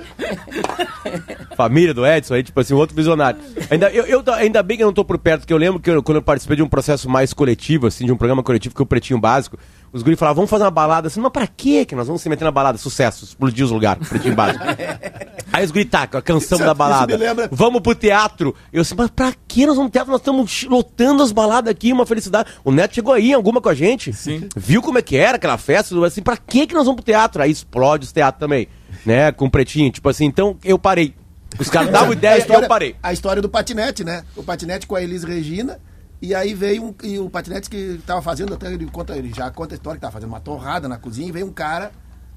Família 1.56 1.94
do 1.94 2.04
Edson, 2.04 2.34
aí, 2.34 2.42
tipo 2.42 2.58
assim, 2.58 2.74
outro 2.74 2.96
visionário. 2.96 3.38
Ainda, 3.70 3.88
eu, 3.90 4.04
eu- 4.06 4.24
ainda 4.34 4.62
bem 4.64 4.76
que 4.76 4.82
eu 4.82 4.86
não 4.88 4.92
tô 4.92 5.04
por 5.04 5.18
perto, 5.18 5.40
porque 5.42 5.52
eu 5.52 5.56
lembro 5.58 5.80
que 5.80 5.88
eu- 5.90 6.02
quando 6.02 6.16
eu 6.16 6.22
participei 6.22 6.56
de 6.56 6.62
um 6.62 6.68
processo 6.68 7.08
mais 7.08 7.32
coletivo, 7.32 7.86
assim, 7.86 8.04
de 8.04 8.10
um 8.12 8.16
programa 8.16 8.42
coletivo 8.42 8.74
que 8.74 8.82
é 8.82 8.84
o 8.84 8.86
Pretinho 8.86 9.20
Básico, 9.20 9.56
os 9.92 10.02
guris 10.02 10.18
falavam, 10.18 10.36
vamos 10.36 10.50
fazer 10.50 10.64
uma 10.64 10.70
balada, 10.70 11.08
assim, 11.08 11.20
mas 11.20 11.32
pra 11.32 11.46
quê 11.46 11.84
que 11.84 11.94
nós 11.94 12.06
vamos 12.06 12.20
se 12.22 12.28
meter 12.28 12.44
na 12.44 12.50
balada? 12.50 12.76
Sucesso, 12.78 13.24
explodir 13.24 13.64
os 13.64 13.70
lugares, 13.70 14.06
Pretinho 14.08 14.34
Básico. 14.36 14.64
Aí 15.52 15.64
os 15.64 15.70
guris, 15.70 15.88
tá, 15.90 16.06
com 16.06 16.16
a 16.18 16.22
canção 16.22 16.56
Isso- 16.56 16.64
da 16.64 16.72
isso 16.72 16.74
balada, 16.74 17.16
lembra- 17.16 17.48
vamos 17.50 17.80
pro 17.80 17.94
teatro. 17.94 18.54
Eu 18.72 18.82
assim, 18.82 18.94
mas 18.96 19.10
pra 19.10 19.32
que 19.46 19.66
nós 19.66 19.76
vamos 19.76 19.90
pro 19.90 19.98
teatro? 19.98 20.12
Nós 20.12 20.20
estamos 20.20 20.64
lotando 20.64 21.22
as 21.22 21.32
baladas 21.32 21.70
aqui, 21.70 21.92
uma 21.92 22.04
felicidade. 22.06 22.50
O 22.64 22.70
Neto 22.70 22.94
chegou 22.94 23.12
aí 23.14 23.30
em 23.30 23.34
alguma 23.34 23.60
com 23.60 23.68
a 23.68 23.74
gente, 23.74 24.12
Sim. 24.12 24.48
viu 24.56 24.82
como 24.82 24.98
é 24.98 25.02
que 25.02 25.16
era 25.16 25.36
aquela 25.36 25.56
festa, 25.58 25.94
assim, 26.06 26.22
pra 26.22 26.36
que 26.36 26.66
que 26.66 26.74
nós 26.74 26.84
vamos 26.84 26.96
pro 26.96 27.04
teatro? 27.04 27.42
Aí 27.42 27.50
explode 27.50 28.04
os 28.04 28.12
teatros 28.12 28.40
também, 28.40 28.68
né, 29.06 29.32
com 29.32 29.46
o 29.46 29.50
Pretinho, 29.50 29.90
tipo 29.90 30.08
assim, 30.08 30.26
então 30.26 30.56
eu 30.64 30.78
parei. 30.78 31.14
Os 31.58 31.70
caras 31.70 31.90
davam 31.90 32.12
ideia 32.12 32.44
e 32.46 32.52
eu 32.52 32.68
parei. 32.68 32.94
A 33.02 33.10
história 33.12 33.40
do 33.40 33.48
patinete, 33.48 34.04
né? 34.04 34.22
O 34.36 34.42
patinete 34.42 34.86
com 34.86 34.94
a 34.94 35.02
Elis 35.02 35.24
Regina. 35.24 35.78
E 36.20 36.34
aí 36.34 36.52
veio 36.52 36.84
um, 36.84 36.94
e 37.04 37.18
o 37.18 37.30
patinete 37.30 37.70
que 37.70 38.00
tava 38.04 38.20
fazendo, 38.20 38.54
até 38.54 38.72
ele 38.72 38.86
conta, 38.86 39.16
ele 39.16 39.32
já 39.32 39.50
conta 39.50 39.74
a 39.74 39.76
história 39.76 39.98
que 39.98 40.02
tava 40.02 40.12
fazendo 40.12 40.30
uma 40.30 40.40
torrada 40.40 40.88
na 40.88 40.98
cozinha, 40.98 41.28
e 41.28 41.32
veio 41.32 41.46
um 41.46 41.52
cara 41.52 41.92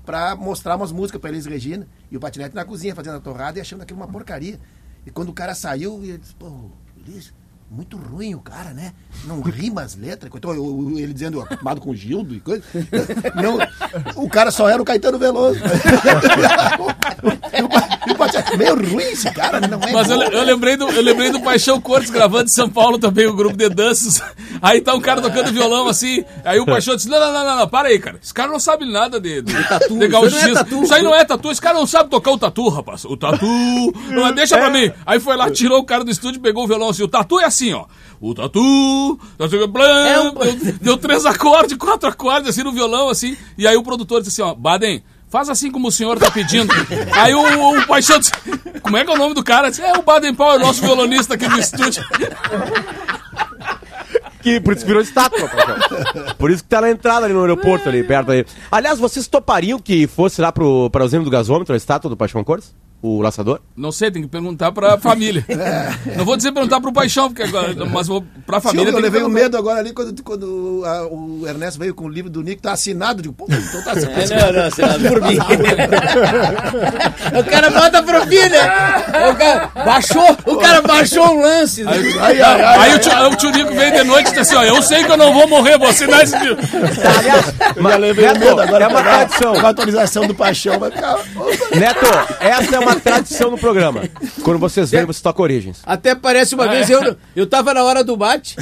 pra 0.06 0.36
mostrar 0.36 0.76
umas 0.76 0.92
músicas 0.92 1.20
pra 1.20 1.30
Elis 1.30 1.46
Regina. 1.46 1.88
E 2.12 2.18
o 2.18 2.20
patinete 2.20 2.56
na 2.56 2.64
cozinha 2.64 2.94
fazendo 2.96 3.18
a 3.18 3.20
torrada 3.20 3.58
e 3.58 3.62
achando 3.62 3.82
aquilo 3.82 4.00
uma 4.00 4.08
porcaria. 4.08 4.60
E 5.06 5.10
quando 5.10 5.30
o 5.30 5.34
cara 5.34 5.56
saiu, 5.56 6.04
ele 6.04 6.20
disse, 6.20 6.36
pô, 6.36 6.70
Elis, 6.98 7.34
muito 7.72 7.96
ruim 7.96 8.36
o 8.36 8.40
cara, 8.40 8.72
né? 8.74 8.92
Não 9.26 9.40
rima 9.42 9.82
as 9.82 9.96
letras. 9.96 10.30
Então, 10.36 10.52
eu- 10.54 10.90
eu- 10.92 11.00
ele 11.00 11.14
dizendo, 11.14 11.40
acostumado 11.42 11.80
com 11.80 11.96
Gildo 11.96 12.36
e 12.36 12.40
coisa. 12.42 12.62
Não, 13.34 13.58
o 14.22 14.30
cara 14.30 14.52
só 14.52 14.68
era 14.68 14.82
o 14.82 14.86
Caetano 14.86 15.18
Veloso. 15.18 15.60
Meio 18.58 18.76
ruim 18.76 19.04
esse 19.04 19.32
cara, 19.32 19.60
não 19.62 19.80
é 19.82 19.92
Mas 19.92 20.10
eu, 20.10 20.18
bom, 20.18 20.24
eu 20.24 20.32
né? 20.32 20.42
lembrei 20.44 20.78
do, 20.78 20.88
eu 20.90 21.02
lembrei 21.02 21.32
do 21.32 21.40
Paixão 21.42 21.80
Cortes 21.82 22.10
gravando 22.10 22.46
em 22.46 22.54
São 22.54 22.70
Paulo 22.70 22.98
também, 23.00 23.26
o 23.28 23.34
grupo 23.36 23.56
de 23.58 23.70
danças. 23.70 24.22
Aí 24.62 24.82
tá 24.82 24.94
um 24.94 25.02
cara 25.02 25.22
tocando 25.22 25.52
violão 25.52 25.88
assim. 25.88 26.24
Aí 26.44 26.60
o 26.60 26.66
Paixão 26.66 26.96
disse: 26.96 27.10
Não, 27.10 27.20
não, 27.20 27.32
não, 27.34 27.46
não, 27.46 27.58
não, 27.58 27.68
para 27.68 27.88
aí, 27.90 28.00
cara. 28.00 28.20
Esse 28.22 28.34
cara 28.34 28.52
não 28.52 28.60
sabe 28.60 28.86
nada 28.86 29.20
de, 29.20 29.42
de, 29.42 29.68
tatu. 29.68 29.98
de 29.98 30.06
Isso 30.28 30.38
é 30.50 30.54
tatu. 30.54 30.84
Isso 30.84 30.94
aí 30.94 31.02
não 31.04 31.16
é 31.16 31.24
tatu. 31.26 31.52
Esse 31.52 31.62
cara 31.62 31.78
não 31.78 31.88
sabe 31.88 32.10
tocar 32.10 32.32
o 32.32 32.38
tatu, 32.38 32.70
rapaz. 32.70 33.06
O 33.06 33.18
tatu. 33.18 33.46
Não, 34.10 34.28
é, 34.28 34.34
deixa 34.34 34.58
pra 34.58 34.70
mim. 34.70 34.92
Aí 35.06 35.20
foi 35.20 35.36
lá, 35.36 35.50
tirou 35.50 35.80
o 35.80 35.86
cara 35.86 36.04
do 36.04 36.12
estúdio, 36.12 36.42
pegou 36.42 36.64
o 36.66 36.68
violão 36.68 36.90
assim. 36.90 37.04
O 37.04 37.08
tatu 37.08 37.40
é 37.40 37.46
assim, 37.46 37.61
ó. 37.74 37.86
O 38.20 38.34
tatu. 38.34 39.20
tatu 39.38 39.68
blam, 39.68 39.88
É 40.08 40.20
um- 40.20 40.34
deu, 40.34 40.74
deu 40.82 40.98
três 40.98 41.26
acordes, 41.28 41.78
quatro 41.78 42.08
acordes 42.10 42.50
assim 42.50 42.64
no 42.64 42.72
violão, 42.72 43.10
assim. 43.10 43.36
E 43.58 43.68
aí 43.68 43.76
o 43.76 43.84
produtor 43.84 44.22
disse 44.22 44.42
assim: 44.42 44.50
Ó, 44.52 44.56
Baden. 44.56 45.04
Faz 45.30 45.48
assim 45.48 45.72
como 45.72 45.88
o 45.88 45.92
senhor 45.94 46.20
tá 46.20 46.30
pedindo. 46.30 46.74
Aí 47.16 47.34
o, 47.34 47.80
o 47.80 47.88
Paixão 47.88 48.20
disse, 48.20 48.34
como 48.82 48.98
é 48.98 49.06
que 49.06 49.10
é 49.10 49.14
o 49.14 49.18
nome 49.18 49.34
do 49.34 49.42
cara? 49.42 49.70
Disse, 49.70 49.82
é 49.82 49.98
o 49.98 50.02
Baden 50.02 50.36
Powell, 50.36 50.60
nosso 50.60 50.82
violonista 50.82 51.36
aqui 51.36 51.48
no 51.48 51.58
estúdio. 51.58 52.04
Que 54.42 54.60
por 54.60 54.76
isso 54.76 54.86
virou 54.86 55.02
estátua, 55.02 55.48
Paixão. 55.48 56.36
Por 56.38 56.50
isso 56.50 56.64
que 56.64 56.70
tá 56.70 56.82
na 56.82 56.90
entrada 56.90 57.26
ali 57.26 57.34
no 57.34 57.42
aeroporto, 57.42 57.88
ali, 57.88 58.04
perto 58.04 58.32
aí. 58.32 58.44
Aliás, 58.72 58.98
vocês 58.98 59.28
topariam 59.28 59.78
que 59.80 60.08
fosse 60.08 60.42
lá 60.42 60.52
pro, 60.52 60.90
pra 60.90 61.06
usina 61.06 61.24
do 61.24 61.30
gasômetro, 61.30 61.74
a 61.74 61.78
estátua 61.78 62.10
do 62.10 62.18
Paixão 62.18 62.44
Cores? 62.44 62.74
O 63.04 63.20
laçador? 63.20 63.60
Não 63.76 63.92
sei, 63.92 64.12
tem 64.12 64.22
que 64.22 64.28
perguntar 64.28 64.72
pra 64.72 64.96
família. 64.98 65.44
Não 66.16 66.24
vou 66.24 66.38
dizer 66.38 66.52
perguntar 66.52 66.80
pro 66.80 66.94
Paixão, 66.94 67.30
porque 67.30 67.42
agora, 67.42 67.74
mas 67.88 68.06
vou 68.08 68.24
pra 68.46 68.60
Sim, 68.60 68.68
família. 68.68 68.90
eu 68.90 68.94
tem 68.94 68.96
que 68.96 69.02
levei 69.02 69.22
o 69.22 69.24
perguntar. 69.26 69.42
medo 69.44 69.58
agora 69.58 69.80
ali 69.80 69.92
quando, 69.92 70.22
quando 70.24 70.84
a- 70.86 71.08
o 71.08 71.44
Ernesto 71.48 71.80
veio 71.80 71.96
com 71.96 72.06
o 72.06 72.10
livro 72.10 72.30
do 72.30 72.44
Nico, 72.44 72.62
tá 72.62 72.74
assinado. 72.74 73.24
Digo, 73.24 73.34
pô, 73.34 73.46
então 73.50 73.84
tá 73.84 73.94
assinado. 73.94 74.22
É, 74.22 74.52
não, 74.52 74.54
não, 74.54 74.68
assinado 74.68 75.00
por 75.10 75.22
mim. 75.24 75.38
o 77.40 77.44
cara 77.50 77.70
bota 77.72 78.04
pro 78.04 78.22
filho. 78.28 78.56
O 79.32 79.36
cara 79.36 79.72
baixou, 79.86 80.38
o 80.46 80.58
cara 80.58 80.82
baixou 80.82 81.26
um 81.38 81.42
lance. 81.42 81.82
Aí, 81.88 82.14
Ai, 82.20 82.42
ai, 82.42 82.42
ai, 82.42 82.64
aí 82.64 82.92
ai, 82.92 82.96
o, 82.96 83.00
tio, 83.00 83.12
o 83.30 83.36
tio 83.36 83.52
Nico 83.52 83.74
veio 83.74 83.94
de 83.94 84.04
noite 84.04 84.28
e 84.28 84.30
disse 84.30 84.40
assim: 84.42 84.56
ó, 84.56 84.64
eu 84.64 84.82
sei 84.82 85.04
que 85.04 85.12
eu 85.12 85.18
não 85.18 85.34
vou 85.34 85.48
morrer, 85.48 85.78
vou 85.78 85.88
assinar 85.88 86.22
esse 86.24 86.38
livro. 86.38 86.58
Eu 87.76 87.84
já 87.84 87.98
levei 87.98 88.28
o 88.30 88.40
medo 88.40 88.62
agora 88.62 88.86
é 88.86 88.88
uma 88.88 89.02
tradição. 89.04 89.54
uma 89.54 89.70
atualização 89.70 90.28
do 90.28 90.36
Paixão. 90.36 90.78
Vai 90.80 90.92
ficar... 90.92 91.18
Neto, 91.76 92.06
essa 92.40 92.76
é 92.76 92.80
uma 92.80 92.91
tradição 93.00 93.52
no 93.52 93.58
programa. 93.58 94.02
Quando 94.44 94.60
vocês 94.60 94.90
vêm, 94.92 95.06
você 95.06 95.22
toca 95.22 95.42
origens. 95.42 95.82
Até 95.86 96.14
parece 96.16 96.56
uma 96.56 96.68
vez, 96.68 96.90
eu, 96.90 97.16
eu 97.36 97.48
tava 97.48 97.74
na 97.74 97.84
hora 97.84 98.04
do 98.04 98.16
bate, 98.18 98.56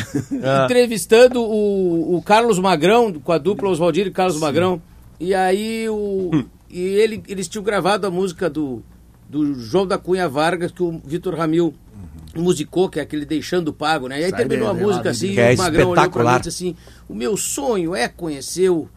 Ah. 0.44 0.66
entrevistando 0.66 1.42
o, 1.42 2.16
o 2.18 2.22
Carlos 2.22 2.60
Magrão, 2.60 3.12
com 3.14 3.32
a 3.32 3.38
dupla 3.38 3.70
Oswaldir 3.70 4.08
e 4.08 4.12
Carlos 4.12 4.40
Magrão. 4.40 4.82
E 5.20 5.34
aí 5.34 5.88
o. 5.90 6.46
E 6.70 6.80
ele, 6.80 7.24
eles 7.28 7.48
tinham 7.48 7.64
gravado 7.64 8.06
a 8.06 8.12
música 8.12 8.50
do, 8.50 8.84
do 9.28 9.54
João 9.56 9.88
da 9.88 9.98
Cunha 9.98 10.30
Vargas, 10.30 10.72
que 10.72 10.84
o 10.84 11.02
Vitor 11.04 11.36
Ramil 11.36 11.74
musicou, 12.36 12.88
que 12.90 13.00
é 13.00 13.02
aquele 13.04 13.26
Deixando 13.26 13.74
Pago, 13.74 14.08
né? 14.08 14.22
E 14.22 14.24
aí 14.26 14.30
Sai 14.30 14.40
terminou 14.40 14.70
a 14.70 14.74
bem, 14.74 14.84
música 14.84 15.06
né? 15.06 15.10
assim, 15.10 15.40
é 15.40 15.52
e 15.52 15.56
o 15.56 15.58
Magrão 15.58 15.90
olhou 15.90 16.10
pra 16.12 16.24
mim 16.24 16.30
e 16.30 16.40
disse 16.42 16.50
assim: 16.50 16.76
O 17.08 17.16
meu 17.16 17.36
sonho 17.36 17.96
é 17.96 18.08
conhecer 18.08 18.70
o. 18.70 18.88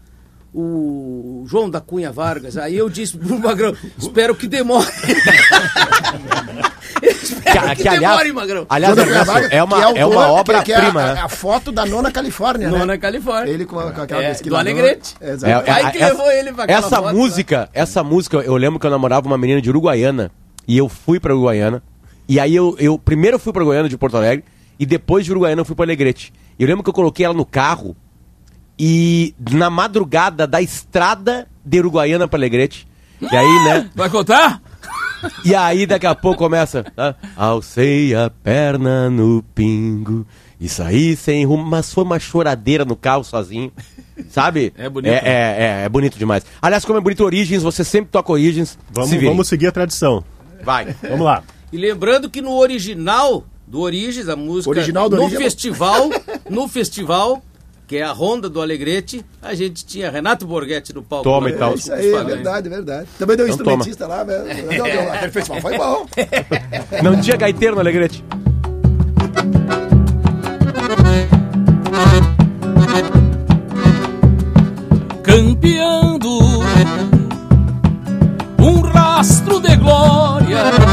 O 0.55 1.45
João 1.47 1.71
da 1.71 1.81
Cunha 1.81 2.13
Vargas. 2.13 2.57
Aí 2.59 2.77
eu 2.77 2.91
disse 2.91 3.17
pro 3.17 3.39
Magrão: 3.39 3.75
Espero 3.99 4.35
que 4.35 4.47
demore. 4.47 4.87
Espero 7.03 7.69
Que- 7.69 7.77
que, 7.77 7.83
que, 7.83 7.89
aliás- 7.89 8.17
demore, 8.19 8.33
Magrão. 8.33 8.67
Aliás, 8.69 8.97
Ernesto, 8.97 9.25
Vaga, 9.25 9.47
é 9.51 9.63
uma, 9.63 9.81
é 9.81 9.85
autor, 9.85 10.07
uma 10.13 10.29
obra-prima, 10.29 10.63
que 10.65 10.73
é 10.73 10.77
a, 10.77 11.15
né? 11.15 11.21
a 11.21 11.29
foto 11.29 11.73
da 11.73 11.85
Nona 11.87 12.11
Califórnia, 12.13 12.71
né? 12.71 12.79
Nona 12.79 12.97
Califórnia. 12.99 13.53
Ele 13.53 13.65
com, 13.65 13.79
a- 13.79 13.93
com 13.93 14.01
aquela 14.03 14.23
É, 14.23 14.35
do 14.35 14.57
Alegrete. 14.57 15.15
É, 15.21 15.31
É, 15.31 15.33
exato. 15.33 15.71
é, 15.71 15.73
Aí 15.73 15.91
que 15.91 15.99
essa- 15.99 16.13
levou 16.13 16.31
ele 16.31 16.53
pra 16.53 16.65
Essa 16.69 16.89
foto, 17.03 17.15
música, 17.15 17.69
essa 17.73 18.03
música, 18.05 18.37
eu 18.39 18.57
lembro 18.57 18.79
que 18.79 18.87
eu 18.87 18.91
namorava 18.91 19.27
uma 19.27 19.39
menina 19.39 19.61
de 19.61 19.69
Uruguaiana 19.71 20.31
e 20.67 20.77
eu 20.79 20.89
fui 20.89 21.19
pra 21.19 21.35
Uruguaiana. 21.35 21.83
E 22.29 22.39
aí 22.39 22.55
eu, 22.55 22.77
eu 22.79 22.99
primeiro 22.99 23.39
fui 23.39 23.53
pra 23.53 23.61
Uruguaiana 23.63 23.89
de 23.89 23.99
Porto 23.99 24.17
Alegre 24.17 24.45
e 24.79 24.87
depois 24.87 25.25
de 25.25 25.31
Uruguaiana 25.33 25.61
eu 25.63 25.65
fui 25.65 25.75
pra 25.75 25.85
Alegrete. 25.85 26.33
Eu 26.59 26.67
lembro 26.67 26.83
que 26.85 26.91
eu 26.91 26.95
coloquei 26.95 27.25
ela 27.27 27.35
no 27.35 27.45
carro 27.45 27.97
e 28.85 29.33
na 29.53 29.70
madrugada 29.70 30.45
da 30.45 30.61
estrada 30.61 31.47
de 31.64 31.78
Uruguaiana 31.78 32.26
pra 32.26 32.37
Alegrete. 32.37 32.85
E 33.20 33.37
aí, 33.37 33.64
né? 33.64 33.89
Vai 33.95 34.11
contar? 34.11 34.61
E 35.45 35.55
aí 35.55 35.87
daqui 35.87 36.05
a 36.05 36.16
pouco 36.16 36.39
começa. 36.39 36.85
Né? 36.97 37.14
Alcei 37.37 38.12
a 38.12 38.28
perna 38.28 39.09
no 39.09 39.41
pingo 39.55 40.26
e 40.61 40.68
saí 40.68 41.14
sem 41.14 41.45
rumo, 41.45 41.64
mas 41.64 41.93
foi 41.95 42.03
uma 42.03 42.18
choradeira 42.18 42.85
no 42.85 42.97
carro 42.97 43.22
sozinho. 43.22 43.70
Sabe? 44.28 44.72
É 44.76 44.89
bonito, 44.89 45.12
É, 45.12 45.18
é, 45.18 45.57
é, 45.83 45.85
é 45.85 45.89
bonito 45.89 46.18
demais. 46.18 46.45
Aliás, 46.61 46.85
como 46.85 46.99
é 46.99 47.01
bonito 47.01 47.22
Origens, 47.22 47.62
você 47.62 47.85
sempre 47.85 48.11
toca 48.11 48.33
Origens. 48.33 48.70
se 48.70 48.78
Vamos, 48.91 49.11
virem. 49.11 49.28
vamos 49.28 49.47
seguir 49.47 49.68
a 49.68 49.72
tradição. 49.72 50.24
Vai. 50.64 50.93
Vamos 51.09 51.24
lá. 51.24 51.45
E 51.72 51.76
lembrando 51.76 52.28
que 52.28 52.43
no 52.43 52.57
original 52.57 53.47
do 53.64 53.78
Origens, 53.78 54.28
a 54.28 54.35
música. 54.35 54.70
Original 54.70 55.09
do 55.09 55.18
no 55.18 55.26
é 55.26 55.30
festival, 55.30 56.11
no 56.51 56.66
festival, 56.66 57.41
que 57.93 57.99
é 57.99 58.03
a 58.03 58.11
Ronda 58.11 58.49
do 58.49 58.62
Alegrete, 58.62 59.22
a 59.43 59.53
gente 59.53 59.84
tinha 59.84 60.11
Renato 60.11 60.47
Borghetti 60.47 60.95
no 60.95 61.03
palco. 61.03 61.24
Toma 61.24 61.51
lá, 61.51 61.55
e 61.55 61.59
tal. 61.59 61.72
É 61.72 61.74
isso 61.74 61.93
aí, 61.93 62.14
é 62.14 62.24
verdade, 62.24 62.66
é 62.66 62.70
verdade. 62.70 63.09
Também 63.18 63.36
deu 63.36 63.45
um 63.45 63.49
Então 63.51 63.59
toma. 63.66 63.84
instrumentista 63.84 64.07
lá, 64.07 64.24
velho. 64.24 64.78
Não, 64.78 64.84
deu, 64.84 65.03
aquele 65.12 65.30
festival 65.30 65.61
foi 65.61 65.76
bom. 65.76 66.07
Não 67.05 67.20
tinha 67.20 67.36
gaiteiro 67.36 67.74
no 67.74 67.82
Alegrete. 67.82 68.24
campeando 75.22 76.38
um 78.59 78.80
rastro 78.80 79.61
de 79.61 79.76
glória. 79.76 80.91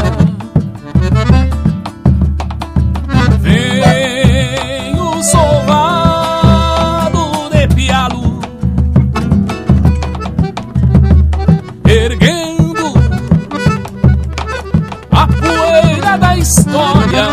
História. 16.40 17.28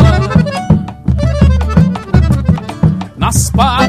Nas 3.16 3.50
patas 3.50 3.87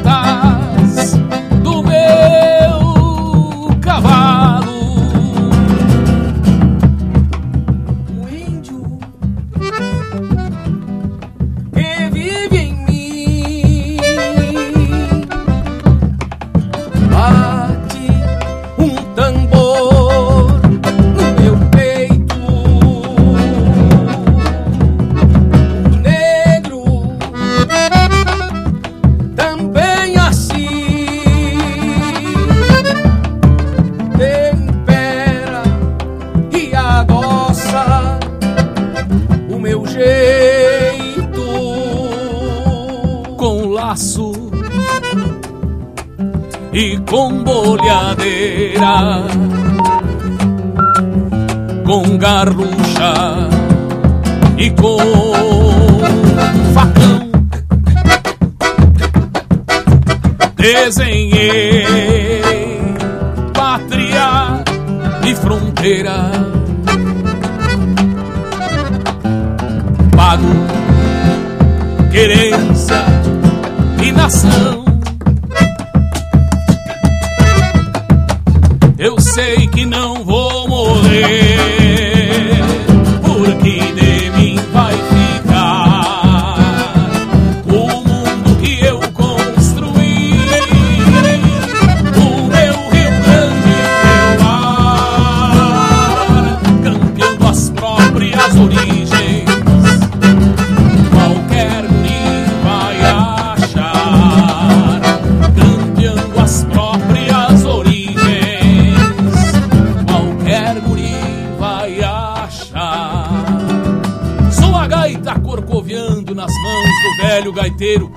gaiteiro, 117.80 118.12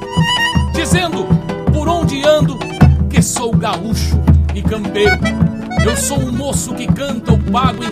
dizendo 0.74 1.26
por 1.74 1.88
onde 1.88 2.22
ando 2.28 2.60
que 3.10 3.22
sou 3.22 3.56
gaúcho 3.56 4.20
e 4.54 4.62
campeiro. 4.62 5.18
Eu 5.86 5.96
sou 5.96 6.20
um 6.20 6.34
moço 6.34 6.74
que 6.76 6.86
canta 6.86 7.32
o 7.32 7.40
pago 7.40 7.82
em 7.82 7.90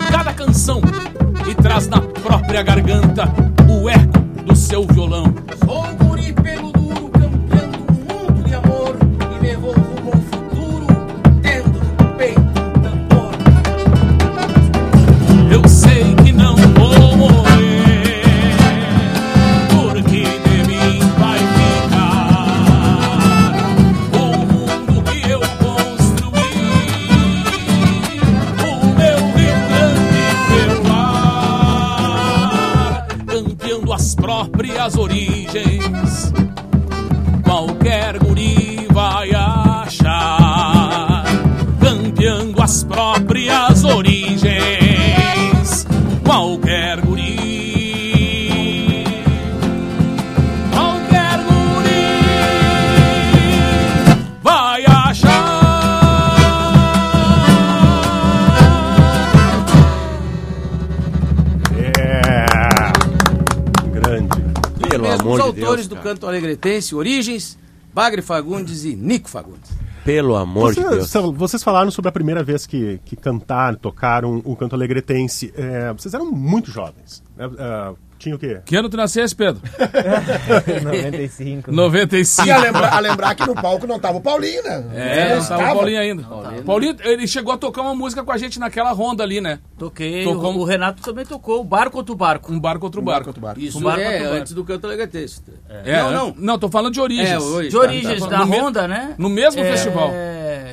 canto 66.12 66.26
alegretense, 66.26 66.94
Origens, 66.94 67.58
Bagre 67.94 68.20
Fagundes 68.22 68.84
e 68.84 68.94
Nico 68.94 69.28
Fagundes. 69.28 69.70
Pelo 70.04 70.36
amor 70.36 70.74
de 70.74 70.80
Você- 70.82 70.90
Deus. 70.96 71.10
são- 71.10 71.32
vocês 71.32 71.62
falaram 71.62 71.90
sobre 71.90 72.08
a 72.08 72.12
primeira 72.12 72.42
vez 72.42 72.66
que, 72.66 73.00
que 73.04 73.16
cantaram, 73.16 73.78
tocaram 73.78 74.42
o 74.44 74.54
canto 74.56 74.74
alegretense. 74.74 75.52
É, 75.56 75.92
vocês 75.92 76.12
eram 76.12 76.30
muito 76.30 76.70
jovens. 76.70 77.22
né? 77.36 77.48
É, 77.58 77.94
tinha 78.22 78.36
o 78.36 78.38
quê? 78.38 78.60
Que 78.64 78.76
ano 78.76 78.88
tu 78.88 78.96
nascesse, 78.96 79.34
Pedro? 79.34 79.60
95. 80.84 81.72
95. 81.72 82.46
E 82.48 82.50
a 82.50 82.58
lembrar, 82.58 82.92
a 82.94 82.98
lembrar 83.00 83.34
que 83.34 83.46
no 83.46 83.54
palco 83.54 83.86
não 83.86 83.98
tava 83.98 84.18
o 84.18 84.20
Paulinho, 84.20 84.62
né? 84.62 84.84
É, 84.94 85.30
Não 85.34 85.38
estava 85.38 85.62
o 85.72 85.74
Paulinho 85.76 85.98
ainda. 86.00 86.22
Paulinho. 86.64 86.96
ele 87.00 87.26
chegou 87.26 87.52
a 87.52 87.58
tocar 87.58 87.82
uma 87.82 87.94
música 87.94 88.22
com 88.22 88.32
a 88.32 88.38
gente 88.38 88.58
naquela 88.60 88.92
ronda 88.92 89.22
ali, 89.22 89.40
né? 89.40 89.58
Toquei. 89.78 90.24
Tocou- 90.24 90.56
O, 90.56 90.64
Renato 90.64 91.02
também 91.02 91.24
tocou. 91.24 91.60
O 91.60 91.64
barco 91.64 91.92
contra 91.92 92.12
o 92.12 92.16
barco. 92.16 92.52
Um 92.52 92.60
bar 92.60 92.78
contra 92.78 93.00
o 93.00 93.02
barco. 93.04 93.32
Isso 93.60 93.78
Um 93.78 93.82
barco 93.82 94.00
é 94.00 94.04
contra 94.04 94.18
o 94.20 94.22
barco. 94.24 94.36
antes 94.40 94.52
do 94.52 94.64
canto 94.64 94.86
alegretense. 94.86 95.42
É, 95.68 96.02
não, 96.02 96.10
não. 96.12 96.34
Não, 96.38 96.58
tô 96.58 96.68
falando 96.68 96.92
de 96.94 97.00
origens. 97.00 97.28
É, 97.30 97.38
hoje, 97.38 97.68
De 97.70 97.76
origens 97.76 98.20
tá, 98.20 98.28
tá. 98.28 98.36
da 98.38 98.44
Honda, 98.44 98.86
né? 98.88 99.14
no 99.18 99.28
mesmo 99.28 99.60
É, 99.60 99.70
festival. 99.70 100.12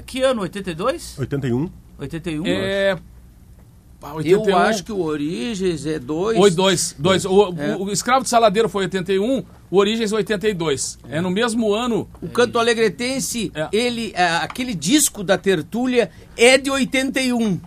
Que 0.05 0.21
ano? 0.21 0.41
82? 0.41 1.17
81. 1.19 1.69
81? 1.99 2.43
É. 2.45 2.97
ah, 4.01 4.11
Eu 4.23 4.39
81. 4.41 4.57
acho 4.57 4.83
que 4.83 4.91
o 4.91 5.01
Origens 5.01 5.85
é 5.85 5.99
dois. 5.99 6.37
Oi, 6.37 6.51
dois. 6.51 6.95
dois. 6.97 7.25
O, 7.25 7.53
É. 7.57 7.75
o- 7.75 7.83
o 7.85 7.91
Escravo 7.91 8.23
de 8.23 8.29
Saladeiro 8.29 8.69
foi 8.69 8.83
81, 8.85 9.43
o 9.69 9.77
Origens 9.77 10.11
82. 10.11 10.97
É 11.09 11.19
no 11.21 11.29
mesmo 11.29 11.73
ano. 11.73 12.07
O 12.21 12.27
canto 12.29 12.57
alegretense, 12.59 13.51
ele, 13.71 14.11
é, 14.15 14.25
aquele 14.37 14.73
disco 14.73 15.23
da 15.23 15.37
tertúlia 15.37 16.09
é 16.37 16.57
de 16.57 16.69
81. 16.71 17.59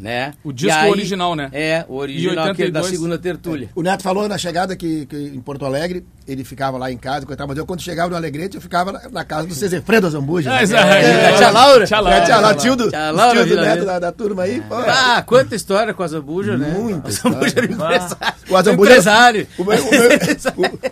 Né? 0.00 0.32
O 0.42 0.50
disco 0.50 0.78
aí- 0.78 0.90
original, 0.90 1.34
né? 1.36 1.50
É, 1.52 1.84
o 1.86 1.96
original, 1.96 2.48
aquele 2.48 2.70
da 2.70 2.80
82. 2.80 2.86
segunda 2.86 3.18
tertúlia. 3.18 3.68
O 3.74 3.82
Neto 3.82 4.02
falou 4.02 4.26
na 4.26 4.38
chegada 4.38 4.74
que, 4.74 5.04
que 5.04 5.14
em 5.16 5.40
Porto 5.40 5.66
Alegre 5.66 6.06
ele 6.26 6.42
ficava 6.42 6.78
lá 6.78 6.90
em 6.90 6.96
casa, 6.96 7.26
coitado, 7.26 7.46
mas 7.48 7.58
eu 7.58 7.66
quando 7.66 7.82
chegava 7.82 8.08
no 8.08 8.16
Alegrete 8.16 8.54
eu 8.56 8.62
ficava 8.62 8.92
na, 8.92 9.08
na 9.10 9.24
casa 9.24 9.46
do 9.46 9.54
Cezefredo 9.54 10.08
Zambuja. 10.08 10.50
É, 10.52 10.64
é, 10.64 11.32
é. 11.32 11.36
Tia 11.36 11.50
Laura? 11.50 11.86
Tia 11.86 12.00
Laura, 12.00 12.20
tia 12.24 12.38
Laura, 12.38 12.56
tio 12.56 12.76
do, 12.76 12.88
Tia 12.88 13.10
Laura 13.10 13.44
tio 13.44 13.56
do 13.56 13.62
Neto 13.62 13.84
da, 13.84 13.98
da 13.98 14.10
turma 14.12 14.44
aí. 14.44 14.62
pô. 14.62 14.74
Ah, 14.74 15.22
quanta 15.26 15.54
história 15.54 15.92
com 15.92 16.02
a 16.02 16.06
Zambuja, 16.08 16.56
né? 16.56 16.70
Muita 16.78 17.08
A 17.08 17.10
Zambuja 17.12 17.54
era 17.58 17.66
empresário. 17.66 18.16
O 18.48 18.56
Azambuja, 18.56 18.90
empresário. 18.90 19.46
O 19.58 19.64
meu, 19.64 19.84
o 19.86 19.90
meu- 19.90 20.10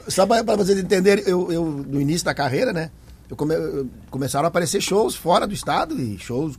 o- 0.06 0.10
só 0.10 0.26
para 0.26 0.56
vocês 0.56 0.78
entenderem, 0.78 1.24
eu, 1.26 1.50
eu, 1.50 1.64
no 1.64 1.98
início 2.00 2.26
da 2.26 2.34
carreira, 2.34 2.72
né? 2.74 2.90
Eu 3.30 3.36
come- 3.36 3.54
eu- 3.54 3.86
começaram 4.10 4.44
a 4.46 4.48
aparecer 4.48 4.80
shows 4.80 5.14
fora 5.14 5.46
do 5.46 5.52
estado 5.54 5.94
e 5.98 6.18
shows 6.18 6.58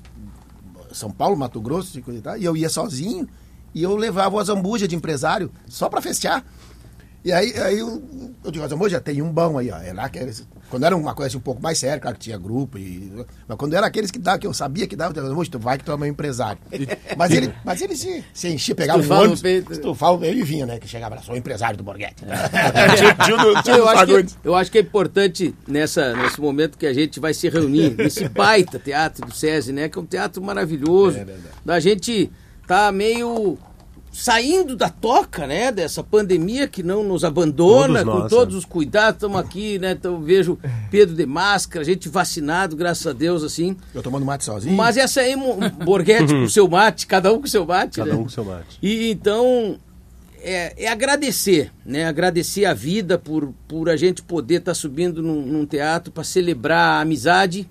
São 0.91 1.11
Paulo, 1.11 1.37
Mato 1.37 1.61
Grosso 1.61 1.97
e 1.97 2.01
coisa 2.01 2.19
e 2.19 2.23
tal. 2.23 2.37
E 2.37 2.45
eu 2.45 2.55
ia 2.55 2.69
sozinho 2.69 3.27
e 3.73 3.83
eu 3.83 3.95
levava 3.95 4.35
o 4.35 4.39
Azambuja 4.39 4.87
de 4.87 4.95
empresário 4.95 5.51
só 5.67 5.89
para 5.89 6.01
festear. 6.01 6.43
E 7.23 7.33
aí, 7.33 7.53
aí 7.59 7.79
eu, 7.79 8.01
eu 8.45 8.49
digo, 8.51 8.63
Azambuja, 8.63 9.01
tem 9.01 9.21
um 9.21 9.31
bom 9.31 9.57
aí, 9.57 9.69
ó. 9.69 9.77
É 9.77 9.91
lá 9.91 10.07
que 10.07 10.17
era, 10.17 10.31
quando 10.69 10.85
era 10.85 10.95
uma 10.95 11.13
coisa 11.13 11.27
assim, 11.27 11.37
um 11.37 11.41
pouco 11.41 11.61
mais 11.61 11.77
séria, 11.77 11.99
claro 11.99 12.15
que 12.15 12.23
tinha 12.23 12.37
grupo. 12.37 12.77
E, 12.77 13.11
mas 13.45 13.57
quando 13.57 13.73
era 13.73 13.85
aqueles 13.85 14.09
que 14.09 14.17
dava, 14.17 14.39
que 14.39 14.47
eu 14.47 14.53
sabia 14.53 14.87
que 14.87 14.95
dava, 14.95 15.09
eu 15.09 15.13
dizia, 15.15 15.25
Azambuja, 15.27 15.51
tu 15.51 15.59
vai 15.59 15.77
que 15.77 15.83
tu 15.83 15.91
é 15.91 15.97
meu 15.97 16.07
empresário. 16.07 16.61
mas 17.17 17.31
ele, 17.31 17.53
mas 17.65 17.81
ele 17.81 17.95
se, 17.95 18.23
se 18.33 18.47
enchia, 18.47 18.73
pegava 18.73 18.99
Estufava 18.99 19.21
o 19.21 19.23
ônibus, 19.25 19.43
estufava, 19.69 20.25
ele 20.27 20.43
vinha, 20.43 20.65
né? 20.65 20.79
Que 20.79 20.87
chegava 20.87 21.15
lá, 21.15 21.21
sou 21.21 21.35
empresário 21.35 21.77
do 21.77 21.83
Borghetti. 21.83 22.23
Tio- 22.97 23.25
tio 23.25 23.63
tio 23.63 23.75
eu, 23.75 23.89
acho 23.89 24.05
que, 24.05 24.35
eu 24.43 24.55
acho 24.55 24.71
que 24.71 24.77
é 24.77 24.81
importante 24.81 25.53
nessa, 25.67 26.15
nesse 26.15 26.39
momento 26.39 26.77
que 26.77 26.85
a 26.85 26.93
gente 26.93 27.19
vai 27.19 27.33
se 27.33 27.49
reunir, 27.49 27.95
nesse 27.99 28.29
baita 28.29 28.79
teatro 28.79 29.25
do 29.25 29.33
SESI, 29.33 29.73
né? 29.73 29.89
Que 29.89 29.99
é 29.99 30.01
um 30.01 30.05
teatro 30.05 30.41
maravilhoso. 30.41 31.17
da 31.65 31.79
gente 31.81 32.31
tá 32.65 32.91
meio 32.91 33.57
saindo 34.11 34.75
da 34.75 34.89
toca, 34.89 35.45
né? 35.47 35.71
Dessa 35.71 36.03
pandemia 36.03 36.67
que 36.67 36.81
não 36.83 37.03
nos 37.03 37.23
abandona, 37.23 37.99
Todos 38.03 38.13
com 38.13 38.19
nós, 38.19 38.29
todos 38.29 38.55
os 38.55 38.65
cuidados. 38.65 39.15
Estamos 39.17 39.39
aqui, 39.39 39.77
né? 39.79 39.91
Então 39.91 40.19
vejo 40.21 40.57
Pedro 40.91 41.15
de 41.15 41.25
máscara, 41.25 41.85
gente 41.85 42.09
vacinado, 42.09 42.75
graças 42.75 43.05
a 43.07 43.13
Deus, 43.13 43.43
assim. 43.43 43.75
Eu 43.93 44.01
tomando 44.01 44.25
mate 44.25 44.43
sozinho. 44.43 44.75
Mas 44.75 44.97
essa 44.97 45.21
aí, 45.21 45.35
Mo- 45.35 45.57
Borghetti 45.85 46.33
com 46.33 46.43
o 46.43 46.49
seu 46.49 46.67
mate, 46.67 47.05
cada 47.07 47.31
um 47.31 47.39
com 47.39 47.45
o 47.45 47.49
seu 47.49 47.65
mate, 47.65 47.97
Cada 47.99 48.11
né? 48.13 48.17
um 48.17 48.23
com 48.23 48.29
seu 48.29 48.43
mate. 48.45 48.77
E 48.81 49.09
então 49.11 49.77
é, 50.41 50.85
é 50.85 50.87
agradecer, 50.87 51.71
né? 51.85 52.05
Agradecer 52.05 52.65
a 52.65 52.73
vida 52.73 53.17
por, 53.17 53.53
por 53.67 53.89
a 53.89 53.95
gente 53.97 54.21
poder 54.21 54.55
estar 54.55 54.73
subindo 54.73 55.21
num, 55.21 55.41
num 55.45 55.65
teatro 55.65 56.11
para 56.11 56.23
celebrar 56.23 56.97
a 56.97 57.01
amizade. 57.01 57.69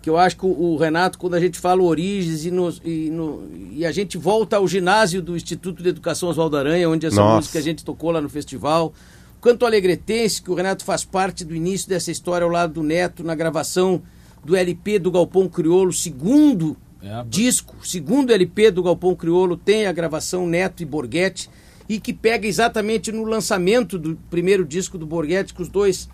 Que 0.00 0.08
eu 0.08 0.16
acho 0.16 0.36
que 0.36 0.46
o, 0.46 0.48
o 0.50 0.76
Renato, 0.76 1.18
quando 1.18 1.34
a 1.34 1.40
gente 1.40 1.58
fala 1.58 1.82
origens 1.82 2.44
e, 2.46 2.50
nos- 2.50 2.80
e, 2.84 3.10
no- 3.10 3.48
e 3.72 3.84
a 3.84 3.90
gente 3.92 4.16
volta 4.16 4.56
ao 4.56 4.68
ginásio 4.68 5.20
do 5.20 5.36
Instituto 5.36 5.82
de 5.82 5.88
Educação 5.88 6.28
Oswaldo 6.28 6.56
Aranha, 6.56 6.88
onde 6.88 7.06
essa 7.06 7.16
Nossa. 7.16 7.36
música 7.36 7.58
a 7.58 7.62
gente 7.62 7.84
tocou 7.84 8.10
lá 8.10 8.20
no 8.20 8.28
festival. 8.28 8.92
O 9.36 9.40
Canto 9.40 9.66
Alegretense, 9.66 10.40
que 10.42 10.50
o 10.50 10.54
Renato 10.54 10.84
faz 10.84 11.04
parte 11.04 11.44
do 11.44 11.54
início 11.54 11.88
dessa 11.88 12.10
história 12.10 12.44
ao 12.44 12.50
lado 12.50 12.74
do 12.74 12.82
Neto, 12.82 13.22
na 13.24 13.34
gravação 13.34 14.00
do 14.44 14.54
LP 14.56 14.98
do 15.00 15.10
Galpão 15.10 15.48
Criolo, 15.48 15.92
segundo 15.92 16.76
É, 17.02 17.24
disco, 17.28 17.74
segundo 17.84 18.32
LP 18.32 18.70
do 18.70 18.82
Galpão 18.82 19.14
Criolo, 19.14 19.56
tem 19.56 19.86
a 19.86 19.92
gravação 19.92 20.46
Neto 20.46 20.82
e 20.82 20.86
Borghetti, 20.86 21.48
e 21.88 21.98
que 22.00 22.12
pega 22.12 22.46
exatamente 22.46 23.10
no 23.12 23.24
lançamento 23.24 23.98
do 23.98 24.16
primeiro 24.30 24.64
disco 24.64 24.96
do 24.98 25.06
Borghetti, 25.06 25.54
que 25.54 25.62
os 25.62 25.68
dois 25.68 26.08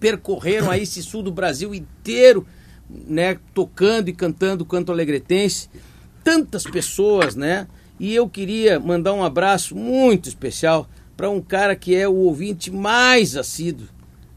percorreram 0.00 0.70
aí 0.70 0.82
esse 0.82 1.02
sul 1.02 1.22
do 1.22 1.30
Brasil 1.32 1.74
inteiro, 1.74 2.46
né, 2.88 3.38
tocando 3.54 4.08
e 4.08 4.12
cantando 4.12 4.64
o 4.64 4.66
canto 4.66 4.92
alegretense. 4.92 5.68
Tantas 6.22 6.64
pessoas, 6.64 7.34
né? 7.34 7.66
E 7.98 8.14
eu 8.14 8.28
queria 8.28 8.78
mandar 8.78 9.12
um 9.14 9.24
abraço 9.24 9.74
muito 9.74 10.28
especial 10.28 10.88
para 11.16 11.30
um 11.30 11.40
cara 11.40 11.74
que 11.74 11.94
é 11.94 12.06
o 12.06 12.14
ouvinte 12.14 12.70
mais 12.70 13.36
assíduo 13.36 13.86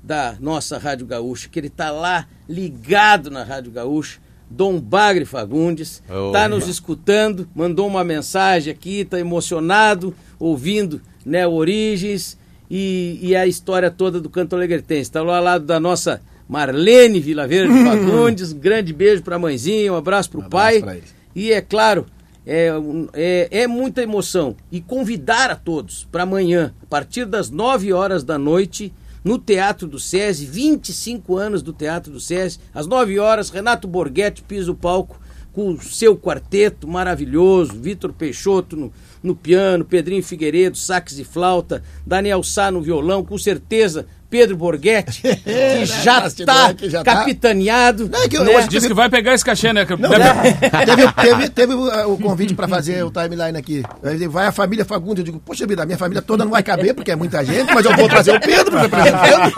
da 0.02 0.36
nossa 0.40 0.78
Rádio 0.78 1.06
Gaúcha, 1.06 1.50
que 1.50 1.60
ele 1.60 1.68
está 1.68 1.92
lá 1.92 2.26
ligado 2.48 3.30
na 3.30 3.44
Rádio 3.44 3.72
Gaúcha, 3.72 4.20
Dom 4.50 4.80
Bagre 4.80 5.26
Fagundes, 5.26 6.02
Oh. 6.10 6.28
está 6.28 6.48
nos 6.48 6.68
escutando, 6.68 7.48
mandou 7.54 7.86
uma 7.86 8.04
mensagem 8.04 8.72
aqui, 8.72 9.02
está 9.02 9.20
emocionado, 9.20 10.16
ouvindo 10.40 11.02
né, 11.26 11.46
Origens 11.46 12.38
e, 12.72 13.20
e 13.22 13.36
a 13.36 13.46
história 13.46 13.92
toda 13.92 14.22
do 14.22 14.30
Canto 14.30 14.56
Alegretense. 14.56 15.02
Está 15.02 15.22
lá 15.22 15.38
ao 15.38 15.44
lado 15.44 15.66
da 15.66 15.80
nossa 15.80 16.22
Marlene 16.50 17.20
Vilaverde 17.20 17.72
Fagundes, 17.86 18.52
um 18.52 18.58
grande 18.60 18.92
beijo 18.92 19.22
para 19.22 19.36
a 19.36 19.40
mãezinha, 19.40 19.94
um 19.94 19.96
abraço 19.96 20.32
para 20.32 20.40
o 20.40 20.50
pai. 20.50 20.80
pra 20.82 20.98
eles. 20.98 21.14
E 21.36 21.52
é 21.54 21.62
claro, 21.62 22.08
é, 22.46 22.74
um- 22.76 23.08
é, 23.14 23.48
é 23.52 23.68
muita 23.68 24.02
emoção. 24.02 24.56
E 24.72 24.82
convidar 24.82 25.52
a 25.52 25.56
todos 25.56 26.08
para 26.12 26.24
amanhã, 26.24 26.74
a 26.82 26.86
partir 26.88 27.26
das 27.26 27.52
9 27.52 27.94
horas 27.94 28.24
da 28.24 28.38
noite, 28.40 28.92
no 29.24 29.38
Teatro 29.38 29.88
do 29.88 30.00
SESI, 30.00 30.46
25 30.48 31.38
anos 31.38 31.62
do 31.62 31.72
Teatro 31.72 32.12
do 32.12 32.20
SESI, 32.20 32.58
às 32.74 32.88
9 32.88 33.20
horas, 33.20 33.50
Renato 33.52 33.88
Borghetti 33.88 34.42
pisa 34.42 34.72
o 34.72 34.76
palco 34.76 35.20
com 35.54 35.72
o 35.72 35.82
seu 35.82 36.16
quarteto 36.16 36.88
maravilhoso, 36.88 37.74
Vitor 37.74 38.14
Peixoto 38.14 38.78
no, 38.78 38.94
no 39.22 39.36
piano, 39.36 39.84
Pedrinho 39.84 40.24
Figueiredo, 40.24 40.78
sax 40.78 41.20
e 41.20 41.24
flauta, 41.26 41.84
Daniel 42.06 42.42
Sá 42.44 42.72
no 42.72 42.82
violão, 42.82 43.26
com 43.26 43.38
certeza 43.38 44.06
Pedro 44.30 44.56
Borghetti, 44.58 45.22
que 45.44 45.86
já 45.86 46.20
bastidor 46.22 46.56
está 46.56 46.74
que 46.74 46.90
já 46.90 47.04
tá. 47.04 47.16
capitaneado. 47.16 48.08
Não, 48.12 48.22
é 48.24 48.28
que 48.30 48.38
eu- 48.38 48.44
né? 48.44 48.68
Diz 48.70 48.86
que 48.86 48.94
vai 48.94 49.10
pegar 49.10 49.34
esse 49.34 49.44
cachê, 49.44 49.74
né? 49.74 49.86
Não, 49.98 50.10
teve, 50.86 51.12
teve, 51.14 51.50
teve 51.50 51.74
o, 51.74 52.14
o 52.14 52.18
convite 52.18 52.54
para 52.54 52.68
fazer 52.68 53.04
o 53.04 53.10
timeline 53.12 53.58
aqui. 53.58 53.84
Vai 54.30 54.48
a 54.48 54.52
família 54.52 54.86
Fagundes. 54.86 55.20
Eu 55.20 55.26
digo, 55.26 55.40
poxa 55.44 55.66
vida, 55.66 55.84
a 55.84 55.86
minha 55.86 55.98
família 55.98 56.22
toda 56.22 56.44
não 56.44 56.52
vai 56.52 56.62
caber, 56.62 56.94
porque 56.94 57.12
é 57.12 57.16
muita 57.16 57.44
gente, 57.44 57.74
mas 57.74 57.84
eu 57.86 57.96
vou 57.96 58.08
trazer 58.08 58.36
o 58.36 58.40
Pedro 58.40 58.72
para 58.90 59.04
representando. 59.04 59.50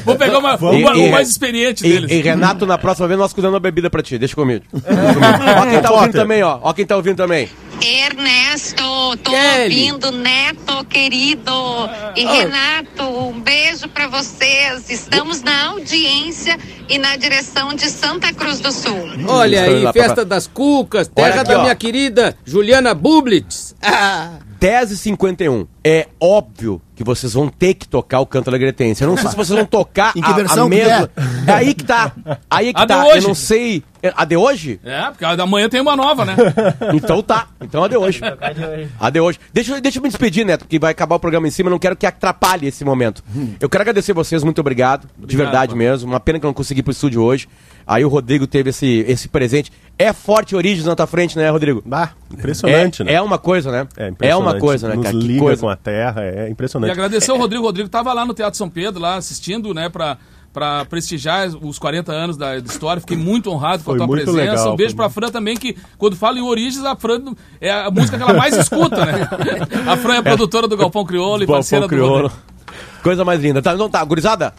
Vou 0.04 0.16
pegar 0.16 0.38
uma, 0.38 0.56
Vamos. 0.56 0.80
uma- 0.82 0.96
E- 0.96 1.08
o 1.08 1.10
mais 1.10 1.28
experiente 1.28 1.84
E, 1.86 1.90
deles. 1.92 2.10
e, 2.10 2.20
Renato, 2.20 2.64
na 2.66 2.78
próxima 2.78 3.08
vez 3.08 3.18
nós 3.18 3.32
cuidamos 3.32 3.54
da 3.56 3.60
bebida 3.60 3.90
pra 3.90 4.02
ti. 4.02 4.18
Deixa 4.18 4.34
comigo. 4.34 4.64
Deixa 4.72 4.86
comigo. 5.14 5.20
Ó 5.58 5.66
quem 5.66 5.80
tá 5.82 5.90
ouvindo 5.92 6.12
também, 6.12 6.42
ó. 6.42 6.58
Ó 6.62 6.72
quem 6.72 6.86
tá 6.86 6.96
ouvindo 6.96 7.16
também. 7.16 7.48
Ernesto, 7.82 8.82
tô 9.22 9.30
Kelly. 9.32 9.90
ouvindo, 9.92 10.12
Neto, 10.12 10.84
querido. 10.84 11.52
E. 12.16 12.24
Renato, 12.24 13.02
um 13.04 13.40
beijo 13.40 13.88
pra 13.88 14.06
vocês. 14.08 14.88
Estamos 14.90 15.42
na 15.42 15.68
audiência 15.68 16.58
e 16.88 16.98
na 16.98 17.16
direção 17.16 17.74
de 17.74 17.88
Santa 17.88 18.32
Cruz 18.32 18.60
do 18.60 18.70
Sul. 18.72 19.08
Olha 19.28 19.62
aí, 19.64 19.82
lá 19.82 19.92
festa 19.92 20.14
pra- 20.16 20.24
das 20.24 20.46
cucas, 20.46 21.08
terra 21.08 21.40
aqui, 21.42 21.50
da 21.50 21.58
ó. 21.58 21.62
minha 21.62 21.74
querida 21.74 22.36
Juliana 22.44 22.92
Bublitz. 22.94 23.74
Ah, 23.82 24.38
10h51. 24.60 25.66
É 25.82 26.06
óbvio 26.20 26.82
que 26.94 27.02
vocês 27.02 27.32
vão 27.32 27.48
ter 27.48 27.72
que 27.72 27.88
tocar 27.88 28.20
o 28.20 28.26
canto 28.26 28.48
alegretense. 28.48 29.02
Eu 29.02 29.08
não 29.08 29.16
sei 29.16 29.30
se 29.30 29.36
vocês 29.36 29.56
vão 29.56 29.64
tocar 29.66 30.12
Em 30.16 30.20
que 30.20 30.30
a, 30.30 30.34
versão 30.34 30.66
a 30.66 30.70
que 30.70 30.76
mesma. 30.76 31.10
É 31.46 31.52
aí 31.52 31.72
que 31.74 31.84
tá. 31.84 32.12
Aí 32.50 32.74
que 32.74 32.80
A 32.82 32.86
tá. 32.86 33.08
Eu 33.16 33.22
não 33.22 33.34
sei. 33.34 33.82
É, 34.02 34.12
A 34.16 34.24
de 34.24 34.36
hoje? 34.36 34.80
É, 34.84 35.02
porque 35.10 35.24
a 35.24 35.36
da 35.36 35.46
manhã 35.46 35.68
tem 35.68 35.80
uma 35.80 35.94
nova, 35.96 36.24
né? 36.24 36.36
Então 36.94 37.22
tá. 37.22 37.48
Então 37.60 37.84
a 37.84 37.88
de 37.88 37.96
hoje. 37.96 38.20
A 38.98 39.10
de 39.10 39.20
hoje. 39.20 39.38
Deixa, 39.52 39.74
eu- 39.76 39.80
deixa 39.80 39.98
eu 39.98 40.02
me 40.02 40.08
despedir, 40.08 40.44
Neto, 40.44 40.60
porque 40.60 40.78
vai 40.78 40.90
acabar 40.92 41.16
o 41.16 41.20
programa 41.20 41.46
em 41.46 41.50
cima. 41.50 41.68
Não 41.70 41.78
quero 41.78 41.96
que 41.96 42.06
atrapalhe 42.06 42.66
esse 42.66 42.84
momento. 42.84 43.22
Eu 43.60 43.68
quero 43.68 43.82
agradecer 43.82 44.12
vocês, 44.12 44.42
muito 44.42 44.60
obrigado. 44.60 45.02
de 45.18 45.24
Obrigado, 45.24 45.44
verdade 45.46 45.74
mano. 45.74 45.82
mesmo. 45.90 46.08
Uma 46.10 46.20
pena 46.20 46.38
que 46.40 46.46
eu 46.46 46.48
não 46.48 46.54
consegui 46.54 46.80
ir 46.80 46.82
pro 46.82 46.92
estúdio 46.92 47.22
hoje. 47.22 47.48
Aí 47.86 48.04
o 48.04 48.08
Rodrigo 48.08 48.46
teve 48.46 48.70
esse, 48.70 49.04
esse 49.08 49.28
presente. 49.28 49.72
É 49.98 50.12
forte 50.12 50.54
Origens 50.56 50.86
na 50.86 50.94
tua 50.96 51.06
frente, 51.06 51.36
né, 51.36 51.50
Rodrigo? 51.50 51.82
Bah, 51.84 52.12
impressionante, 52.32 53.02
é, 53.02 53.04
né? 53.04 53.12
É 53.14 53.20
uma 53.22 53.38
coisa, 53.38 53.70
né? 53.70 53.86
É, 53.96 54.28
É 54.28 54.36
uma 54.36 54.58
coisa, 54.58 54.88
né, 54.88 54.94
Nos 54.94 55.04
cara? 55.04 55.16
Liga 55.16 55.40
coisa. 55.40 55.60
com 55.60 55.68
a 55.68 55.76
terra, 55.76 56.22
é 56.24 56.48
E 56.48 56.50
impressionante. 56.50 56.90
agradecer 56.92 57.30
ao 57.30 57.36
Rodrigo. 57.38 57.62
O 57.62 57.66
Rodrigo 57.66 57.88
tava 57.88 58.12
lá 58.12 58.24
no 58.24 58.32
Teatro 58.32 58.56
São 58.56 58.68
Pedro, 58.70 59.00
lá 59.00 59.16
assistindo, 59.16 59.74
né, 59.74 59.88
pra, 59.88 60.16
pra 60.52 60.84
prestigiar 60.84 61.48
os 61.48 61.78
40 61.78 62.12
anos 62.12 62.36
da, 62.36 62.56
história. 62.58 63.00
Fiquei 63.00 63.16
muito 63.16 63.50
honrado 63.50 63.84
com 63.84 63.92
a 63.92 63.96
tua 63.96 64.06
muito 64.06 64.24
presença. 64.24 64.50
legal, 64.50 64.72
um 64.72 64.76
beijo 64.76 64.94
foi 64.94 65.04
pra 65.04 65.10
Fran 65.10 65.28
também, 65.30 65.56
que 65.56 65.76
quando 65.96 66.16
fala 66.16 66.38
em 66.38 66.42
Origens, 66.42 66.84
a 66.84 66.96
Fran 66.96 67.34
é 67.60 67.70
a 67.70 67.90
música 67.90 68.16
que 68.16 68.22
ela 68.22 68.34
mais 68.34 68.56
escuta, 68.56 69.04
né? 69.04 69.28
A 69.86 69.96
Fran 69.96 70.16
é 70.16 70.22
produtora 70.22 70.66
do 70.66 70.76
Galpão 70.76 71.04
Crioulo 71.04 71.42
e 71.42 71.46
Galpão 71.46 71.56
parceira 71.56 71.86
do 71.86 71.88
Crioulo. 71.88 72.28
Rodrigo. 72.28 72.42
Coisa 73.02 73.24
mais 73.24 73.40
linda. 73.40 73.62
Tá, 73.62 73.74
então 73.74 73.88
tá, 73.88 74.04
gurizada. 74.04 74.52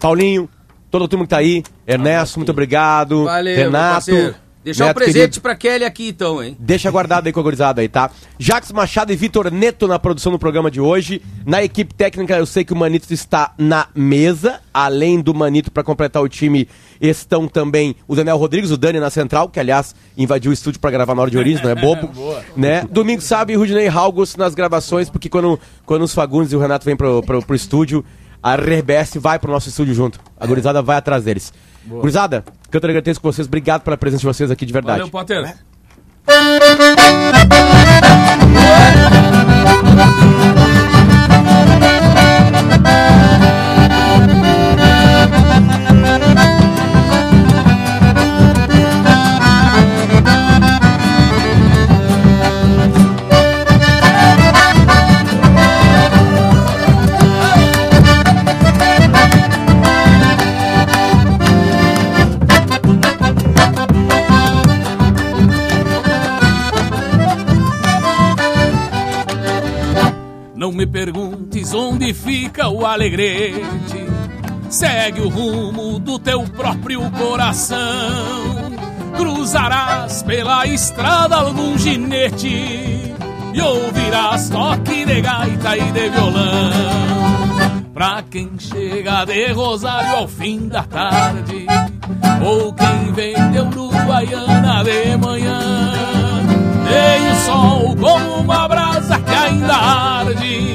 Paulinho, 0.00 0.48
toda 0.90 1.04
a 1.04 1.08
turma 1.08 1.24
que 1.24 1.30
tá 1.30 1.38
aí. 1.38 1.62
Ernesto, 1.86 2.38
muito 2.38 2.50
obrigado. 2.50 3.24
valeu, 3.24 3.54
meu 3.54 3.64
Renato. 3.66 4.45
Deixar 4.66 4.90
um 4.90 4.94
presente 4.94 5.14
querido. 5.14 5.40
pra 5.42 5.54
Kelly 5.54 5.84
aqui 5.84 6.08
então, 6.08 6.42
hein? 6.42 6.56
Deixa 6.58 6.90
guardado 6.90 7.28
aí 7.28 7.32
com 7.32 7.38
a 7.38 7.42
gurizada 7.44 7.80
aí, 7.80 7.88
tá? 7.88 8.10
Jax 8.36 8.72
Machado 8.72 9.12
e 9.12 9.16
Vitor 9.16 9.48
Neto 9.48 9.86
na 9.86 9.96
produção 9.96 10.32
do 10.32 10.40
programa 10.40 10.72
de 10.72 10.80
hoje. 10.80 11.22
Na 11.46 11.62
equipe 11.62 11.94
técnica, 11.94 12.36
eu 12.36 12.44
sei 12.44 12.64
que 12.64 12.72
o 12.72 12.76
Manito 12.76 13.14
está 13.14 13.54
na 13.56 13.86
mesa. 13.94 14.58
Além 14.74 15.20
do 15.20 15.32
Manito, 15.32 15.70
para 15.70 15.84
completar 15.84 16.20
o 16.20 16.28
time, 16.28 16.68
estão 17.00 17.46
também 17.46 17.94
o 18.08 18.16
Daniel 18.16 18.36
Rodrigues, 18.38 18.72
o 18.72 18.76
Dani 18.76 18.98
na 18.98 19.08
central, 19.08 19.48
que 19.48 19.60
aliás 19.60 19.94
invadiu 20.18 20.50
o 20.50 20.54
estúdio 20.54 20.80
para 20.80 20.90
gravar 20.90 21.14
na 21.14 21.22
hora 21.22 21.30
de 21.30 21.38
Origens, 21.38 21.62
não 21.62 21.70
é 21.70 21.76
bobo. 21.76 22.10
né? 22.56 22.84
Domingo 22.90 23.22
sabe, 23.22 23.54
Rudinei 23.54 23.86
Halgos 23.86 24.34
nas 24.34 24.52
gravações, 24.52 25.08
porque 25.08 25.28
quando, 25.28 25.60
quando 25.84 26.02
os 26.02 26.12
Fagundes 26.12 26.52
e 26.52 26.56
o 26.56 26.58
Renato 26.58 26.84
vêm 26.84 26.96
pro, 26.96 27.22
pro, 27.22 27.40
pro 27.40 27.54
estúdio, 27.54 28.04
a 28.42 28.56
RBS 28.56 29.14
vai 29.16 29.38
pro 29.38 29.50
nosso 29.50 29.68
estúdio 29.68 29.94
junto. 29.94 30.20
A 30.38 30.46
gurizada 30.46 30.82
vai 30.82 30.96
atrás 30.96 31.24
deles. 31.24 31.52
Boa. 31.86 32.00
Gurizada, 32.00 32.44
canto 32.70 32.86
agradeço 32.86 33.20
com 33.20 33.30
vocês. 33.32 33.46
Obrigado 33.46 33.82
pela 33.82 33.96
presença 33.96 34.20
de 34.20 34.26
vocês 34.26 34.50
aqui 34.50 34.66
de 34.66 34.72
verdade. 34.72 34.98
Valeu, 34.98 35.10
Potter. 35.10 35.42
Não 35.42 35.54
me 70.76 70.86
perguntes 70.86 71.72
onde 71.72 72.12
fica 72.12 72.68
o 72.68 72.84
alegrete. 72.84 74.06
Segue 74.68 75.22
o 75.22 75.28
rumo 75.30 75.98
do 75.98 76.18
teu 76.18 76.42
próprio 76.42 77.10
coração. 77.12 77.76
Cruzarás 79.16 80.22
pela 80.22 80.66
estrada 80.66 81.36
algum 81.36 81.78
ginete 81.78 83.14
e 83.54 83.60
ouvirás 83.62 84.50
toque 84.50 85.06
de 85.06 85.22
gaita 85.22 85.78
e 85.78 85.92
de 85.92 86.08
violão. 86.10 86.70
Pra 87.94 88.22
quem 88.30 88.50
chega 88.58 89.24
de 89.24 89.52
Rosário 89.52 90.14
ao 90.14 90.28
fim 90.28 90.68
da 90.68 90.82
tarde, 90.82 91.66
ou 92.44 92.70
quem 92.74 93.12
vem 93.14 93.50
de 93.50 93.60
Uruguaiana 93.60 94.84
de 94.84 95.16
manhã. 95.16 95.58
Tem 96.86 97.30
o 97.30 97.34
sol 97.46 97.96
como 97.96 98.40
uma 98.40 98.68
brasa 98.68 99.18
que 99.18 99.34
ainda 99.34 99.74
arde, 99.74 100.65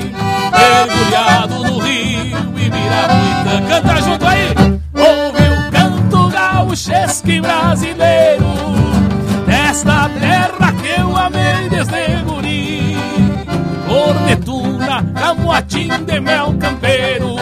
mergulhado 0.61 1.63
no 1.63 1.79
rio 1.79 2.37
Ibirapuitã. 2.55 3.61
Canta 3.67 4.01
junto 4.01 4.25
aí! 4.25 4.53
Ouve 4.93 5.49
o 5.49 5.71
canto 5.71 6.29
gauchesque 6.29 7.41
brasileiro, 7.41 8.45
desta 9.45 10.09
terra 10.19 10.73
que 10.73 10.99
eu 11.01 11.17
amei 11.17 11.69
desde 11.69 12.23
guri. 12.23 12.97
Cornetuna, 13.87 15.03
camuatim 15.15 16.03
de 16.05 16.19
mel 16.19 16.53
campeiro, 16.59 17.35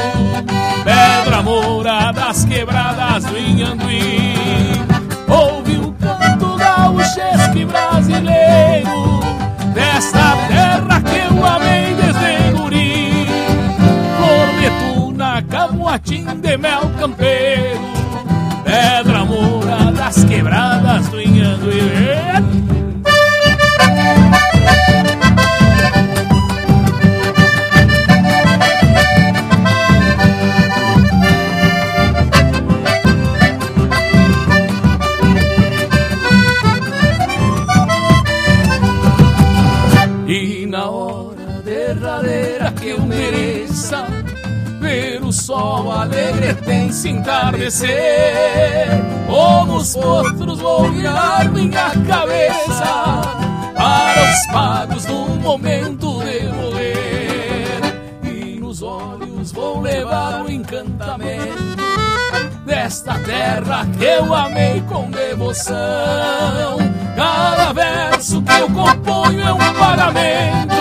pedra 0.84 1.42
moura 1.44 2.12
das 2.12 2.46
quebradas 2.46 3.26
do 3.26 3.38
Inhanduí. 3.38 4.34
Ouve 5.28 5.78
o 5.78 5.94
canto 5.94 6.58
gauchesque 6.58 7.66
brasileiro 7.66 9.20
Desta 9.74 10.36
terra 10.48 11.02
que 11.02 11.34
eu 11.34 11.46
amei 11.46 11.59
Camuatim 15.60 16.24
de 16.40 16.58
mel 16.58 16.90
campeiro. 16.98 17.82
Pedra 18.64 19.26
moura 19.26 19.92
das 19.92 20.24
quebradas 20.24 21.10
do 21.10 21.20
Inhanduí 21.20 21.82
E 40.26 40.66
na 40.68 40.90
hora 40.90 41.62
derradeira 41.66 42.72
que 42.72 42.90
eu 42.92 43.02
mereça 43.02 44.08
Ver 44.80 45.22
o 45.24 45.32
sol 45.32 45.92
alegretense 45.92 47.10
entardecer 47.10 47.90
Como 49.28 49.78
os 49.78 49.94
potros 49.94 50.60
vou 50.60 50.92
virar 50.92 51.50
minha 51.52 51.92
cabeça 52.08 53.22
Para 53.76 54.32
os 54.32 54.48
pagos 54.48 55.06
num 55.06 55.36
momento 55.36 56.24
de 56.24 56.48
morrer 56.48 57.80
E 58.24 58.60
nos 58.60 58.82
olhos 58.82 59.52
vou 59.52 59.82
levar 59.82 60.46
o 60.46 60.52
encantamento 60.52 61.80
desta 62.70 63.16
terra 63.20 63.86
que 63.98 64.06
eu 64.06 64.34
amei 64.34 64.82
com 64.88 65.10
devoção. 65.10 65.76
Cada 67.16 67.74
verso 67.74 68.42
que 68.42 68.52
eu 68.54 68.70
componho 68.70 69.42
é 69.42 69.54
um 69.54 69.74
pagamento 69.74 70.76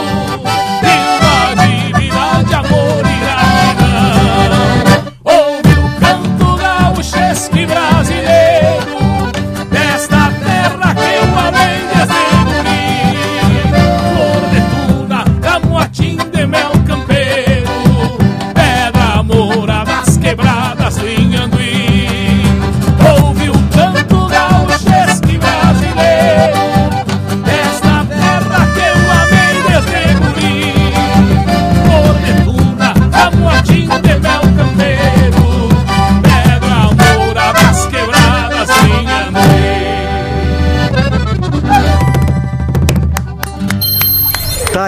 de 0.83 0.95
uma 1.17 1.55
dívida 1.67 2.45
de 2.47 2.55
amor 2.55 3.18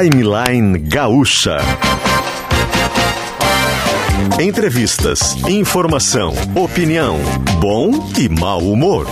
Timeline 0.01 0.78
Gaúcha. 0.78 1.59
Entrevistas, 4.40 5.36
informação, 5.46 6.32
opinião, 6.55 7.18
bom 7.61 8.09
e 8.18 8.26
mau 8.26 8.61
humor. 8.61 9.07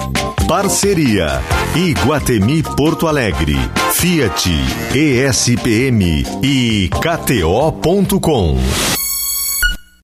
Parceria 0.48 1.42
Iguatemi 1.76 2.62
Porto 2.62 3.06
Alegre, 3.06 3.58
Fiat, 3.92 4.48
ESPM 4.94 6.24
e 6.42 6.88
KTO.com. 6.88 8.56